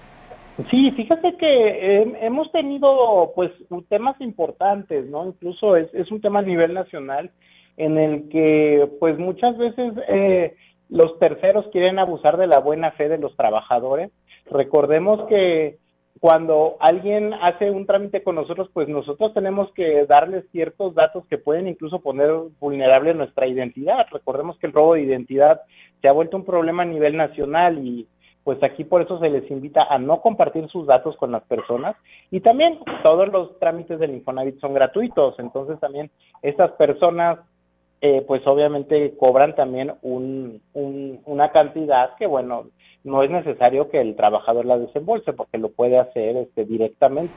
Sí, 0.70 0.90
fíjate 0.90 1.37
que 1.38 2.03
hemos 2.20 2.53
tenido 2.53 3.33
pues 3.35 3.50
temas 3.88 4.20
importantes, 4.20 5.07
¿no? 5.07 5.26
Incluso 5.26 5.74
es, 5.76 5.92
es 5.94 6.11
un 6.12 6.20
tema 6.20 6.40
a 6.40 6.42
nivel 6.42 6.74
nacional 6.74 7.31
en 7.79 7.96
el 7.96 8.29
que 8.29 8.87
pues 9.00 9.18
muchas 9.18 9.57
veces 9.57 9.94
los 10.90 11.18
terceros 11.18 11.66
quieren 11.72 11.98
abusar 11.98 12.37
de 12.37 12.46
la 12.46 12.59
buena 12.59 12.90
fe 12.92 13.09
de 13.09 13.16
los 13.16 13.35
trabajadores. 13.37 14.11
Recordemos 14.50 15.26
que 15.29 15.79
cuando 16.20 16.76
alguien 16.80 17.33
hace 17.33 17.70
un 17.70 17.87
trámite 17.87 18.22
con 18.22 18.35
nosotros, 18.35 18.68
pues 18.74 18.88
nosotros 18.88 19.33
tenemos 19.33 19.72
que 19.72 20.04
darles 20.04 20.44
ciertos 20.52 20.94
datos 20.94 21.24
que 21.26 21.38
pueden 21.38 21.66
incluso 21.66 22.00
poner 22.00 22.30
vulnerable 22.61 23.14
nuestra 23.14 23.46
identidad. 23.46 24.06
Recordemos 24.12 24.59
que 24.59 24.66
el 24.66 24.74
robo 24.74 24.94
de 24.94 25.02
identidad 25.02 25.62
se 26.02 26.09
ha 26.09 26.12
vuelto 26.12 26.37
un 26.37 26.44
problema 26.44 26.83
a 26.83 26.87
nivel 26.87 27.16
nacional 27.16 27.78
y 27.78 28.06
pues 28.44 28.62
aquí 28.62 28.85
por 28.85 29.00
eso 29.00 29.18
se 29.18 29.30
les 29.30 29.50
invita 29.50 29.85
a 29.85 29.98
no 29.98 30.20
compartir 30.20 30.68
sus 30.68 30.87
datos 30.87 31.16
con 31.16 31.33
las 31.33 31.42
personas 31.44 31.96
y 32.30 32.40
también 32.40 32.78
todos 33.02 33.28
los 33.28 33.59
trámites 33.59 33.98
del 33.98 34.12
Infonavit 34.12 34.61
son 34.61 34.74
gratuitos, 34.74 35.38
entonces 35.38 35.78
también 35.78 36.11
estas 36.42 36.72
personas 36.72 37.38
eh, 38.00 38.24
pues 38.26 38.46
obviamente 38.46 39.14
cobran 39.18 39.54
también 39.54 39.92
un, 40.02 40.62
una 40.72 41.50
cantidad 41.52 42.16
que 42.16 42.26
bueno 42.26 42.64
no 43.05 43.23
es 43.23 43.31
necesario 43.31 43.91
que 43.91 44.01
el 44.01 44.17
trabajador 44.17 44.67
la 44.67 44.79
desembolse 44.79 45.33
porque 45.33 45.59
lo 45.59 45.71
puede 45.71 45.99
hacer 45.99 46.37
este, 46.37 46.65
directamente. 46.65 47.33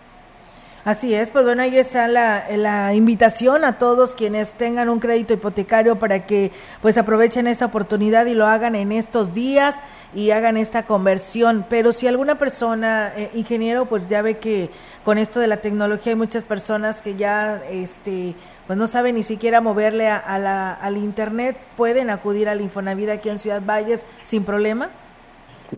Así 0.85 1.13
es, 1.13 1.29
pues 1.29 1.45
bueno, 1.45 1.61
ahí 1.61 1.77
está 1.77 2.09
la, 2.09 2.43
la, 2.57 2.93
invitación 2.93 3.63
a 3.63 3.79
todos 3.79 4.15
quienes 4.15 4.51
tengan 4.51 4.89
un 4.89 4.99
crédito 4.99 5.33
hipotecario 5.33 5.97
para 5.97 6.25
que 6.25 6.51
pues 6.81 6.97
aprovechen 6.97 7.47
esta 7.47 7.67
oportunidad 7.67 8.25
y 8.25 8.33
lo 8.33 8.47
hagan 8.47 8.75
en 8.75 8.91
estos 8.91 9.33
días 9.33 9.75
y 10.13 10.31
hagan 10.31 10.57
esta 10.57 10.85
conversión. 10.85 11.65
Pero 11.69 11.93
si 11.93 12.07
alguna 12.07 12.37
persona, 12.37 13.13
eh, 13.15 13.29
ingeniero, 13.33 13.85
pues 13.85 14.09
ya 14.09 14.21
ve 14.21 14.39
que 14.39 14.69
con 15.05 15.17
esto 15.17 15.39
de 15.39 15.47
la 15.47 15.57
tecnología 15.57 16.11
hay 16.11 16.17
muchas 16.17 16.43
personas 16.43 17.01
que 17.01 17.15
ya 17.15 17.63
este 17.69 18.35
pues 18.67 18.77
no 18.77 18.87
saben 18.87 19.15
ni 19.15 19.23
siquiera 19.23 19.61
moverle 19.61 20.09
a, 20.09 20.37
la, 20.37 20.73
al 20.73 20.97
internet, 20.97 21.57
pueden 21.77 22.09
acudir 22.09 22.49
al 22.49 22.59
Infonavida 22.59 23.13
aquí 23.13 23.29
en 23.29 23.39
Ciudad 23.39 23.61
Valles 23.65 24.05
sin 24.23 24.43
problema 24.43 24.89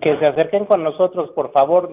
que 0.02 0.17
se 0.17 0.26
acerquen 0.26 0.65
con 0.65 0.84
nosotros, 0.84 1.32
por 1.32 1.52
favor. 1.52 1.91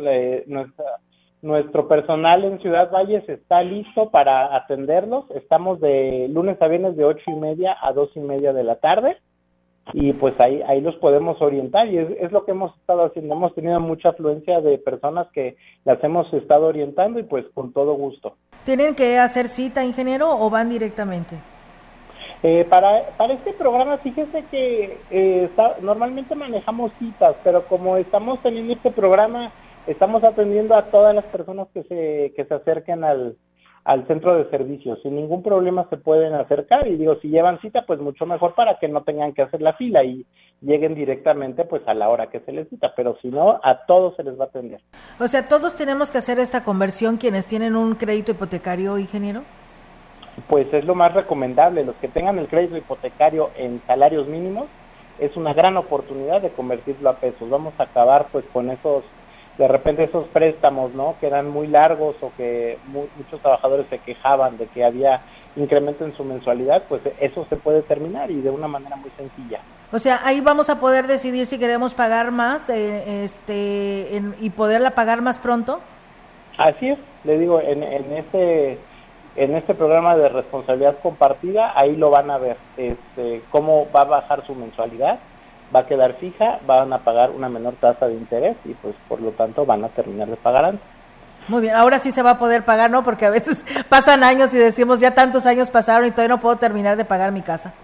nuestro 1.43 1.89
personal 1.89 2.45
en 2.45 2.61
Ciudad 2.61 2.91
Valles 2.91 3.29
está 3.29 3.63
listo 3.63 4.11
para 4.11 4.55
atenderlos. 4.57 5.25
Estamos 5.33 5.81
de 5.81 6.29
lunes 6.29 6.61
a 6.61 6.69
viernes 6.69 6.97
de 6.97 7.05
ocho 7.05 7.25
y 7.27 7.35
media 7.35 7.77
a 7.81 7.93
dos 7.93 8.11
y 8.15 8.21
media 8.21 8.53
de 8.53 8.65
la 8.65 8.77
tarde 8.77 9.17
y 9.93 10.13
pues 10.13 10.35
ahí 10.39 10.63
ahí 10.67 10.81
los 10.81 10.95
podemos 10.97 11.41
orientar 11.43 11.89
y 11.89 11.99
es, 11.99 12.09
es 12.21 12.33
lo 12.33 12.45
que 12.45 12.53
hemos 12.53 12.77
estado 12.79 13.05
haciendo. 13.05 13.35
Hemos 13.35 13.55
tenido 13.55 13.81
mucha 13.81 14.11
afluencia 14.11 14.61
de 14.61 14.79
personas 14.79 15.27
que 15.33 15.57
las 15.85 16.03
hemos 16.05 16.33
estado 16.33 16.67
orientando 16.67 17.19
y 17.19 17.25
pues 17.25 17.45
con 17.55 17.73
todo 17.73 17.95
gusto. 17.95 18.37
¿Tienen 18.65 18.95
que 18.95 19.19
hacer 19.19 19.47
cita, 19.47 19.85
ingeniero, 19.85 20.31
o 20.31 20.49
van 20.49 20.71
directamente? 20.71 21.41
Eh, 22.43 22.67
para, 22.69 23.17
para 23.17 23.35
este 23.35 23.53
programa, 23.53 23.99
fíjese 23.99 24.45
que 24.51 24.99
eh, 25.11 25.51
normalmente 25.81 26.35
manejamos 26.35 26.91
citas, 26.99 27.37
pero 27.45 27.67
como 27.69 27.97
estamos 27.97 28.43
teniendo 28.43 28.73
este 28.73 28.91
programa, 28.91 29.53
estamos 29.87 30.25
atendiendo 30.25 30.77
a 30.77 30.87
todas 30.87 31.15
las 31.15 31.25
personas 31.27 31.69
que 31.73 31.85
se, 31.85 32.33
que 32.35 32.45
se 32.45 32.55
acerquen 32.55 33.05
al, 33.05 33.37
al 33.85 34.07
centro 34.09 34.37
de 34.37 34.51
servicios. 34.51 34.99
Sin 35.05 35.15
ningún 35.15 35.45
problema 35.45 35.87
se 35.89 35.99
pueden 35.99 36.35
acercar 36.35 36.89
y 36.89 36.97
digo, 36.97 37.15
si 37.23 37.29
llevan 37.29 37.61
cita, 37.61 37.85
pues 37.87 38.01
mucho 38.01 38.27
mejor 38.27 38.57
para 38.57 38.77
que 38.81 38.89
no 38.89 39.05
tengan 39.05 39.35
que 39.35 39.43
hacer 39.43 39.63
la 39.63 39.75
fila 39.75 40.03
y 40.03 40.27
lleguen 40.63 40.97
directamente 40.97 41.65
pues 41.65 41.83
a 41.87 41.95
la 41.95 42.09
hora 42.09 42.29
que 42.29 42.41
se 42.41 42.51
les 42.51 42.69
cita, 42.69 42.93
pero 42.97 43.17
si 43.23 43.29
no, 43.29 43.61
a 43.63 43.87
todos 43.87 44.17
se 44.17 44.25
les 44.25 44.37
va 44.39 44.47
a 44.47 44.49
atender. 44.49 44.81
O 45.21 45.29
sea, 45.29 45.47
todos 45.47 45.77
tenemos 45.77 46.11
que 46.11 46.19
hacer 46.19 46.41
esta 46.41 46.65
conversión 46.65 47.19
quienes 47.19 47.47
tienen 47.47 47.77
un 47.77 47.95
crédito 47.95 48.33
hipotecario, 48.33 48.99
ingeniero 48.99 49.43
pues 50.49 50.73
es 50.73 50.85
lo 50.85 50.95
más 50.95 51.13
recomendable. 51.15 51.85
Los 51.85 51.97
que 51.97 52.09
tengan 52.09 52.39
el 52.39 52.49
crédito 52.49 52.77
hipotecario 52.77 53.51
en 53.57 53.81
salarios 53.87 54.27
mínimos, 54.27 54.67
es 55.19 55.37
una 55.37 55.53
gran 55.55 55.77
oportunidad 55.77 56.41
de 56.41 56.51
convertirlo 56.51 57.11
a 57.11 57.17
pesos. 57.17 57.49
Vamos 57.49 57.75
a 57.79 57.85
acabar 57.85 58.27
pues 58.33 58.45
con 58.53 58.71
esos, 58.71 59.05
de 59.59 59.69
repente 59.69 60.05
esos 60.05 60.27
préstamos, 60.29 60.95
¿no? 60.95 61.17
Que 61.21 61.27
eran 61.27 61.49
muy 61.49 61.67
largos 61.67 62.17
o 62.21 62.33
que 62.37 62.79
muchos 62.87 63.41
trabajadores 63.41 63.87
se 63.89 63.99
quejaban 63.99 64.59
de 64.59 64.67
que 64.67 64.85
había 64.85 65.23
incremento 65.55 66.05
en 66.05 66.17
su 66.17 66.25
mensualidad, 66.25 66.85
pues 66.89 67.03
eso 67.21 67.47
se 67.51 67.57
puede 67.57 67.83
terminar 67.83 68.31
y 68.31 68.41
de 68.41 68.51
una 68.51 68.69
manera 68.69 68.97
muy 68.97 69.11
sencilla. 69.17 69.61
O 69.93 69.99
sea, 69.99 70.21
ahí 70.25 70.41
vamos 70.41 70.71
a 70.71 70.81
poder 70.81 71.07
decidir 71.07 71.45
si 71.45 71.59
queremos 71.59 71.93
pagar 71.93 72.31
más 72.31 72.71
eh, 72.71 73.25
este, 73.25 74.23
y 74.41 74.51
poderla 74.51 74.93
pagar 74.93 75.21
más 75.21 75.39
pronto. 75.39 75.81
Así 76.57 76.89
es, 76.89 76.99
le 77.25 77.39
digo, 77.39 77.61
en, 77.61 77.83
en 77.83 78.13
ese 78.17 78.79
en 79.37 79.57
este 79.57 79.75
programa 79.75 80.17
de 80.17 80.29
responsabilidad 80.29 80.99
compartida, 81.03 81.73
ahí 81.75 81.97
lo 81.97 82.11
van 82.11 82.31
a 82.31 82.39
ver, 82.39 82.57
este, 82.77 83.43
cómo 83.51 83.87
va 83.95 84.03
a 84.03 84.05
bajar 84.05 84.47
su 84.47 84.55
mensualidad, 84.55 85.19
va 85.75 85.81
a 85.81 85.87
quedar 85.87 86.15
fija, 86.15 86.59
van 86.67 86.93
a 86.93 86.99
pagar 86.99 87.31
una 87.31 87.49
menor 87.49 87.75
tasa 87.81 88.07
de 88.07 88.15
interés 88.15 88.57
y 88.65 88.75
pues 88.75 88.95
por 89.09 89.21
lo 89.21 89.31
tanto 89.31 89.65
van 89.65 89.85
a 89.85 89.89
terminar 89.89 90.29
de 90.29 90.37
pagar 90.37 90.65
antes. 90.67 90.87
Muy 91.49 91.63
bien, 91.63 91.75
ahora 91.75 91.99
sí 91.99 92.13
se 92.13 92.23
va 92.23 92.33
a 92.33 92.39
poder 92.39 92.65
pagar, 92.65 92.91
¿no? 92.91 93.03
Porque 93.03 93.27
a 93.27 93.31
veces 93.31 93.65
pasan 93.89 94.23
años 94.23 94.53
y 94.55 94.59
decimos, 94.59 95.01
ya 95.01 95.15
tantos 95.15 95.47
años 95.47 95.71
pasaron 95.71 96.07
y 96.07 96.11
todavía 96.11 96.37
no 96.37 96.41
puedo 96.41 96.57
terminar 96.57 96.97
de 96.97 97.05
pagar 97.05 97.33
mi 97.33 97.43
casa. 97.43 97.75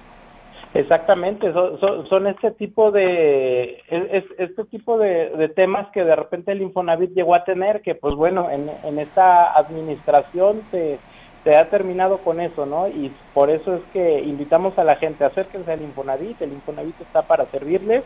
Exactamente, 0.74 1.50
son, 1.54 2.06
son, 2.08 2.26
este 2.26 2.50
tipo 2.50 2.90
de 2.90 3.82
es, 3.88 4.24
este 4.36 4.64
tipo 4.66 4.98
de, 4.98 5.30
de, 5.30 5.48
temas 5.48 5.88
que 5.92 6.04
de 6.04 6.14
repente 6.14 6.52
el 6.52 6.60
Infonavit 6.60 7.14
llegó 7.14 7.34
a 7.34 7.44
tener, 7.44 7.80
que 7.80 7.94
pues 7.94 8.14
bueno, 8.14 8.50
en, 8.50 8.70
en 8.84 8.98
esta 8.98 9.54
administración 9.54 10.60
se 10.70 10.98
se 11.44 11.56
ha 11.56 11.70
terminado 11.70 12.18
con 12.18 12.40
eso, 12.40 12.66
¿no? 12.66 12.88
Y 12.88 13.12
por 13.34 13.50
eso 13.50 13.76
es 13.76 13.82
que 13.92 14.20
invitamos 14.20 14.78
a 14.78 14.84
la 14.84 14.96
gente, 14.96 15.24
acérquense 15.24 15.72
al 15.72 15.82
Infonavit, 15.82 16.40
el 16.42 16.52
Infonavit 16.52 17.00
está 17.00 17.22
para 17.22 17.46
servirles 17.46 18.04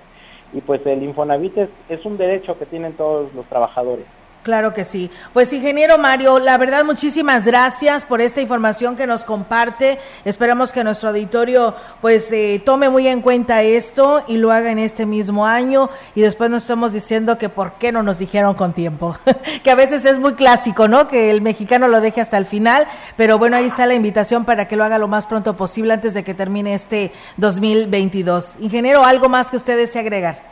y 0.52 0.60
pues 0.60 0.84
el 0.86 1.02
Infonavit 1.02 1.56
es, 1.58 1.68
es 1.88 2.04
un 2.04 2.18
derecho 2.18 2.58
que 2.58 2.66
tienen 2.66 2.92
todos 2.94 3.32
los 3.34 3.46
trabajadores. 3.46 4.06
Claro 4.42 4.74
que 4.74 4.84
sí. 4.84 5.08
Pues 5.32 5.52
ingeniero 5.52 5.98
Mario, 5.98 6.40
la 6.40 6.58
verdad 6.58 6.84
muchísimas 6.84 7.44
gracias 7.44 8.04
por 8.04 8.20
esta 8.20 8.40
información 8.40 8.96
que 8.96 9.06
nos 9.06 9.22
comparte. 9.22 10.00
Esperamos 10.24 10.72
que 10.72 10.82
nuestro 10.82 11.10
auditorio 11.10 11.76
pues 12.00 12.32
eh, 12.32 12.60
tome 12.64 12.88
muy 12.88 13.06
en 13.06 13.20
cuenta 13.20 13.62
esto 13.62 14.24
y 14.26 14.38
lo 14.38 14.50
haga 14.50 14.72
en 14.72 14.80
este 14.80 15.06
mismo 15.06 15.46
año 15.46 15.90
y 16.16 16.22
después 16.22 16.50
no 16.50 16.56
estamos 16.56 16.92
diciendo 16.92 17.38
que 17.38 17.48
por 17.48 17.74
qué 17.74 17.92
no 17.92 18.02
nos 18.02 18.18
dijeron 18.18 18.54
con 18.54 18.72
tiempo. 18.72 19.16
que 19.62 19.70
a 19.70 19.76
veces 19.76 20.04
es 20.06 20.18
muy 20.18 20.34
clásico, 20.34 20.88
¿no? 20.88 21.06
Que 21.06 21.30
el 21.30 21.40
mexicano 21.40 21.86
lo 21.86 22.00
deje 22.00 22.20
hasta 22.20 22.36
el 22.36 22.46
final, 22.46 22.88
pero 23.16 23.38
bueno, 23.38 23.56
ahí 23.56 23.66
está 23.66 23.86
la 23.86 23.94
invitación 23.94 24.44
para 24.44 24.66
que 24.66 24.76
lo 24.76 24.82
haga 24.82 24.98
lo 24.98 25.06
más 25.06 25.26
pronto 25.26 25.56
posible 25.56 25.92
antes 25.92 26.14
de 26.14 26.24
que 26.24 26.34
termine 26.34 26.74
este 26.74 27.12
2022. 27.36 28.54
Ingeniero, 28.58 29.04
¿algo 29.04 29.28
más 29.28 29.52
que 29.52 29.56
usted 29.56 29.76
desee 29.76 30.00
agregar? 30.00 30.51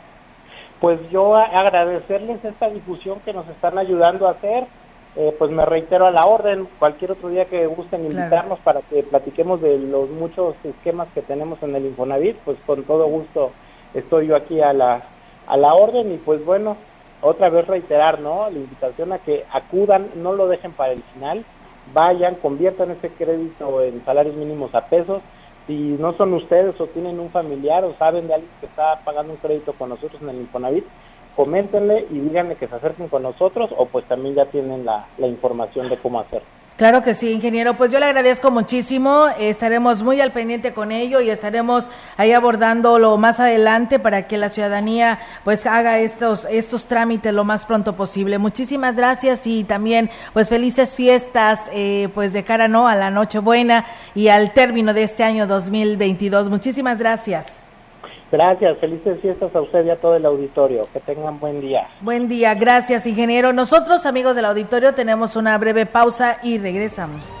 Pues 0.81 0.99
yo 1.11 1.35
agradecerles 1.35 2.43
esta 2.43 2.67
difusión 2.69 3.19
que 3.23 3.33
nos 3.33 3.47
están 3.49 3.77
ayudando 3.77 4.27
a 4.27 4.31
hacer. 4.31 4.65
Eh, 5.15 5.35
pues 5.37 5.51
me 5.51 5.65
reitero 5.65 6.05
a 6.05 6.11
la 6.11 6.23
orden, 6.23 6.69
cualquier 6.79 7.11
otro 7.11 7.29
día 7.29 7.45
que 7.45 7.67
gusten 7.67 8.05
invitarnos 8.05 8.59
para 8.59 8.81
que 8.81 9.03
platiquemos 9.03 9.61
de 9.61 9.77
los 9.77 10.09
muchos 10.09 10.55
esquemas 10.63 11.09
que 11.13 11.21
tenemos 11.21 11.61
en 11.63 11.75
el 11.75 11.85
Infonavit, 11.85 12.37
pues 12.45 12.57
con 12.65 12.83
todo 12.83 13.07
gusto 13.07 13.51
estoy 13.93 14.27
yo 14.27 14.37
aquí 14.37 14.61
a 14.61 14.71
la, 14.71 15.01
a 15.47 15.57
la 15.57 15.73
orden 15.73 16.13
y 16.13 16.17
pues 16.17 16.43
bueno, 16.45 16.77
otra 17.21 17.49
vez 17.49 17.67
reiterar, 17.67 18.21
¿no? 18.21 18.49
La 18.49 18.57
invitación 18.57 19.11
a 19.11 19.19
que 19.19 19.45
acudan, 19.51 20.11
no 20.15 20.31
lo 20.31 20.47
dejen 20.47 20.71
para 20.71 20.93
el 20.93 21.03
final, 21.13 21.43
vayan, 21.93 22.35
conviertan 22.35 22.91
ese 22.91 23.09
crédito 23.09 23.81
en 23.81 24.03
salarios 24.05 24.35
mínimos 24.35 24.73
a 24.73 24.85
pesos 24.85 25.21
si 25.71 25.95
no 26.01 26.11
son 26.17 26.33
ustedes 26.33 26.79
o 26.81 26.87
tienen 26.87 27.17
un 27.17 27.29
familiar 27.29 27.85
o 27.85 27.95
saben 27.95 28.27
de 28.27 28.33
alguien 28.33 28.51
que 28.59 28.65
está 28.65 28.99
pagando 29.05 29.31
un 29.31 29.39
crédito 29.39 29.71
con 29.71 29.87
nosotros 29.87 30.21
en 30.21 30.27
el 30.27 30.41
Infonavit, 30.41 30.83
coméntenle 31.37 32.07
y 32.09 32.19
díganle 32.19 32.57
que 32.57 32.67
se 32.67 32.75
acerquen 32.75 33.07
con 33.07 33.23
nosotros 33.23 33.69
o 33.77 33.85
pues 33.85 34.05
también 34.05 34.35
ya 34.35 34.45
tienen 34.47 34.83
la, 34.83 35.07
la 35.17 35.27
información 35.27 35.87
de 35.87 35.95
cómo 35.95 36.19
hacerlo. 36.19 36.60
Claro 36.81 37.03
que 37.03 37.13
sí, 37.13 37.31
ingeniero. 37.31 37.77
Pues 37.77 37.91
yo 37.91 37.99
le 37.99 38.07
agradezco 38.07 38.49
muchísimo. 38.49 39.27
Estaremos 39.37 40.01
muy 40.01 40.19
al 40.19 40.31
pendiente 40.31 40.73
con 40.73 40.91
ello 40.91 41.21
y 41.21 41.29
estaremos 41.29 41.87
ahí 42.17 42.31
abordándolo 42.31 43.15
más 43.19 43.39
adelante 43.39 43.99
para 43.99 44.27
que 44.27 44.35
la 44.39 44.49
ciudadanía 44.49 45.19
pues 45.43 45.67
haga 45.67 45.99
estos 45.99 46.47
estos 46.49 46.87
trámites 46.87 47.35
lo 47.35 47.43
más 47.43 47.67
pronto 47.67 47.95
posible. 47.95 48.39
Muchísimas 48.39 48.95
gracias 48.95 49.45
y 49.45 49.63
también 49.63 50.09
pues 50.33 50.49
felices 50.49 50.95
fiestas 50.95 51.69
eh, 51.71 52.09
pues 52.15 52.33
de 52.33 52.43
cara 52.43 52.67
no 52.67 52.87
a 52.87 52.95
la 52.95 53.11
Nochebuena 53.11 53.85
y 54.15 54.29
al 54.29 54.51
término 54.51 54.95
de 54.95 55.03
este 55.03 55.23
año 55.23 55.45
2022. 55.45 56.49
Muchísimas 56.49 56.97
gracias. 56.97 57.60
Gracias, 58.31 58.77
felices 58.79 59.19
fiestas 59.21 59.53
a 59.53 59.61
usted 59.61 59.85
y 59.85 59.89
a 59.89 59.99
todo 59.99 60.15
el 60.15 60.25
auditorio. 60.25 60.87
Que 60.93 61.01
tengan 61.01 61.39
buen 61.39 61.59
día. 61.59 61.89
Buen 61.99 62.29
día, 62.29 62.53
gracias 62.55 63.05
ingeniero. 63.05 63.51
Nosotros 63.51 64.05
amigos 64.05 64.37
del 64.37 64.45
auditorio 64.45 64.93
tenemos 64.93 65.35
una 65.35 65.57
breve 65.57 65.85
pausa 65.85 66.37
y 66.41 66.57
regresamos. 66.57 67.40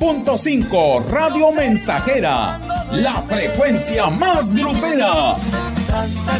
100.5 0.00 1.06
Radio 1.08 1.52
Mensajera, 1.52 2.60
la 2.90 3.22
frecuencia 3.22 4.06
más 4.10 4.54
grupera. 4.54 5.36
Santa 5.86 6.38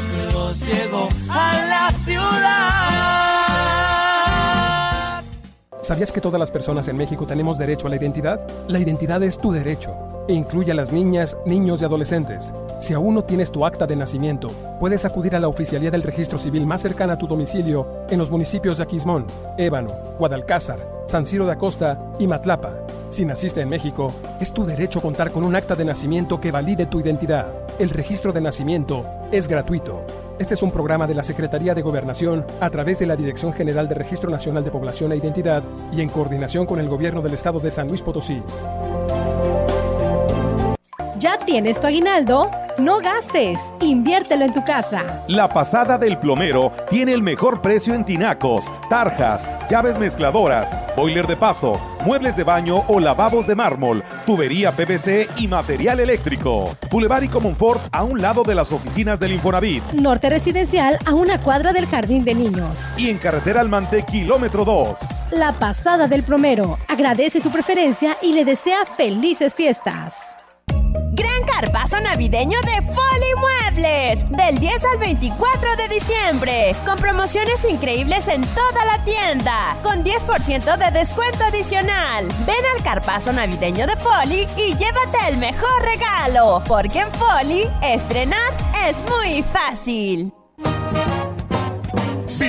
llegó 0.67 1.09
a 1.29 1.67
la 1.67 1.93
ciudad. 2.05 3.26
¿Sabías 5.81 6.11
que 6.11 6.21
todas 6.21 6.41
las 6.41 6.51
personas 6.51 6.89
en 6.89 6.97
México 6.97 7.27
tenemos 7.27 7.59
derecho 7.59 7.87
a 7.87 7.91
la 7.91 7.97
identidad? 7.97 8.41
La 8.67 8.81
identidad 8.81 9.23
es 9.23 9.39
tu 9.39 9.53
derecho 9.53 9.95
e 10.27 10.33
incluye 10.33 10.73
a 10.73 10.75
las 10.75 10.91
niñas, 10.91 11.37
niños 11.45 11.81
y 11.81 11.85
adolescentes. 11.85 12.55
Si 12.81 12.95
aún 12.95 13.15
no 13.15 13.25
tienes 13.25 13.53
tu 13.53 13.65
acta 13.65 13.87
de 13.87 13.95
nacimiento, 13.95 14.51
puedes 14.81 15.05
acudir 15.05 15.37
a 15.37 15.41
la 15.41 15.49
oficialía 15.49 15.91
del 15.91 16.03
registro 16.03 16.39
civil 16.39 16.67
más 16.67 16.81
cercana 16.81 17.13
a 17.13 17.19
tu 17.19 17.27
domicilio 17.27 17.87
en 18.11 18.19
los 18.19 18.31
municipios 18.31 18.79
de 18.79 18.85
Aquismón, 18.85 19.27
Ébano, 19.57 19.93
Guadalcázar, 20.19 20.79
San 21.07 21.27
Ciro 21.27 21.47
de 21.47 21.53
Acosta 21.53 21.99
y 22.19 22.27
Matlapa. 22.27 22.75
Si 23.11 23.25
naciste 23.25 23.61
en 23.61 23.69
México, 23.69 24.13
es 24.41 24.53
tu 24.53 24.65
derecho 24.65 25.01
contar 25.01 25.31
con 25.31 25.45
un 25.45 25.55
acta 25.55 25.77
de 25.77 25.85
nacimiento 25.85 26.41
que 26.41 26.51
valide 26.51 26.87
tu 26.87 27.01
identidad. 27.01 27.47
El 27.79 27.91
registro 27.91 28.33
de 28.33 28.41
nacimiento 28.41 29.07
es 29.31 29.47
gratuito. 29.47 30.03
Este 30.39 30.53
es 30.53 30.63
un 30.63 30.71
programa 30.71 31.07
de 31.07 31.15
la 31.15 31.23
Secretaría 31.23 31.75
de 31.75 31.81
Gobernación 31.81 32.45
a 32.61 32.69
través 32.69 32.99
de 32.99 33.07
la 33.07 33.17
Dirección 33.17 33.55
General 33.55 33.89
de 33.89 33.95
Registro 33.95 34.31
Nacional 34.31 34.65
de 34.65 34.71
Población 34.71 35.13
e 35.13 35.17
Identidad 35.17 35.63
y 35.91 36.03
en 36.03 36.11
coordinación 36.11 36.67
con 36.67 36.79
el 36.79 36.91
Gobierno 36.91 37.23
del 37.23 37.33
Estado 37.33 37.59
de 37.59 37.71
San 37.71 37.89
Luis 37.89 38.03
Potosí. 38.03 38.43
¿Ya 41.19 41.39
tienes 41.39 41.81
tu 41.81 41.87
aguinaldo? 41.87 42.51
No 42.77 42.99
gastes, 42.99 43.59
inviértelo 43.81 44.45
en 44.45 44.53
tu 44.53 44.63
casa. 44.65 45.25
La 45.29 45.49
pasada 45.49 45.97
del 45.97 46.19
plomero 46.19 46.73
tiene 46.91 47.15
el 47.15 47.23
mejor 47.23 47.63
precio 47.63 47.95
en 47.95 48.05
tinacos, 48.05 48.71
tarjas, 48.91 49.49
llaves 49.71 49.99
mezcladoras, 49.99 50.77
boiler 50.95 51.27
de 51.27 51.37
paso, 51.37 51.81
muebles 52.05 52.37
de 52.37 52.45
baño 52.45 52.85
o 52.89 53.01
lavabos 53.01 53.47
de 53.47 53.55
mármol, 53.55 54.05
tubería 54.27 54.73
PVC 54.73 55.27
y 55.39 55.49
material 55.49 56.01
eléctrico. 56.01 56.77
Boulevard 56.91 57.23
y 57.23 57.29
Comonfort 57.29 57.81
a 57.93 58.05
un 58.05 58.21
lado 58.21 58.43
de 58.43 58.55
las 58.55 58.71
oficinas 58.71 59.19
del 59.19 59.33
Infonavit. 59.33 59.83
Norte 59.95 60.29
Residencial 60.29 60.99
a 61.07 61.15
una 61.15 61.41
cuadra 61.41 61.73
del 61.73 61.87
Jardín 61.87 62.27
de 62.27 62.35
Niños. 62.35 62.99
Y 62.99 63.09
en 63.09 63.17
Carretera 63.17 63.63
Almante, 63.63 64.03
kilómetro 64.03 64.67
2. 64.67 64.99
La 65.31 65.53
pasada 65.53 66.09
del 66.09 66.25
plomero 66.25 66.77
agradece 66.89 67.41
su 67.41 67.51
preferencia 67.51 68.19
y 68.21 68.35
le 68.35 68.45
desea 68.45 68.85
felices 68.85 69.55
fiestas. 69.55 70.37
Carpazo 71.59 71.99
navideño 72.03 72.59
de 72.61 72.83
Folly 72.83 73.35
Muebles. 73.39 74.29
Del 74.29 74.59
10 74.59 74.85
al 74.93 74.99
24 74.99 75.77
de 75.77 75.89
diciembre. 75.89 76.77
Con 76.85 76.99
promociones 76.99 77.65
increíbles 77.65 78.29
en 78.29 78.43
toda 78.43 78.85
la 78.85 79.03
tienda. 79.05 79.75
Con 79.83 80.05
10% 80.05 80.77
de 80.77 80.99
descuento 80.99 81.45
adicional. 81.45 82.29
Ven 82.45 82.63
al 82.77 82.83
carpazo 82.83 83.33
navideño 83.33 83.87
de 83.87 83.97
Folly 83.97 84.47
y 84.59 84.75
llévate 84.77 85.29
el 85.31 85.39
mejor 85.39 85.81
regalo. 85.81 86.63
Porque 86.69 87.01
en 87.01 87.11
Folly, 87.13 87.63
estrenar 87.83 88.53
es 88.87 88.99
muy 89.09 89.43
fácil. 89.43 90.36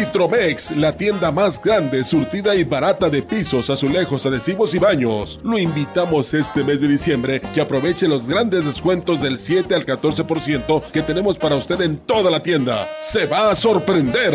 Vitromex, 0.08 0.72
la 0.72 0.95
tienda 0.95 1.32
más 1.32 1.62
grande, 1.62 2.01
surtida 2.01 2.55
y 2.55 2.64
barata 2.64 3.10
de 3.10 3.22
pisos, 3.22 3.70
azulejos, 3.70 4.26
adhesivos 4.26 4.74
y 4.74 4.80
baños. 4.80 5.38
Lo 5.43 5.58
invitamos 5.58 6.34
este 6.34 6.64
mes 6.64 6.80
de 6.80 6.88
diciembre 6.88 7.41
que 7.53 7.60
aproveche 7.60 8.08
los 8.08 8.30
grandes 8.30 8.64
descuentos 8.64 9.22
del 9.22 9.38
7 9.38 9.76
al 9.76 9.86
14% 9.86 10.84
que 10.93 11.01
tenemos 11.01 11.38
para 11.38 11.58
usted 11.58 11.82
en 11.82 11.97
toda 11.97 12.32
la 12.32 12.41
tienda. 12.41 12.88
Se 13.01 13.26
va 13.26 13.51
a 13.51 13.55
sorprender. 13.55 14.34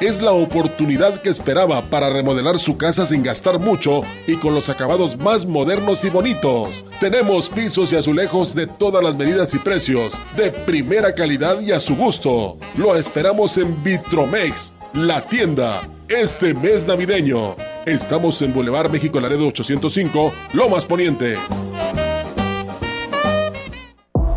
Es 0.00 0.20
la 0.20 0.32
oportunidad 0.32 1.22
que 1.22 1.28
esperaba 1.28 1.82
para 1.82 2.10
remodelar 2.10 2.58
su 2.58 2.76
casa 2.76 3.06
sin 3.06 3.22
gastar 3.22 3.60
mucho 3.60 4.02
y 4.26 4.34
con 4.34 4.54
los 4.54 4.68
acabados 4.68 5.16
más 5.18 5.46
modernos 5.46 6.04
y 6.04 6.10
bonitos. 6.10 6.84
Tenemos 6.98 7.48
pisos 7.48 7.92
y 7.92 7.96
azulejos 7.96 8.56
de 8.56 8.66
todas 8.66 9.04
las 9.04 9.14
medidas 9.14 9.54
y 9.54 9.58
precios, 9.58 10.14
de 10.36 10.50
primera 10.50 11.14
calidad 11.14 11.60
y 11.60 11.70
a 11.70 11.78
su 11.78 11.94
gusto. 11.94 12.56
Lo 12.76 12.96
esperamos 12.96 13.56
en 13.56 13.80
Vitromex 13.84 14.74
la 14.94 15.22
tienda, 15.22 15.80
este 16.08 16.54
mes 16.54 16.86
navideño. 16.86 17.56
Estamos 17.86 18.42
en 18.42 18.52
Boulevard 18.52 18.90
México 18.90 19.20
Laredo 19.20 19.46
805, 19.48 20.32
Lomas 20.52 20.86
Poniente. 20.86 21.34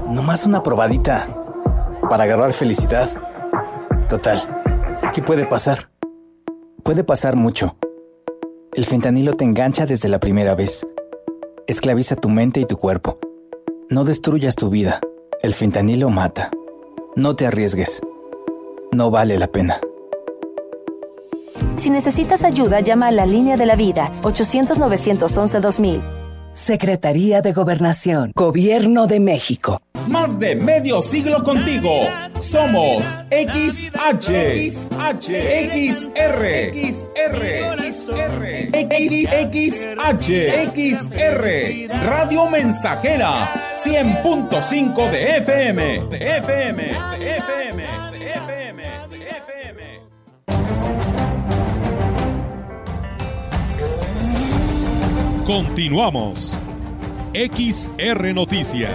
Nomás 0.08 0.46
una 0.46 0.64
probadita 0.64 1.28
para 2.10 2.24
agarrar 2.24 2.54
felicidad. 2.54 3.10
Total, 4.08 4.42
¿qué 5.14 5.22
puede 5.22 5.46
pasar? 5.46 5.90
Puede 6.84 7.04
pasar 7.04 7.36
mucho. 7.36 7.76
El 8.74 8.86
fentanilo 8.86 9.34
te 9.34 9.44
engancha 9.44 9.86
desde 9.86 10.10
la 10.10 10.20
primera 10.20 10.56
vez. 10.56 10.86
Esclaviza 11.68 12.16
tu 12.16 12.30
mente 12.30 12.60
y 12.62 12.66
tu 12.66 12.78
cuerpo. 12.78 13.20
No 13.90 14.06
destruyas 14.06 14.56
tu 14.56 14.70
vida. 14.70 15.02
El 15.42 15.54
fentanilo 15.54 16.10
mata. 16.10 16.52
No 17.16 17.36
te 17.36 17.48
arriesgues. 17.48 18.02
No 18.92 19.12
vale 19.12 19.38
la 19.38 19.48
pena. 19.48 19.80
Si 21.78 21.90
necesitas 21.90 22.44
ayuda, 22.44 22.80
llama 22.80 23.08
a 23.08 23.12
la 23.12 23.26
línea 23.26 23.58
de 23.58 23.66
la 23.66 23.76
vida 23.76 24.12
800-911-2000. 24.22 26.02
Secretaría 26.54 27.42
de 27.42 27.52
Gobernación, 27.52 28.32
Gobierno 28.34 29.08
de 29.08 29.20
México. 29.20 29.82
Más 30.08 30.40
de 30.40 30.56
medio 30.56 31.02
siglo 31.02 31.44
contigo. 31.44 31.92
Somos 32.40 33.04
XH, 33.30 34.32
XH, 34.72 35.28
XR, 35.70 36.72
XR, 36.74 37.76
XR, 39.52 40.26
XR, 40.74 42.06
Radio 42.06 42.50
Mensajera, 42.50 43.52
100.5 43.84 45.12
de 45.12 45.38
FM, 45.38 46.06
de 46.10 46.38
FM, 46.38 46.84
de 47.20 47.38
FM, 47.38 47.55
Continuamos. 55.46 56.60
XR 57.32 58.34
Noticias. 58.34 58.90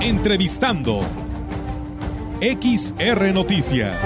Entrevistando. 0.00 1.00
XR 2.40 3.32
Noticias. 3.34 3.96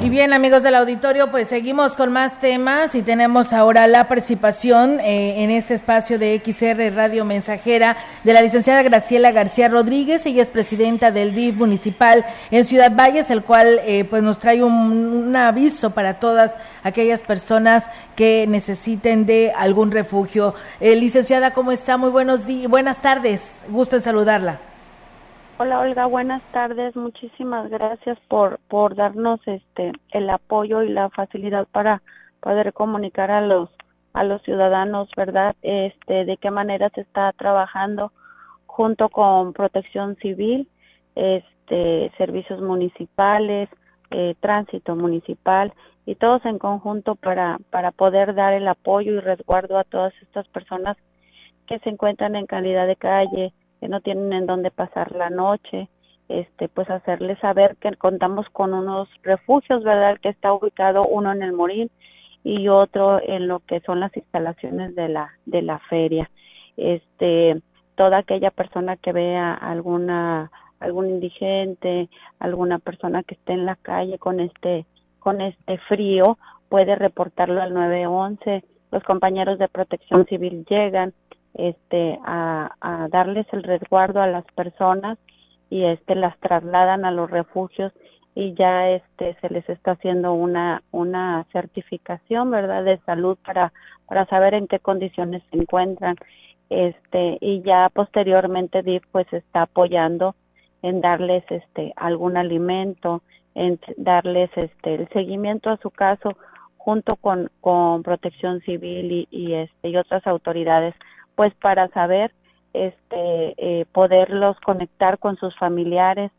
Y 0.00 0.10
bien, 0.10 0.32
amigos 0.32 0.62
del 0.62 0.76
auditorio, 0.76 1.28
pues 1.32 1.48
seguimos 1.48 1.96
con 1.96 2.12
más 2.12 2.38
temas 2.38 2.94
y 2.94 3.02
tenemos 3.02 3.52
ahora 3.52 3.88
la 3.88 4.06
participación 4.06 5.00
eh, 5.00 5.42
en 5.42 5.50
este 5.50 5.74
espacio 5.74 6.20
de 6.20 6.40
XR 6.40 6.94
Radio 6.94 7.24
Mensajera 7.24 7.96
de 8.22 8.32
la 8.32 8.40
licenciada 8.40 8.84
Graciela 8.84 9.32
García 9.32 9.68
Rodríguez. 9.68 10.24
Ella 10.24 10.42
es 10.42 10.52
presidenta 10.52 11.10
del 11.10 11.34
DIF 11.34 11.56
municipal 11.56 12.24
en 12.52 12.64
Ciudad 12.64 12.94
Valles, 12.94 13.28
el 13.32 13.42
cual 13.42 13.80
eh, 13.84 14.04
pues 14.04 14.22
nos 14.22 14.38
trae 14.38 14.62
un, 14.62 15.34
aviso 15.34 15.90
para 15.90 16.20
todas 16.20 16.58
aquellas 16.84 17.22
personas 17.22 17.90
que 18.14 18.46
necesiten 18.46 19.26
de 19.26 19.52
algún 19.56 19.90
refugio. 19.90 20.54
Eh, 20.78 20.94
licenciada, 20.94 21.52
¿cómo 21.52 21.72
está? 21.72 21.96
Muy 21.96 22.10
buenos 22.10 22.46
días, 22.46 22.70
buenas 22.70 23.00
tardes. 23.00 23.50
Gusto 23.68 23.96
en 23.96 24.02
saludarla. 24.02 24.60
Hola 25.60 25.80
Olga, 25.80 26.06
buenas 26.06 26.40
tardes. 26.52 26.94
Muchísimas 26.94 27.68
gracias 27.68 28.16
por 28.28 28.60
por 28.68 28.94
darnos 28.94 29.40
este 29.48 29.90
el 30.12 30.30
apoyo 30.30 30.84
y 30.84 30.88
la 30.88 31.10
facilidad 31.10 31.66
para 31.72 32.00
poder 32.38 32.72
comunicar 32.72 33.32
a 33.32 33.40
los 33.40 33.68
a 34.12 34.22
los 34.22 34.40
ciudadanos, 34.42 35.08
¿verdad? 35.16 35.56
Este 35.62 36.24
de 36.26 36.36
qué 36.36 36.52
manera 36.52 36.90
se 36.90 37.00
está 37.00 37.32
trabajando 37.32 38.12
junto 38.66 39.08
con 39.08 39.52
Protección 39.52 40.14
Civil, 40.22 40.68
este 41.16 42.12
servicios 42.18 42.60
municipales, 42.60 43.68
eh, 44.12 44.36
tránsito 44.38 44.94
municipal 44.94 45.72
y 46.06 46.14
todos 46.14 46.44
en 46.44 46.60
conjunto 46.60 47.16
para 47.16 47.58
para 47.70 47.90
poder 47.90 48.36
dar 48.36 48.52
el 48.52 48.68
apoyo 48.68 49.14
y 49.14 49.18
resguardo 49.18 49.76
a 49.76 49.82
todas 49.82 50.14
estas 50.22 50.46
personas 50.46 50.96
que 51.66 51.80
se 51.80 51.90
encuentran 51.90 52.36
en 52.36 52.46
calidad 52.46 52.86
de 52.86 52.94
calle, 52.94 53.52
que 53.80 53.88
no 53.88 54.00
tienen 54.00 54.32
en 54.32 54.46
dónde 54.46 54.70
pasar 54.70 55.12
la 55.12 55.30
noche, 55.30 55.88
este, 56.28 56.68
pues 56.68 56.90
hacerles 56.90 57.38
saber 57.38 57.76
que 57.76 57.94
contamos 57.96 58.46
con 58.50 58.74
unos 58.74 59.08
refugios, 59.22 59.82
¿verdad? 59.82 60.18
Que 60.20 60.28
está 60.28 60.52
ubicado 60.52 61.06
uno 61.06 61.32
en 61.32 61.42
el 61.42 61.52
Morín 61.52 61.90
y 62.44 62.68
otro 62.68 63.20
en 63.22 63.48
lo 63.48 63.60
que 63.60 63.80
son 63.80 64.00
las 64.00 64.14
instalaciones 64.16 64.94
de 64.94 65.08
la 65.08 65.30
de 65.46 65.62
la 65.62 65.78
feria. 65.78 66.30
Este, 66.76 67.60
toda 67.96 68.18
aquella 68.18 68.50
persona 68.50 68.96
que 68.96 69.12
vea 69.12 69.54
alguna 69.54 70.50
algún 70.80 71.08
indigente, 71.08 72.08
alguna 72.38 72.78
persona 72.78 73.22
que 73.22 73.34
esté 73.34 73.54
en 73.54 73.66
la 73.66 73.76
calle 73.76 74.18
con 74.18 74.40
este 74.40 74.86
con 75.18 75.40
este 75.40 75.78
frío 75.88 76.38
puede 76.68 76.94
reportarlo 76.94 77.60
al 77.60 77.74
911. 77.74 78.64
Los 78.90 79.02
compañeros 79.02 79.58
de 79.58 79.68
Protección 79.68 80.26
Civil 80.26 80.64
llegan, 80.68 81.12
este 81.54 82.18
a, 82.24 82.72
a, 82.80 83.08
darles 83.08 83.46
el 83.52 83.62
resguardo 83.62 84.20
a 84.20 84.26
las 84.26 84.44
personas 84.54 85.18
y 85.70 85.84
este 85.84 86.14
las 86.14 86.38
trasladan 86.38 87.04
a 87.04 87.10
los 87.10 87.30
refugios 87.30 87.92
y 88.34 88.54
ya 88.54 88.90
este 88.90 89.36
se 89.40 89.48
les 89.50 89.68
está 89.68 89.92
haciendo 89.92 90.32
una 90.32 90.82
una 90.92 91.44
certificación 91.52 92.50
verdad 92.50 92.84
de 92.84 92.98
salud 92.98 93.36
para 93.44 93.72
para 94.06 94.26
saber 94.26 94.54
en 94.54 94.68
qué 94.68 94.78
condiciones 94.78 95.42
se 95.50 95.58
encuentran. 95.58 96.16
Este 96.70 97.38
y 97.40 97.62
ya 97.62 97.88
posteriormente 97.92 98.82
DIF 98.82 99.02
pues 99.10 99.26
está 99.32 99.62
apoyando 99.62 100.34
en 100.82 101.00
darles 101.00 101.44
este 101.50 101.92
algún 101.96 102.36
alimento 102.36 103.22
en 103.54 103.80
darles 103.96 104.50
este 104.54 104.94
el 104.94 105.08
seguimiento 105.08 105.70
a 105.70 105.78
su 105.78 105.90
caso 105.90 106.36
junto 106.76 107.16
con 107.16 107.50
con 107.60 108.02
Protección 108.02 108.60
Civil 108.60 109.10
y, 109.10 109.28
y 109.30 109.54
este 109.54 109.88
y 109.88 109.96
otras 109.96 110.26
autoridades 110.26 110.94
pues 111.38 111.54
para 111.54 111.86
saber 111.90 112.32
este 112.72 113.54
eh, 113.56 113.86
poderlos 113.92 114.58
conectar 114.58 115.20
con 115.20 115.36
sus 115.36 115.56
familiares 115.56 116.32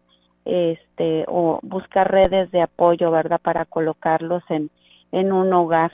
este 0.43 1.24
o 1.30 1.62
buscar 1.64 2.12
redes 2.12 2.52
de 2.52 2.62
apoyo 2.62 3.10
verdad 3.10 3.39
para 3.41 3.64
colocarlos 3.64 4.43
en 4.50 4.70
en 5.14 5.32
un 5.32 5.54
hogar. 5.54 5.93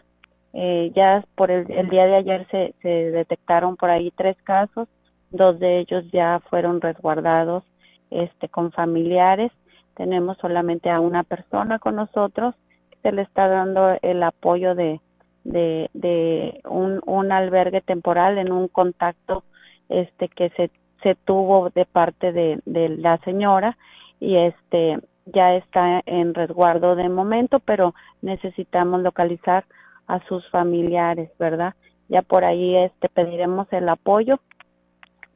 Eh, 0.53 0.91
ya 0.95 1.23
por 1.35 1.51
el, 1.51 1.71
el, 1.71 1.87
día 1.89 2.07
de 2.07 2.15
ayer 2.15 2.47
se, 2.49 2.73
se 2.81 2.89
detectaron 2.89 3.75
por 3.75 3.91
ahí 3.91 4.09
tres 4.17 4.37
casos. 4.43 4.87
Dos 5.29 5.59
de 5.59 5.81
ellos 5.81 6.03
ya 6.11 6.41
fueron 6.49 6.81
resguardados 6.81 7.63
este 8.09 8.49
con 8.49 8.71
familiares. 8.71 9.51
Tenemos 9.93 10.35
solamente 10.39 10.89
a 10.89 10.99
una 10.99 11.21
persona 11.21 11.77
con 11.77 11.95
nosotros 11.95 12.55
se 13.03 13.11
le 13.11 13.21
está 13.21 13.47
dando 13.47 13.99
el 14.01 14.23
apoyo 14.23 14.73
de 14.73 14.99
de, 15.45 15.89
de 15.93 16.59
un, 16.65 17.01
un 17.05 17.31
albergue 17.31 17.81
temporal 17.81 18.37
en 18.37 18.51
un 18.51 18.67
contacto 18.67 19.43
este 19.87 20.27
que 20.27 20.49
se, 20.49 20.71
se 21.03 21.15
tuvo 21.15 21.69
de 21.69 21.85
parte 21.85 22.33
de, 22.33 22.59
de 22.65 22.89
la 22.89 23.17
señora 23.19 23.77
y 24.19 24.35
este 24.35 24.99
ya 25.25 25.55
está 25.55 26.01
en 26.05 26.33
resguardo 26.33 26.95
de 26.95 27.09
momento, 27.09 27.59
pero 27.59 27.93
necesitamos 28.21 29.01
localizar 29.01 29.65
a 30.07 30.19
sus 30.27 30.47
familiares, 30.49 31.31
¿verdad? 31.39 31.73
Ya 32.09 32.21
por 32.21 32.43
ahí 32.43 32.75
este 32.75 33.09
pediremos 33.09 33.67
el 33.71 33.89
apoyo 33.89 34.39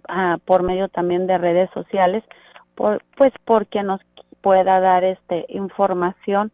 ah, 0.08 0.38
por 0.46 0.64
medio 0.64 0.90
también 0.90 1.28
de 1.28 1.38
redes 1.38 1.70
sociales, 1.72 2.24
por, 2.76 3.04
pues 3.18 3.34
porque 3.46 3.84
nos 3.84 4.02
pueda 4.42 4.80
dar 4.80 5.04
este 5.04 5.46
información 5.50 6.52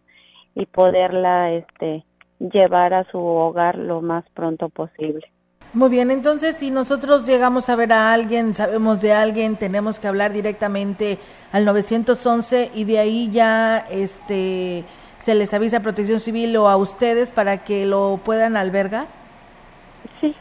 y 0.56 0.66
poderla 0.66 1.52
este 1.52 2.06
llevar 2.40 2.94
a 2.94 3.04
su 3.12 3.18
hogar 3.18 3.78
lo 3.78 4.02
más 4.02 4.26
pronto 4.34 4.70
posible. 4.70 5.26
Muy 5.74 5.90
bien, 5.90 6.10
entonces 6.10 6.56
si 6.56 6.72
nosotros 6.72 7.26
llegamos 7.26 7.70
a 7.70 7.76
ver 7.76 7.92
a 7.92 8.14
alguien, 8.14 8.54
sabemos 8.54 9.02
de 9.02 9.12
alguien, 9.12 9.58
tenemos 9.58 10.00
que 10.00 10.08
hablar 10.08 10.32
directamente 10.32 11.18
al 11.52 11.66
911 11.66 12.72
y 12.74 12.86
de 12.86 13.00
ahí 13.00 13.30
ya 13.30 13.80
este 13.80 14.86
se 15.18 15.36
les 15.36 15.54
avisa 15.54 15.78
a 15.78 15.82
Protección 15.82 16.20
Civil 16.20 16.56
o 16.56 16.70
a 16.70 16.78
ustedes 16.78 17.32
para 17.32 17.64
que 17.64 17.86
lo 17.86 18.22
puedan 18.24 18.56
albergar. 18.56 19.08
Sí, 20.22 20.34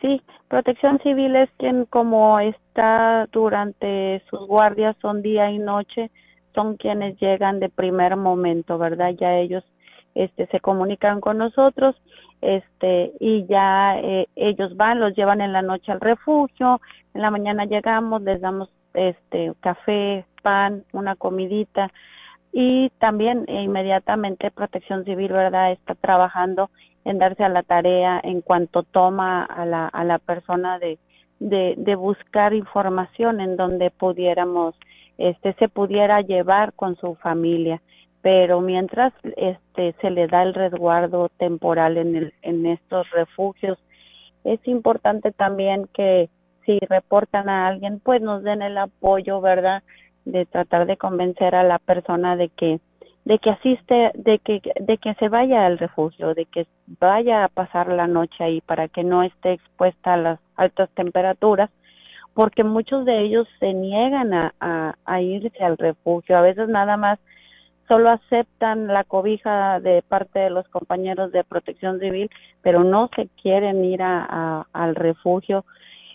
sí, 0.00 0.20
Protección 0.48 0.98
Civil 1.02 1.36
es 1.36 1.48
quien 1.56 1.86
como 1.86 2.38
está 2.40 3.26
durante 3.32 4.22
sus 4.28 4.46
guardias 4.46 4.94
son 5.00 5.22
día 5.22 5.50
y 5.50 5.58
noche, 5.58 6.10
son 6.54 6.76
quienes 6.76 7.18
llegan 7.18 7.60
de 7.60 7.70
primer 7.70 8.16
momento, 8.16 8.76
¿verdad? 8.76 9.14
Ya 9.18 9.36
ellos 9.36 9.64
este 10.14 10.46
se 10.46 10.60
comunican 10.60 11.20
con 11.20 11.38
nosotros 11.38 11.96
este 12.40 13.12
y 13.20 13.46
ya 13.46 13.98
eh, 13.98 14.28
ellos 14.36 14.76
van 14.76 15.00
los 15.00 15.14
llevan 15.14 15.40
en 15.40 15.52
la 15.52 15.62
noche 15.62 15.92
al 15.92 16.00
refugio 16.00 16.80
en 17.14 17.22
la 17.22 17.30
mañana 17.30 17.64
llegamos 17.64 18.22
les 18.22 18.40
damos 18.40 18.68
este 18.94 19.52
café 19.60 20.24
pan 20.42 20.84
una 20.92 21.16
comidita 21.16 21.90
y 22.52 22.90
también 22.98 23.44
e 23.48 23.62
inmediatamente 23.62 24.50
Protección 24.50 25.04
Civil 25.04 25.32
verdad 25.32 25.72
está 25.72 25.94
trabajando 25.94 26.70
en 27.04 27.18
darse 27.18 27.44
a 27.44 27.48
la 27.48 27.62
tarea 27.62 28.20
en 28.22 28.42
cuanto 28.42 28.82
toma 28.82 29.44
a 29.44 29.64
la 29.64 29.88
a 29.88 30.04
la 30.04 30.18
persona 30.18 30.78
de 30.78 30.98
de, 31.38 31.74
de 31.76 31.96
buscar 31.96 32.54
información 32.54 33.40
en 33.40 33.56
donde 33.56 33.90
pudiéramos 33.90 34.74
este 35.16 35.54
se 35.54 35.68
pudiera 35.68 36.20
llevar 36.20 36.72
con 36.74 36.96
su 36.96 37.14
familia 37.16 37.80
pero 38.22 38.60
mientras 38.60 39.12
este 39.36 39.94
se 40.00 40.10
le 40.10 40.28
da 40.28 40.42
el 40.44 40.54
resguardo 40.54 41.28
temporal 41.38 41.98
en 41.98 42.16
el, 42.16 42.34
en 42.42 42.66
estos 42.66 43.10
refugios 43.10 43.78
es 44.44 44.60
importante 44.66 45.32
también 45.32 45.88
que 45.92 46.30
si 46.64 46.78
reportan 46.88 47.48
a 47.48 47.66
alguien 47.66 48.00
pues 48.00 48.22
nos 48.22 48.42
den 48.42 48.62
el 48.62 48.78
apoyo 48.78 49.40
verdad 49.40 49.82
de 50.24 50.46
tratar 50.46 50.86
de 50.86 50.96
convencer 50.96 51.54
a 51.54 51.64
la 51.64 51.78
persona 51.78 52.36
de 52.36 52.48
que 52.48 52.80
de 53.24 53.38
que 53.38 53.50
asiste, 53.50 54.10
de 54.14 54.40
que, 54.40 54.60
de 54.80 54.98
que 54.98 55.14
se 55.14 55.28
vaya 55.28 55.66
al 55.66 55.78
refugio, 55.78 56.34
de 56.34 56.44
que 56.46 56.66
vaya 56.98 57.44
a 57.44 57.48
pasar 57.48 57.88
la 57.88 58.08
noche 58.08 58.42
ahí 58.42 58.60
para 58.62 58.88
que 58.88 59.04
no 59.04 59.22
esté 59.22 59.52
expuesta 59.52 60.14
a 60.14 60.16
las 60.16 60.40
altas 60.56 60.90
temperaturas, 60.94 61.70
porque 62.34 62.64
muchos 62.64 63.04
de 63.04 63.20
ellos 63.20 63.46
se 63.60 63.74
niegan 63.74 64.34
a, 64.34 64.54
a, 64.58 64.96
a 65.04 65.20
irse 65.20 65.62
al 65.62 65.78
refugio, 65.78 66.36
a 66.36 66.40
veces 66.40 66.68
nada 66.68 66.96
más 66.96 67.20
solo 67.92 68.08
aceptan 68.08 68.86
la 68.86 69.04
cobija 69.04 69.78
de 69.78 70.00
parte 70.00 70.38
de 70.38 70.48
los 70.48 70.66
compañeros 70.68 71.30
de 71.30 71.44
protección 71.44 72.00
civil, 72.00 72.30
pero 72.62 72.84
no 72.84 73.10
se 73.14 73.28
quieren 73.42 73.84
ir 73.84 74.00
a, 74.02 74.66
al 74.72 74.94
refugio. 74.94 75.66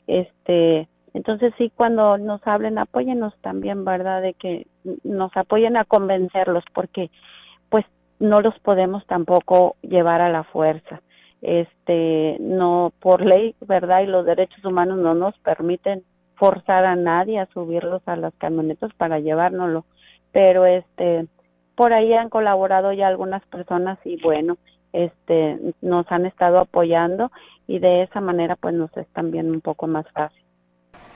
Este, 0.08 0.88
entonces 1.14 1.54
sí, 1.60 1.72
cuando 1.76 2.18
nos 2.18 2.42
hablen, 2.48 2.80
apóyenos 2.80 3.36
también, 3.42 3.86
¿verdad? 3.86 4.24
De 4.24 4.34
que 4.34 4.66
nos 5.04 5.38
apoyen 5.38 5.78
a 5.78 5.86
convencerlos, 5.86 6.64
porque 6.74 7.12
pues 7.70 7.86
no 8.18 8.42
los 8.42 8.58
podemos 8.62 9.06
tampoco 9.06 9.76
llevar 9.84 10.22
a 10.22 10.32
la 10.32 10.46
fuerza. 10.46 11.04
Este, 11.44 12.38
no 12.40 12.92
por 13.00 13.24
ley, 13.24 13.54
¿verdad? 13.62 14.02
Y 14.02 14.08
los 14.08 14.26
derechos 14.26 14.66
humanos 14.66 14.98
no 14.98 15.14
nos 15.14 15.38
permiten 15.40 16.02
forzar 16.38 16.86
a 16.86 16.96
nadie 16.96 17.38
a 17.38 17.46
subirlos 17.54 18.02
a 18.08 18.16
las 18.16 18.34
camionetas 18.40 18.92
para 18.96 19.20
llevárnoslo. 19.20 19.86
Pero 20.32 20.66
este, 20.66 21.28
por 21.78 21.94
ahí 21.94 22.12
han 22.12 22.30
colaborado 22.30 22.92
ya 22.92 23.08
algunas 23.08 23.46
personas 23.46 24.00
y 24.04 24.20
bueno, 24.20 24.58
este, 24.94 25.60
nos 25.82 26.12
han 26.12 26.26
estado 26.26 26.58
apoyando 26.58 27.32
y 27.68 27.78
de 27.78 28.02
esa 28.02 28.20
manera 28.20 28.56
pues 28.56 28.74
nos 28.74 28.96
están 28.98 29.30
viendo 29.30 29.54
un 29.54 29.62
poco 29.62 29.86
más 29.86 30.10
fácil. 30.12 30.47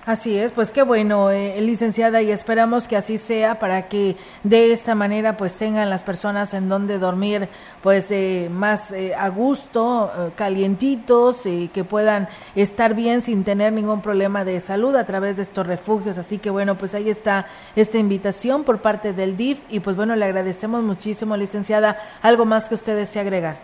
Así 0.03 0.35
es, 0.35 0.51
pues 0.51 0.71
qué 0.71 0.81
bueno, 0.81 1.29
eh, 1.29 1.61
licenciada, 1.61 2.23
y 2.23 2.31
esperamos 2.31 2.87
que 2.87 2.97
así 2.97 3.19
sea 3.19 3.59
para 3.59 3.87
que 3.87 4.15
de 4.43 4.71
esta 4.71 4.95
manera 4.95 5.37
pues 5.37 5.55
tengan 5.57 5.91
las 5.91 6.03
personas 6.03 6.55
en 6.55 6.69
donde 6.69 6.97
dormir 6.97 7.49
pues 7.83 8.09
eh, 8.09 8.49
más 8.51 8.95
a 9.15 9.29
gusto, 9.29 10.11
eh, 10.17 10.31
calientitos, 10.35 11.45
y 11.45 11.67
que 11.67 11.83
puedan 11.83 12.29
estar 12.55 12.95
bien 12.95 13.21
sin 13.21 13.43
tener 13.43 13.73
ningún 13.73 14.01
problema 14.01 14.43
de 14.43 14.59
salud 14.59 14.95
a 14.95 15.05
través 15.05 15.37
de 15.37 15.43
estos 15.43 15.67
refugios. 15.67 16.17
Así 16.17 16.39
que 16.39 16.49
bueno, 16.49 16.79
pues 16.79 16.95
ahí 16.95 17.07
está 17.07 17.45
esta 17.75 17.99
invitación 17.99 18.63
por 18.63 18.81
parte 18.81 19.13
del 19.13 19.35
DIF 19.35 19.65
y 19.69 19.81
pues 19.81 19.95
bueno, 19.95 20.15
le 20.15 20.25
agradecemos 20.25 20.81
muchísimo, 20.81 21.37
licenciada. 21.37 21.99
¿Algo 22.23 22.45
más 22.45 22.69
que 22.69 22.73
usted 22.73 22.97
desee 22.97 23.21
agregar? 23.21 23.57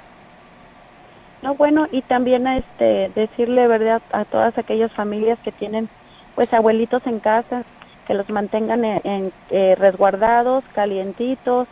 No, 1.41 1.55
bueno, 1.55 1.87
y 1.91 2.03
también 2.03 2.45
este 2.45 3.11
decirle 3.15 3.67
verdad 3.67 4.03
a 4.11 4.25
todas 4.25 4.55
aquellas 4.57 4.91
familias 4.93 5.39
que 5.43 5.51
tienen 5.51 5.89
pues 6.37 6.53
abuelitos 6.53 7.01
en 7.07 7.19
casa, 7.19 7.63
que 8.05 8.13
los 8.13 8.29
mantengan 8.29 8.85
en, 8.85 9.33
eh, 9.49 9.73
resguardados, 9.75 10.63
calientitos, 10.75 11.67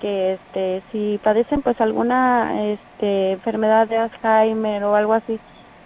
que 0.00 0.34
este 0.34 0.82
si 0.92 1.18
padecen 1.20 1.62
pues 1.62 1.80
alguna 1.80 2.62
este 2.62 3.32
enfermedad 3.32 3.88
de 3.88 3.96
Alzheimer 3.96 4.84
o 4.84 4.94
algo 4.94 5.14
así, 5.14 5.40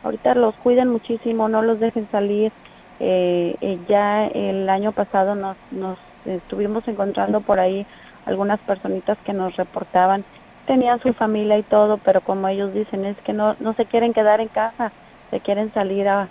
ahorita 0.04 0.34
los 0.34 0.54
cuiden 0.56 0.90
muchísimo, 0.90 1.48
no 1.48 1.62
los 1.62 1.80
dejen 1.80 2.06
salir. 2.10 2.52
Eh, 3.00 3.56
eh, 3.62 3.78
ya 3.88 4.26
el 4.26 4.68
año 4.68 4.92
pasado 4.92 5.34
nos, 5.34 5.56
nos 5.70 5.98
estuvimos 6.26 6.86
encontrando 6.86 7.40
por 7.40 7.58
ahí 7.58 7.86
algunas 8.26 8.60
personitas 8.60 9.16
que 9.24 9.32
nos 9.32 9.56
reportaban, 9.56 10.22
tenían 10.66 11.00
su 11.00 11.14
familia 11.14 11.56
y 11.56 11.62
todo, 11.62 11.96
pero 11.96 12.20
como 12.20 12.46
ellos 12.48 12.74
dicen 12.74 13.06
es 13.06 13.16
que 13.24 13.32
no, 13.32 13.56
no 13.58 13.72
se 13.72 13.86
quieren 13.86 14.12
quedar 14.12 14.42
en 14.42 14.48
casa, 14.48 14.92
se 15.30 15.40
quieren 15.40 15.72
salir 15.72 16.06
a, 16.08 16.28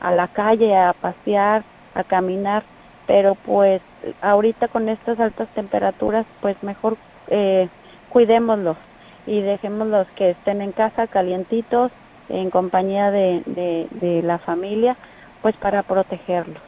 a 0.00 0.10
la 0.10 0.28
calle 0.28 0.76
a 0.76 0.92
pasear, 0.92 1.64
a 1.94 2.04
caminar, 2.04 2.64
pero 3.06 3.34
pues 3.34 3.80
ahorita 4.20 4.68
con 4.68 4.88
estas 4.88 5.18
altas 5.20 5.48
temperaturas, 5.54 6.26
pues 6.40 6.60
mejor 6.62 6.96
eh, 7.28 7.68
cuidémoslos 8.08 8.76
y 9.26 9.40
dejémoslos 9.40 10.06
que 10.16 10.30
estén 10.30 10.62
en 10.62 10.72
casa 10.72 11.06
calientitos, 11.06 11.92
en 12.28 12.50
compañía 12.50 13.10
de, 13.10 13.42
de, 13.46 13.88
de 13.90 14.22
la 14.22 14.38
familia, 14.38 14.96
pues 15.42 15.56
para 15.56 15.82
protegerlos. 15.82 16.60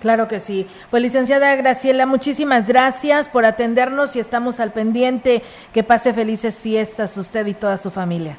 Claro 0.00 0.26
que 0.26 0.40
sí. 0.40 0.66
Pues 0.90 1.00
licenciada 1.00 1.54
Graciela, 1.54 2.06
muchísimas 2.06 2.66
gracias 2.66 3.28
por 3.28 3.44
atendernos 3.44 4.16
y 4.16 4.18
estamos 4.18 4.58
al 4.58 4.72
pendiente. 4.72 5.42
Que 5.72 5.84
pase 5.84 6.12
felices 6.12 6.60
fiestas 6.60 7.16
usted 7.16 7.46
y 7.46 7.54
toda 7.54 7.76
su 7.76 7.92
familia. 7.92 8.36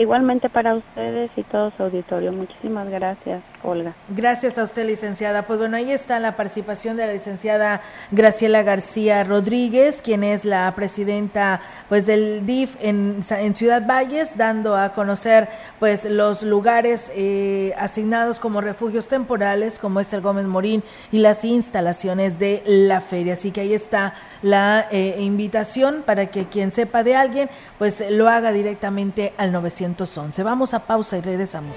Igualmente 0.00 0.48
para 0.48 0.76
ustedes 0.76 1.30
y 1.36 1.42
todo 1.42 1.70
su 1.76 1.82
auditorio. 1.82 2.32
Muchísimas 2.32 2.88
gracias, 2.88 3.42
Olga. 3.62 3.94
Gracias 4.08 4.56
a 4.58 4.62
usted, 4.62 4.86
licenciada. 4.86 5.42
Pues 5.42 5.58
bueno, 5.58 5.76
ahí 5.76 5.92
está 5.92 6.18
la 6.18 6.36
participación 6.36 6.96
de 6.96 7.06
la 7.06 7.12
licenciada 7.12 7.82
Graciela 8.10 8.62
García 8.62 9.22
Rodríguez, 9.24 10.00
quien 10.02 10.24
es 10.24 10.44
la 10.44 10.72
presidenta 10.74 11.60
pues 11.88 12.06
del 12.06 12.46
DIF 12.46 12.76
en, 12.80 13.22
Ciudad 13.54 13.86
Valles, 13.86 14.36
dando 14.36 14.76
a 14.76 14.92
conocer 14.92 15.48
pues 15.78 16.04
los 16.04 16.42
lugares 16.42 17.10
eh, 17.14 17.74
asignados 17.78 18.40
como 18.40 18.60
refugios 18.60 19.08
temporales, 19.08 19.78
como 19.78 20.00
es 20.00 20.12
el 20.12 20.20
Gómez 20.20 20.46
Morín 20.46 20.82
y 21.12 21.18
las 21.18 21.44
instalaciones 21.44 22.38
de 22.38 22.62
la 22.66 23.00
feria. 23.00 23.34
Así 23.34 23.50
que 23.50 23.60
ahí 23.60 23.74
está 23.74 24.14
la 24.42 24.86
eh, 24.90 25.16
invitación 25.18 26.02
para 26.06 26.26
que 26.26 26.46
quien 26.46 26.70
sepa 26.70 27.02
de 27.02 27.16
alguien, 27.16 27.50
pues 27.78 28.02
lo 28.10 28.28
haga 28.28 28.52
directamente 28.52 29.34
al 29.36 29.52
900 29.52 30.10
Vamos 30.44 30.74
a 30.74 30.80
pausa 30.80 31.18
y 31.18 31.20
regresamos. 31.20 31.76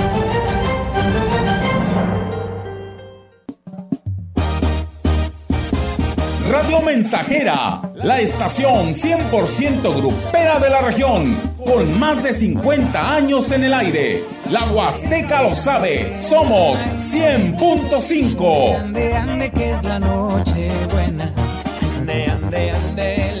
Mensajera, 6.79 7.81
la 7.95 8.21
estación 8.21 8.93
100% 8.93 9.95
grupera 9.97 10.59
de 10.59 10.69
la 10.69 10.81
región, 10.81 11.35
con 11.57 11.99
más 11.99 12.23
de 12.23 12.33
50 12.33 13.15
años 13.15 13.51
en 13.51 13.65
el 13.65 13.73
aire. 13.73 14.23
La 14.49 14.63
Huasteca 14.71 15.43
lo 15.43 15.53
sabe, 15.53 16.13
somos 16.21 16.79
100.5. 16.79 18.79
Ande, 18.79 19.51
que 19.53 19.71
es 19.71 19.83
la 19.83 19.99
noche 19.99 20.69
buena. 20.91 21.33
Ande, 21.97 22.25
ande, 22.25 22.71
ande, 22.71 23.40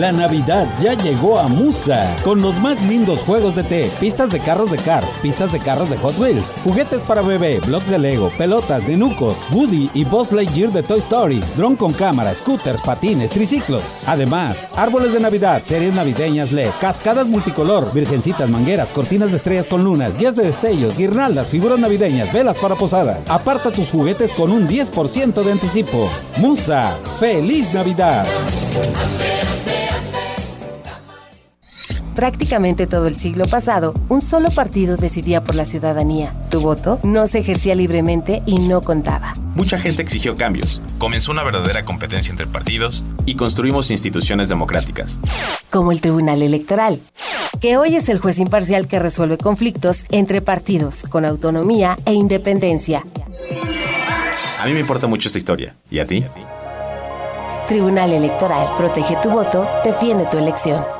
La 0.00 0.12
Navidad 0.12 0.66
ya 0.80 0.94
llegó 0.94 1.38
a 1.38 1.46
Musa 1.46 2.16
con 2.24 2.40
los 2.40 2.58
más 2.58 2.80
lindos 2.84 3.20
juegos 3.20 3.54
de 3.54 3.62
té, 3.62 3.90
pistas 4.00 4.30
de 4.30 4.40
carros 4.40 4.70
de 4.70 4.78
Cars, 4.78 5.14
pistas 5.20 5.52
de 5.52 5.58
carros 5.58 5.90
de 5.90 5.98
Hot 5.98 6.18
Wheels, 6.18 6.56
juguetes 6.64 7.02
para 7.02 7.20
bebé, 7.20 7.60
blocks 7.66 7.90
de 7.90 7.98
Lego, 7.98 8.32
pelotas 8.38 8.86
de 8.86 8.96
Nucos, 8.96 9.36
Woody 9.52 9.90
y 9.92 10.04
Buzz 10.04 10.32
Lightyear 10.32 10.72
de 10.72 10.82
Toy 10.82 11.00
Story, 11.00 11.44
dron 11.54 11.76
con 11.76 11.92
cámara, 11.92 12.34
scooters, 12.34 12.80
patines, 12.80 13.28
triciclos. 13.28 13.82
Además, 14.06 14.70
árboles 14.74 15.12
de 15.12 15.20
Navidad, 15.20 15.60
series 15.64 15.92
navideñas 15.92 16.50
LED, 16.50 16.70
cascadas 16.80 17.26
multicolor, 17.26 17.92
virgencitas, 17.92 18.48
mangueras, 18.48 18.92
cortinas 18.92 19.32
de 19.32 19.36
estrellas 19.36 19.68
con 19.68 19.84
lunas, 19.84 20.16
guías 20.16 20.34
de 20.34 20.44
destellos, 20.44 20.96
guirnaldas, 20.96 21.48
figuras 21.48 21.78
navideñas, 21.78 22.32
velas 22.32 22.56
para 22.56 22.74
posada. 22.74 23.20
Aparta 23.28 23.70
tus 23.70 23.90
juguetes 23.90 24.32
con 24.32 24.50
un 24.50 24.66
10% 24.66 25.42
de 25.42 25.52
anticipo. 25.52 26.08
Musa, 26.38 26.96
feliz 27.18 27.70
Navidad. 27.74 28.26
Prácticamente 32.20 32.86
todo 32.86 33.06
el 33.06 33.16
siglo 33.16 33.46
pasado, 33.46 33.94
un 34.10 34.20
solo 34.20 34.50
partido 34.50 34.98
decidía 34.98 35.42
por 35.42 35.54
la 35.54 35.64
ciudadanía. 35.64 36.34
Tu 36.50 36.60
voto 36.60 37.00
no 37.02 37.26
se 37.26 37.38
ejercía 37.38 37.74
libremente 37.74 38.42
y 38.44 38.58
no 38.58 38.82
contaba. 38.82 39.32
Mucha 39.54 39.78
gente 39.78 40.02
exigió 40.02 40.36
cambios, 40.36 40.82
comenzó 40.98 41.32
una 41.32 41.44
verdadera 41.44 41.86
competencia 41.86 42.30
entre 42.30 42.46
partidos 42.46 43.04
y 43.24 43.36
construimos 43.36 43.90
instituciones 43.90 44.50
democráticas. 44.50 45.18
como 45.70 45.92
el 45.92 46.02
Tribunal 46.02 46.42
Electoral, 46.42 47.00
que 47.58 47.78
hoy 47.78 47.96
es 47.96 48.10
el 48.10 48.18
juez 48.18 48.36
imparcial 48.36 48.86
que 48.86 48.98
resuelve 48.98 49.38
conflictos 49.38 50.04
entre 50.10 50.42
partidos 50.42 51.04
con 51.08 51.24
autonomía 51.24 51.96
e 52.04 52.12
independencia. 52.12 53.02
A 54.60 54.66
mí 54.66 54.74
me 54.74 54.80
importa 54.80 55.06
mucho 55.06 55.28
esta 55.28 55.38
historia. 55.38 55.74
¿Y 55.90 56.00
a 56.00 56.06
ti? 56.06 56.22
Tribunal 57.66 58.12
Electoral, 58.12 58.68
protege 58.76 59.16
tu 59.22 59.30
voto, 59.30 59.66
defiende 59.84 60.26
tu 60.26 60.36
elección. 60.36 60.99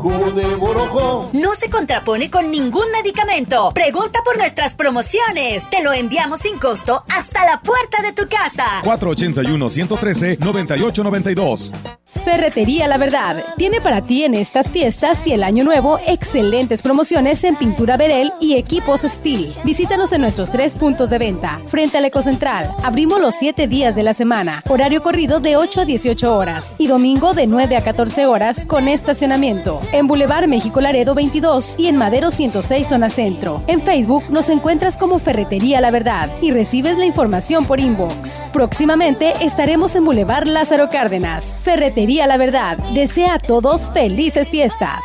Jugo 0.00 0.30
de 0.30 0.46
Borojó. 0.56 1.28
No 1.34 1.54
se 1.54 1.68
contrapone 1.68 2.30
con 2.30 2.50
ningún 2.50 2.90
medicamento. 2.90 3.70
Pregunta 3.74 4.20
por 4.24 4.38
nuestras 4.38 4.74
promociones. 4.74 5.68
Te 5.68 5.82
lo 5.82 5.92
enviamos 5.92 6.40
sin 6.40 6.56
costo 6.58 7.04
hasta 7.14 7.44
la 7.44 7.60
puerta 7.60 8.00
de 8.00 8.12
tu 8.12 8.26
casa. 8.26 8.64
481-113-9892. 8.82 11.72
Ferretería 12.24 12.88
La 12.88 12.98
Verdad 12.98 13.44
tiene 13.56 13.80
para 13.80 14.02
ti 14.02 14.24
en 14.24 14.34
estas 14.34 14.70
fiestas 14.70 15.26
y 15.26 15.32
el 15.32 15.44
año 15.44 15.64
nuevo 15.64 15.98
excelentes 16.06 16.82
promociones 16.82 17.44
en 17.44 17.56
pintura 17.56 17.96
Verel 17.96 18.32
y 18.40 18.56
equipos 18.56 19.02
Steel. 19.02 19.54
Visítanos 19.64 20.12
en 20.12 20.20
nuestros 20.20 20.50
tres 20.50 20.74
puntos 20.74 21.08
de 21.10 21.18
venta. 21.18 21.60
Frente 21.68 21.98
al 21.98 22.04
Ecocentral, 22.04 22.70
abrimos 22.82 23.20
los 23.20 23.34
siete 23.36 23.68
días 23.68 23.94
de 23.94 24.02
la 24.02 24.12
semana. 24.12 24.62
Horario 24.68 25.02
corrido 25.02 25.40
de 25.40 25.56
8 25.56 25.82
a 25.82 25.84
18 25.84 26.36
horas 26.36 26.74
y 26.78 26.88
domingo 26.88 27.32
de 27.32 27.46
9 27.46 27.76
a 27.76 27.84
14 27.84 28.26
horas 28.26 28.64
con 28.64 28.88
estacionamiento. 28.88 29.80
En 29.92 30.06
Boulevard 30.06 30.48
México 30.48 30.80
Laredo 30.80 31.14
22 31.14 31.76
y 31.78 31.86
en 31.86 31.96
Madero 31.96 32.30
106 32.30 32.88
Zona 32.88 33.10
Centro. 33.10 33.62
En 33.66 33.80
Facebook 33.80 34.24
nos 34.30 34.48
encuentras 34.48 34.96
como 34.96 35.18
Ferretería 35.18 35.80
La 35.80 35.90
Verdad 35.90 36.28
y 36.42 36.50
recibes 36.50 36.98
la 36.98 37.06
información 37.06 37.66
por 37.66 37.78
inbox. 37.78 38.44
Próximamente 38.52 39.32
estaremos 39.40 39.94
en 39.94 40.04
Boulevard 40.04 40.46
Lázaro 40.46 40.88
Cárdenas. 40.88 41.54
Ferretería 41.62 41.99
La 42.06 42.38
Verdad 42.38 42.78
desea 42.94 43.34
a 43.34 43.38
todos 43.38 43.90
felices 43.90 44.48
fiestas. 44.48 45.04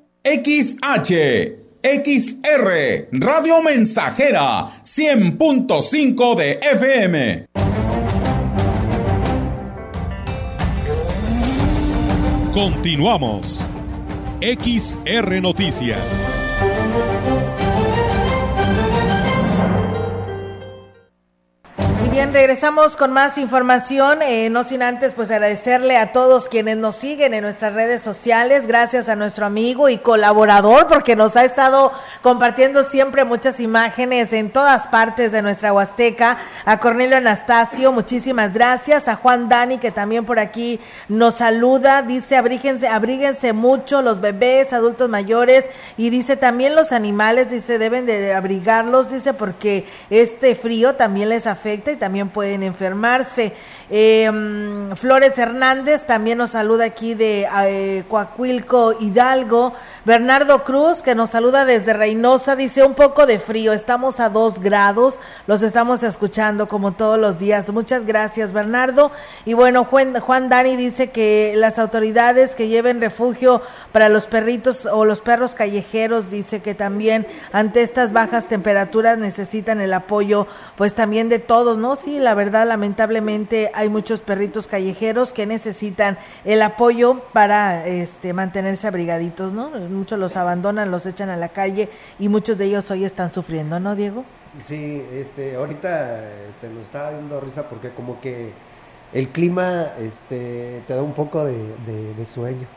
XH, 0.23 1.55
XR, 1.81 3.07
Radio 3.13 3.63
Mensajera, 3.63 4.65
100.5 4.83 6.35
de 6.35 6.59
FM. 6.61 7.45
Continuamos. 12.53 13.65
XR 14.41 15.41
Noticias. 15.41 16.40
Bien, 22.11 22.33
regresamos 22.33 22.97
con 22.97 23.13
más 23.13 23.37
información, 23.37 24.21
eh, 24.21 24.49
no 24.49 24.65
sin 24.65 24.81
antes 24.81 25.13
pues 25.13 25.31
agradecerle 25.31 25.95
a 25.95 26.11
todos 26.11 26.49
quienes 26.49 26.75
nos 26.75 26.97
siguen 26.97 27.33
en 27.33 27.41
nuestras 27.41 27.73
redes 27.73 28.01
sociales, 28.01 28.67
gracias 28.67 29.07
a 29.07 29.15
nuestro 29.15 29.45
amigo 29.45 29.87
y 29.87 29.97
colaborador 29.97 30.87
porque 30.87 31.15
nos 31.15 31.37
ha 31.37 31.45
estado 31.45 31.93
compartiendo 32.21 32.83
siempre 32.83 33.23
muchas 33.23 33.61
imágenes 33.61 34.33
en 34.33 34.49
todas 34.49 34.89
partes 34.89 35.31
de 35.31 35.41
nuestra 35.41 35.71
Huasteca, 35.71 36.37
a 36.65 36.79
Cornelio 36.81 37.15
Anastasio, 37.15 37.93
muchísimas 37.93 38.53
gracias, 38.53 39.07
a 39.07 39.15
Juan 39.15 39.47
Dani 39.47 39.77
que 39.77 39.91
también 39.91 40.25
por 40.25 40.37
aquí 40.37 40.81
nos 41.07 41.35
saluda, 41.35 42.01
dice 42.01 42.35
abríguense, 42.35 42.89
abríguense 42.89 43.53
mucho 43.53 44.01
los 44.01 44.19
bebés, 44.19 44.73
adultos 44.73 45.07
mayores 45.07 45.69
y 45.95 46.09
dice 46.09 46.35
también 46.35 46.75
los 46.75 46.91
animales, 46.91 47.49
dice 47.49 47.77
deben 47.77 48.05
de 48.05 48.33
abrigarlos, 48.33 49.09
dice 49.09 49.33
porque 49.33 49.85
este 50.09 50.55
frío 50.55 50.95
también 50.95 51.29
les 51.29 51.47
afecta 51.47 52.00
también 52.01 52.29
pueden 52.29 52.63
enfermarse. 52.63 53.53
Mm, 53.91 54.93
Flores 54.93 55.37
Hernández 55.37 56.03
también 56.07 56.39
nos 56.39 56.51
saluda 56.51 56.85
aquí 56.85 57.13
de 57.13 57.47
eh, 57.65 58.03
Coacuilco 58.09 58.95
Hidalgo. 58.99 59.73
Bernardo 60.03 60.63
Cruz 60.63 61.03
que 61.03 61.13
nos 61.13 61.29
saluda 61.29 61.63
desde 61.63 61.93
Reynosa, 61.93 62.55
dice 62.55 62.83
un 62.83 62.95
poco 62.95 63.27
de 63.27 63.37
frío, 63.37 63.71
estamos 63.71 64.19
a 64.19 64.29
dos 64.29 64.59
grados, 64.59 65.19
los 65.45 65.61
estamos 65.61 66.01
escuchando 66.01 66.67
como 66.67 66.93
todos 66.93 67.19
los 67.19 67.37
días. 67.37 67.71
Muchas 67.71 68.05
gracias 68.05 68.51
Bernardo. 68.51 69.11
Y 69.45 69.53
bueno, 69.53 69.85
Juan, 69.85 70.19
Juan 70.19 70.49
Dani 70.49 70.77
dice 70.77 71.11
que 71.11 71.53
las 71.55 71.77
autoridades 71.77 72.55
que 72.55 72.67
lleven 72.67 72.99
refugio 72.99 73.61
para 73.91 74.09
los 74.09 74.25
perritos 74.25 74.87
o 74.87 75.05
los 75.05 75.21
perros 75.21 75.53
callejeros, 75.53 76.31
dice 76.31 76.61
que 76.61 76.73
también 76.73 77.27
ante 77.51 77.83
estas 77.83 78.11
bajas 78.11 78.47
temperaturas 78.47 79.19
necesitan 79.19 79.81
el 79.81 79.93
apoyo 79.93 80.47
pues 80.75 80.95
también 80.95 81.29
de 81.29 81.37
todos, 81.37 81.77
¿no? 81.77 81.90
Sí, 81.95 82.19
la 82.19 82.33
verdad, 82.33 82.67
lamentablemente 82.67 83.71
hay 83.73 83.89
muchos 83.89 84.21
perritos 84.21 84.67
callejeros 84.67 85.33
que 85.33 85.45
necesitan 85.45 86.17
el 86.45 86.61
apoyo 86.61 87.19
para 87.33 87.87
este 87.87 88.33
mantenerse 88.33 88.87
abrigaditos, 88.87 89.53
¿no? 89.53 89.69
Muchos 89.69 90.19
los 90.19 90.37
abandonan, 90.37 90.91
los 90.91 91.05
echan 91.05 91.29
a 91.29 91.37
la 91.37 91.49
calle 91.49 91.89
y 92.19 92.29
muchos 92.29 92.57
de 92.57 92.65
ellos 92.65 92.89
hoy 92.91 93.05
están 93.05 93.31
sufriendo, 93.31 93.79
¿no, 93.79 93.95
Diego? 93.95 94.25
Sí, 94.59 95.05
este, 95.13 95.55
ahorita 95.55 96.29
este, 96.49 96.67
nos 96.69 96.83
está 96.83 97.11
dando 97.11 97.39
risa 97.39 97.69
porque 97.69 97.91
como 97.91 98.19
que 98.19 98.51
el 99.13 99.29
clima 99.29 99.87
este, 99.99 100.83
te 100.87 100.93
da 100.93 101.01
un 101.01 101.13
poco 101.13 101.45
de, 101.45 101.75
de, 101.85 102.13
de 102.13 102.25
sueño. 102.25 102.67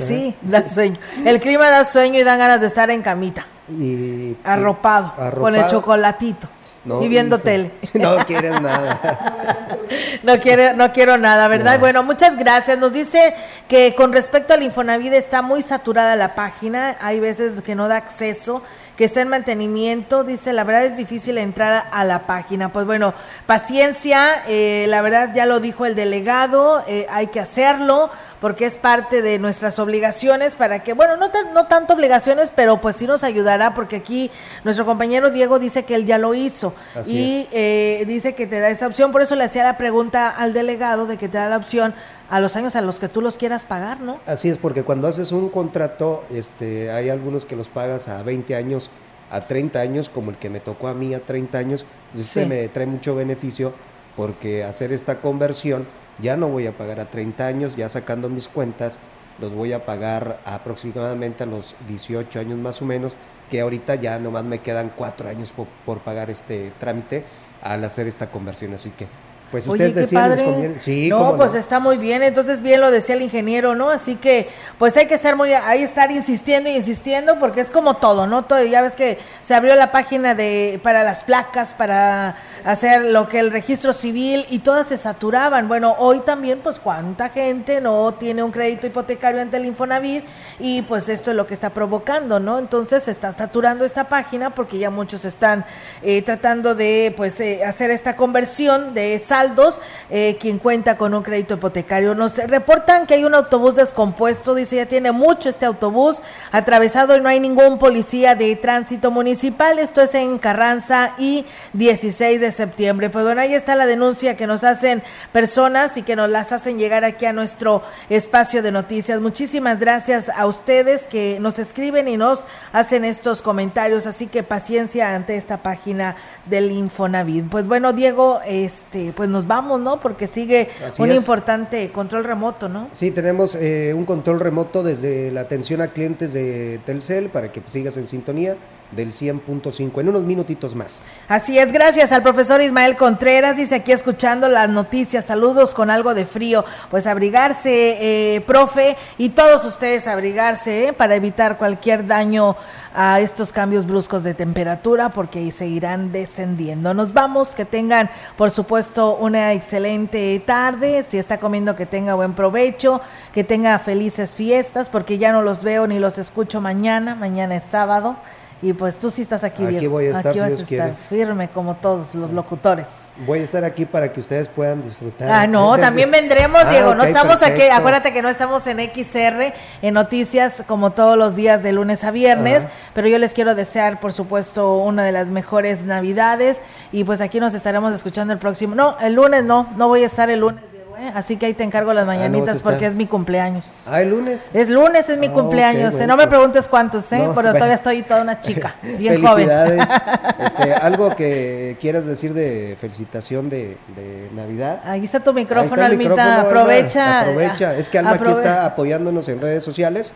Sí, 0.00 0.34
da 0.42 0.66
sueño. 0.66 0.96
El 1.24 1.40
clima 1.40 1.70
da 1.70 1.84
sueño 1.84 2.18
y 2.18 2.24
dan 2.24 2.38
ganas 2.38 2.60
de 2.60 2.66
estar 2.66 2.90
en 2.90 3.02
camita. 3.02 3.46
Y, 3.68 4.36
arropado, 4.44 5.12
arropado. 5.16 5.40
con 5.40 5.54
el 5.54 5.66
chocolatito. 5.68 6.48
No, 6.86 7.02
y 7.02 7.08
viendo 7.08 7.36
hijo, 7.36 7.44
tele. 7.44 7.72
No 7.94 8.16
quieres 8.18 8.60
nada. 8.60 9.00
no, 10.22 10.38
quiere, 10.38 10.74
no 10.74 10.92
quiero 10.92 11.18
nada, 11.18 11.48
¿verdad? 11.48 11.74
No. 11.74 11.80
Bueno, 11.80 12.02
muchas 12.02 12.36
gracias. 12.36 12.78
Nos 12.78 12.92
dice 12.92 13.34
que 13.68 13.94
con 13.94 14.12
respecto 14.12 14.54
al 14.54 14.62
Infonavit 14.62 15.12
está 15.12 15.42
muy 15.42 15.62
saturada 15.62 16.16
la 16.16 16.34
página. 16.34 16.96
Hay 17.00 17.20
veces 17.20 17.60
que 17.60 17.74
no 17.74 17.88
da 17.88 17.96
acceso 17.96 18.62
que 18.96 19.04
está 19.04 19.20
en 19.20 19.28
mantenimiento, 19.28 20.24
dice, 20.24 20.52
la 20.52 20.64
verdad 20.64 20.86
es 20.86 20.96
difícil 20.96 21.36
entrar 21.38 21.86
a 21.92 22.04
la 22.04 22.26
página. 22.26 22.72
Pues 22.72 22.86
bueno, 22.86 23.12
paciencia, 23.44 24.42
eh, 24.48 24.86
la 24.88 25.02
verdad 25.02 25.32
ya 25.34 25.44
lo 25.44 25.60
dijo 25.60 25.84
el 25.84 25.94
delegado, 25.94 26.82
eh, 26.88 27.06
hay 27.10 27.26
que 27.26 27.40
hacerlo 27.40 28.10
porque 28.40 28.66
es 28.66 28.76
parte 28.76 29.22
de 29.22 29.38
nuestras 29.38 29.78
obligaciones 29.78 30.54
para 30.54 30.82
que, 30.82 30.92
bueno, 30.92 31.16
no, 31.16 31.30
no 31.52 31.66
tanto 31.66 31.94
obligaciones, 31.94 32.52
pero 32.54 32.80
pues 32.80 32.96
sí 32.96 33.06
nos 33.06 33.24
ayudará 33.24 33.74
porque 33.74 33.96
aquí 33.96 34.30
nuestro 34.64 34.84
compañero 34.84 35.30
Diego 35.30 35.58
dice 35.58 35.84
que 35.84 35.94
él 35.94 36.04
ya 36.04 36.18
lo 36.18 36.34
hizo 36.34 36.74
Así 36.94 37.12
y 37.12 37.48
eh, 37.52 38.04
dice 38.06 38.34
que 38.34 38.46
te 38.46 38.60
da 38.60 38.68
esa 38.68 38.86
opción, 38.86 39.12
por 39.12 39.22
eso 39.22 39.36
le 39.36 39.44
hacía 39.44 39.64
la 39.64 39.78
pregunta 39.78 40.28
al 40.28 40.52
delegado 40.52 41.06
de 41.06 41.16
que 41.16 41.28
te 41.28 41.38
da 41.38 41.48
la 41.48 41.56
opción 41.56 41.94
a 42.28 42.40
los 42.40 42.56
años 42.56 42.76
a 42.76 42.80
los 42.80 42.98
que 42.98 43.08
tú 43.08 43.20
los 43.20 43.38
quieras 43.38 43.64
pagar, 43.64 44.00
¿no? 44.00 44.18
Así 44.26 44.48
es, 44.48 44.58
porque 44.58 44.82
cuando 44.82 45.08
haces 45.08 45.32
un 45.32 45.48
contrato, 45.48 46.24
este, 46.30 46.90
hay 46.90 47.08
algunos 47.08 47.44
que 47.44 47.56
los 47.56 47.68
pagas 47.68 48.08
a 48.08 48.22
20 48.22 48.56
años, 48.56 48.90
a 49.30 49.40
30 49.40 49.78
años, 49.78 50.08
como 50.08 50.30
el 50.30 50.36
que 50.36 50.50
me 50.50 50.60
tocó 50.60 50.88
a 50.88 50.94
mí 50.94 51.14
a 51.14 51.20
30 51.20 51.58
años, 51.58 51.86
entonces 52.12 52.42
sí. 52.42 52.48
me 52.48 52.68
trae 52.68 52.86
mucho 52.86 53.14
beneficio 53.14 53.72
porque 54.16 54.64
hacer 54.64 54.92
esta 54.92 55.20
conversión 55.20 55.86
ya 56.18 56.36
no 56.36 56.48
voy 56.48 56.66
a 56.66 56.72
pagar 56.72 57.00
a 57.00 57.10
30 57.10 57.46
años, 57.46 57.76
ya 57.76 57.88
sacando 57.88 58.28
mis 58.28 58.48
cuentas, 58.48 58.98
los 59.38 59.52
voy 59.52 59.72
a 59.72 59.84
pagar 59.84 60.40
aproximadamente 60.44 61.42
a 61.42 61.46
los 61.46 61.74
18 61.86 62.40
años 62.40 62.58
más 62.58 62.80
o 62.82 62.84
menos, 62.84 63.16
que 63.50 63.60
ahorita 63.60 63.94
ya 63.96 64.18
nomás 64.18 64.44
me 64.44 64.60
quedan 64.60 64.90
4 64.96 65.28
años 65.28 65.52
por, 65.52 65.66
por 65.84 66.00
pagar 66.00 66.30
este 66.30 66.72
trámite 66.78 67.24
al 67.62 67.84
hacer 67.84 68.06
esta 68.06 68.30
conversión, 68.30 68.74
así 68.74 68.90
que 68.90 69.06
Pues 69.50 69.66
Oye, 69.68 69.86
ustedes 69.86 69.94
deciden, 69.94 70.30
les 70.30 70.38
padre. 70.38 70.44
conviene. 70.44 70.80
Sí, 70.80 71.08
no, 71.08 71.36
pues 71.36 71.52
no. 71.52 71.58
está 71.58 71.78
muy 71.78 71.98
bien. 71.98 72.22
Entonces, 72.22 72.60
bien 72.62 72.80
lo 72.80 72.90
decía 72.90 73.14
el 73.14 73.22
ingeniero, 73.22 73.74
¿no? 73.74 73.90
Así 73.90 74.16
que, 74.16 74.48
pues 74.78 74.96
hay 74.96 75.06
que 75.06 75.14
estar 75.14 75.36
muy, 75.36 75.52
ahí 75.52 75.82
estar 75.82 76.10
insistiendo 76.10 76.68
y 76.68 76.76
insistiendo, 76.76 77.38
porque 77.38 77.60
es 77.60 77.70
como 77.70 77.94
todo, 77.94 78.26
¿no? 78.26 78.44
Todo, 78.44 78.64
ya 78.64 78.82
ves 78.82 78.94
que 78.94 79.18
se 79.42 79.54
abrió 79.54 79.74
la 79.76 79.92
página 79.92 80.34
de 80.34 80.80
para 80.82 81.04
las 81.04 81.22
placas, 81.22 81.74
para 81.74 82.36
hacer 82.64 83.02
lo 83.02 83.28
que 83.28 83.38
el 83.38 83.52
registro 83.52 83.92
civil 83.92 84.44
y 84.50 84.58
todas 84.58 84.88
se 84.88 84.98
saturaban. 84.98 85.68
Bueno, 85.68 85.94
hoy 85.98 86.20
también, 86.20 86.60
pues 86.62 86.80
cuánta 86.80 87.28
gente 87.28 87.80
no 87.80 88.14
tiene 88.14 88.42
un 88.42 88.50
crédito 88.50 88.86
hipotecario 88.88 89.40
ante 89.40 89.58
el 89.58 89.66
Infonavit 89.66 90.24
y 90.58 90.82
pues 90.82 91.08
esto 91.08 91.30
es 91.30 91.36
lo 91.36 91.46
que 91.46 91.54
está 91.54 91.70
provocando, 91.70 92.40
¿no? 92.40 92.58
Entonces 92.58 93.04
se 93.04 93.12
está 93.12 93.36
saturando 93.36 93.84
esta 93.84 94.08
página 94.08 94.54
porque 94.54 94.78
ya 94.78 94.90
muchos 94.90 95.24
están 95.24 95.64
eh, 96.02 96.22
tratando 96.22 96.74
de, 96.74 97.14
pues, 97.16 97.38
eh, 97.40 97.64
hacer 97.64 97.90
esta 97.90 98.16
conversión 98.16 98.94
de 98.94 99.18
saldos, 99.36 99.80
eh, 100.08 100.38
quien 100.40 100.58
cuenta 100.58 100.96
con 100.96 101.12
un 101.12 101.22
crédito 101.22 101.54
hipotecario. 101.54 102.14
Nos 102.14 102.38
reportan 102.38 103.06
que 103.06 103.14
hay 103.14 103.24
un 103.24 103.34
autobús 103.34 103.74
descompuesto, 103.74 104.54
dice, 104.54 104.76
ya 104.76 104.86
tiene 104.86 105.12
mucho 105.12 105.50
este 105.50 105.66
autobús 105.66 106.22
atravesado 106.52 107.14
y 107.14 107.20
no 107.20 107.28
hay 107.28 107.38
ningún 107.38 107.78
policía 107.78 108.34
de 108.34 108.56
tránsito 108.56 109.10
municipal. 109.10 109.78
Esto 109.78 110.00
es 110.00 110.14
en 110.14 110.38
Carranza 110.38 111.12
y 111.18 111.44
16 111.74 112.40
de 112.40 112.50
septiembre. 112.50 113.10
Pues 113.10 113.26
bueno, 113.26 113.42
ahí 113.42 113.52
está 113.52 113.74
la 113.74 113.84
denuncia 113.84 114.38
que 114.38 114.46
nos 114.46 114.64
hacen 114.64 115.02
personas 115.32 115.98
y 115.98 116.02
que 116.02 116.16
nos 116.16 116.30
las 116.30 116.52
hacen 116.52 116.78
llegar 116.78 117.04
aquí 117.04 117.26
a 117.26 117.34
nuestro 117.34 117.82
espacio 118.08 118.62
de 118.62 118.72
noticias. 118.72 119.20
Muchísimas 119.20 119.80
gracias 119.80 120.30
a 120.34 120.46
ustedes 120.46 121.06
que 121.06 121.36
nos 121.40 121.58
escriben 121.58 122.08
y 122.08 122.16
nos 122.16 122.46
hacen 122.72 123.04
estos 123.04 123.42
comentarios. 123.42 124.06
Así 124.06 124.28
que 124.28 124.42
paciencia 124.42 125.14
ante 125.14 125.36
esta 125.36 125.58
página 125.58 126.16
del 126.46 126.70
Infonavit. 126.70 127.50
Pues 127.50 127.66
bueno, 127.66 127.92
Diego, 127.92 128.40
este, 128.46 129.12
pues 129.12 129.25
nos 129.26 129.46
vamos, 129.46 129.80
¿no? 129.80 130.00
Porque 130.00 130.26
sigue 130.26 130.68
Así 130.86 131.00
un 131.02 131.10
es. 131.10 131.16
importante 131.16 131.90
control 131.90 132.24
remoto, 132.24 132.68
¿no? 132.68 132.88
Sí, 132.92 133.10
tenemos 133.10 133.54
eh, 133.54 133.94
un 133.96 134.04
control 134.04 134.40
remoto 134.40 134.82
desde 134.82 135.30
la 135.30 135.42
atención 135.42 135.80
a 135.80 135.88
clientes 135.88 136.32
de 136.32 136.80
Telcel 136.84 137.28
para 137.28 137.52
que 137.52 137.62
sigas 137.66 137.96
en 137.96 138.06
sintonía 138.06 138.56
del 138.92 139.12
100.5 139.12 140.00
en 140.00 140.08
unos 140.08 140.24
minutitos 140.24 140.74
más. 140.74 141.02
Así 141.28 141.58
es, 141.58 141.72
gracias 141.72 142.12
al 142.12 142.22
profesor 142.22 142.62
Ismael 142.62 142.96
Contreras, 142.96 143.56
dice 143.56 143.76
aquí 143.76 143.92
escuchando 143.92 144.48
las 144.48 144.68
noticias, 144.68 145.24
saludos 145.24 145.74
con 145.74 145.90
algo 145.90 146.14
de 146.14 146.26
frío, 146.26 146.64
pues 146.90 147.06
abrigarse, 147.06 148.34
eh, 148.36 148.40
profe, 148.42 148.96
y 149.18 149.30
todos 149.30 149.64
ustedes 149.64 150.06
abrigarse 150.06 150.88
eh, 150.88 150.92
para 150.92 151.16
evitar 151.16 151.58
cualquier 151.58 152.06
daño 152.06 152.56
a 152.94 153.20
estos 153.20 153.52
cambios 153.52 153.86
bruscos 153.86 154.24
de 154.24 154.32
temperatura, 154.32 155.10
porque 155.10 155.50
seguirán 155.52 156.12
descendiendo. 156.12 156.94
Nos 156.94 157.12
vamos, 157.12 157.54
que 157.54 157.66
tengan, 157.66 158.08
por 158.36 158.50
supuesto, 158.50 159.16
una 159.16 159.52
excelente 159.52 160.42
tarde, 160.46 161.04
si 161.08 161.18
está 161.18 161.38
comiendo, 161.38 161.76
que 161.76 161.84
tenga 161.84 162.14
buen 162.14 162.32
provecho, 162.32 163.02
que 163.34 163.44
tenga 163.44 163.78
felices 163.78 164.34
fiestas, 164.34 164.88
porque 164.88 165.18
ya 165.18 165.30
no 165.30 165.42
los 165.42 165.62
veo 165.62 165.86
ni 165.86 165.98
los 165.98 166.16
escucho 166.16 166.62
mañana, 166.62 167.14
mañana 167.14 167.56
es 167.56 167.64
sábado. 167.70 168.16
Y 168.62 168.72
pues 168.72 168.96
tú 168.96 169.10
sí 169.10 169.20
estás 169.22 169.44
aquí, 169.44 169.64
Aquí 169.64 169.76
Diego. 169.78 169.92
voy 169.94 170.06
a 170.06 170.16
estar, 170.16 170.28
Aquí 170.28 170.38
si 170.38 170.40
vas 170.40 170.48
Dios 170.48 170.60
a 170.60 170.74
estar 170.86 170.94
firme 171.08 171.48
como 171.50 171.76
todos 171.76 172.14
los 172.14 172.30
locutores. 172.32 172.86
Voy 173.26 173.40
a 173.40 173.44
estar 173.44 173.64
aquí 173.64 173.84
para 173.86 174.12
que 174.12 174.20
ustedes 174.20 174.48
puedan 174.48 174.82
disfrutar. 174.82 175.30
Ah, 175.30 175.46
no, 175.46 175.76
también 175.78 176.10
vendremos, 176.10 176.62
Ah, 176.64 176.70
Diego. 176.70 176.94
no 176.94 177.02
estamos 177.04 177.42
aquí, 177.42 177.52
perfecto. 177.52 177.76
acuérdate 177.76 178.12
que 178.12 178.22
no 178.22 178.28
estamos 178.28 178.66
en 178.66 178.78
XR, 178.80 179.52
en 179.82 179.94
noticias 179.94 180.62
como 180.66 180.90
todos 180.90 181.16
los 181.18 181.34
días 181.36 181.62
de 181.62 181.72
lunes 181.72 182.02
a 182.04 182.10
viernes, 182.10 182.64
Ajá. 182.64 182.70
pero 182.94 183.08
yo 183.08 183.18
les 183.18 183.32
quiero 183.32 183.54
desear, 183.54 184.00
por 184.00 184.12
supuesto, 184.12 184.78
una 184.78 185.02
de 185.04 185.12
las 185.12 185.28
mejores 185.28 185.82
navidades 185.82 186.58
y 186.92 187.04
pues 187.04 187.20
aquí 187.22 187.40
nos 187.40 187.54
estaremos 187.54 187.94
escuchando 187.94 188.32
el 188.32 188.38
próximo. 188.38 188.74
No, 188.74 188.98
el 189.00 189.14
lunes 189.14 189.44
no, 189.44 189.66
no 189.76 189.88
voy 189.88 190.02
a 190.02 190.06
estar 190.06 190.28
el 190.30 190.40
lunes, 190.40 190.62
¿eh? 190.98 191.12
así 191.14 191.36
que 191.36 191.46
ahí 191.46 191.54
te 191.54 191.64
encargo 191.64 191.92
las 191.92 192.02
Ah, 192.02 192.06
no 192.06 192.12
a 192.12 192.14
mañanitas 192.16 192.62
porque 192.62 192.86
es 192.86 192.94
mi 192.94 193.06
cumpleaños. 193.06 193.64
Ah, 193.86 194.00
el 194.02 194.10
lunes. 194.10 194.48
Es 194.54 194.68
lunes, 194.68 195.08
es 195.08 195.18
mi 195.18 195.26
Ah, 195.28 195.32
cumpleaños. 195.32 195.92
eh, 195.94 195.96
bueno, 195.96 196.06
no 196.08 196.16
me 196.16 196.24
pues. 196.24 196.28
preguntes 196.36 196.66
cuántos, 196.68 197.04
¿eh? 197.12 197.18
No, 197.18 197.24
pero 197.34 197.34
bueno. 197.34 197.52
todavía 197.54 197.74
estoy 197.74 198.02
toda 198.02 198.22
una 198.22 198.40
chica, 198.42 198.74
bien 198.82 199.20
joven. 199.24 199.48
Felicidades. 199.48 199.88
Este, 200.38 200.74
algo 200.74 201.14
que 201.16 201.76
quieras 201.80 202.04
decir 202.06 202.32
de 202.34 202.76
felicitación 202.80 203.48
de, 203.48 203.76
de 203.96 204.28
Navidad. 204.34 204.80
Ahí 204.84 205.04
está 205.04 205.20
tu 205.20 205.32
micrófono, 205.32 205.74
está 205.74 205.86
Almita. 205.86 206.10
micrófono, 206.10 206.30
Alma. 206.36 206.48
aprovecha. 206.48 207.20
Aprovecha. 207.22 207.74
Es 207.76 207.88
que 207.88 207.98
Alma 207.98 208.12
aquí 208.12 208.24
Aprove- 208.24 208.36
está 208.38 208.66
apoyándonos 208.66 209.28
en 209.28 209.40
redes 209.40 209.64
sociales. 209.64 210.12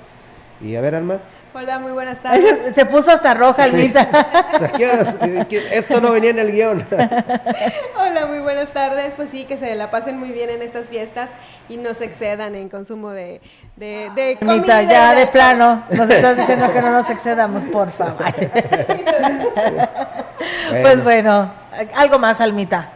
Y 0.60 0.76
a 0.76 0.80
ver, 0.82 0.94
Alma. 0.94 1.18
Hola, 1.52 1.80
muy 1.80 1.90
buenas 1.90 2.20
tardes. 2.20 2.74
Se 2.76 2.84
puso 2.86 3.10
hasta 3.10 3.34
roja, 3.34 3.64
Sí. 3.64 3.70
Almita. 3.70 4.08
O 4.54 4.58
sea, 4.58 4.68
¿qué 4.68 4.86
horas? 4.88 5.16
Eh, 5.22 5.44
¿qué- 5.48 5.68
Esto 5.78 6.00
no 6.00 6.12
venía 6.12 6.30
en 6.30 6.38
el 6.38 6.52
guion. 6.52 6.86
Hola, 7.98 8.26
muy 8.28 8.38
buenas 8.38 8.68
tardes. 8.68 9.14
Pues 9.14 9.30
sí, 9.30 9.44
que 9.46 9.58
se 9.58 9.74
la 9.74 9.90
pasen 9.90 10.18
muy 10.18 10.30
bien 10.30 10.48
en 10.50 10.62
estas 10.62 10.88
fiestas 10.88 11.30
y 11.68 11.76
no 11.76 11.92
se 11.94 12.04
excedan 12.04 12.54
en 12.54 12.68
consumo 12.68 13.10
de, 13.10 13.40
de, 13.76 14.10
de 14.14 14.38
Almita, 14.40 14.46
comida. 14.46 14.82
ya 14.82 15.14
y 15.14 15.18
de 15.20 15.26
plano. 15.26 15.84
Nos 15.90 16.08
estás 16.08 16.36
diciendo 16.36 16.72
que 16.72 16.82
no 16.82 16.92
nos 16.92 17.10
excedamos, 17.10 17.64
por 17.64 17.90
favor. 17.90 18.24
Pues 20.82 21.02
bueno, 21.02 21.52
algo 21.96 22.18
más, 22.20 22.40
Almita. 22.40 22.88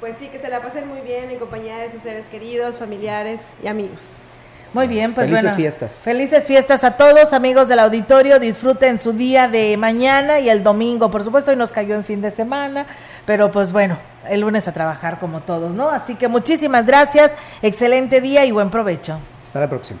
Pues 0.00 0.16
sí, 0.18 0.28
que 0.28 0.38
se 0.40 0.48
la 0.48 0.60
pasen 0.60 0.88
muy 0.88 1.00
bien 1.00 1.30
en 1.30 1.38
compañía 1.38 1.78
de 1.78 1.88
sus 1.88 2.02
seres 2.02 2.26
queridos, 2.26 2.78
familiares 2.78 3.40
y 3.62 3.68
amigos. 3.68 4.16
Muy 4.76 4.88
bien, 4.88 5.14
pues 5.14 5.24
Felices 5.24 5.42
bueno. 5.44 5.56
fiestas. 5.56 6.00
Felices 6.04 6.44
fiestas 6.44 6.84
a 6.84 6.98
todos, 6.98 7.32
amigos 7.32 7.66
del 7.66 7.78
auditorio. 7.78 8.38
Disfruten 8.38 8.98
su 8.98 9.14
día 9.14 9.48
de 9.48 9.74
mañana 9.78 10.38
y 10.38 10.50
el 10.50 10.62
domingo. 10.62 11.10
Por 11.10 11.24
supuesto, 11.24 11.50
hoy 11.50 11.56
nos 11.56 11.72
cayó 11.72 11.94
en 11.94 12.04
fin 12.04 12.20
de 12.20 12.30
semana, 12.30 12.84
pero 13.24 13.50
pues 13.50 13.72
bueno, 13.72 13.96
el 14.28 14.42
lunes 14.42 14.68
a 14.68 14.72
trabajar 14.72 15.18
como 15.18 15.40
todos, 15.40 15.72
¿no? 15.72 15.88
Así 15.88 16.14
que 16.14 16.28
muchísimas 16.28 16.84
gracias, 16.84 17.32
excelente 17.62 18.20
día 18.20 18.44
y 18.44 18.50
buen 18.50 18.68
provecho. 18.68 19.18
Hasta 19.42 19.60
la 19.60 19.68
próxima. 19.70 20.00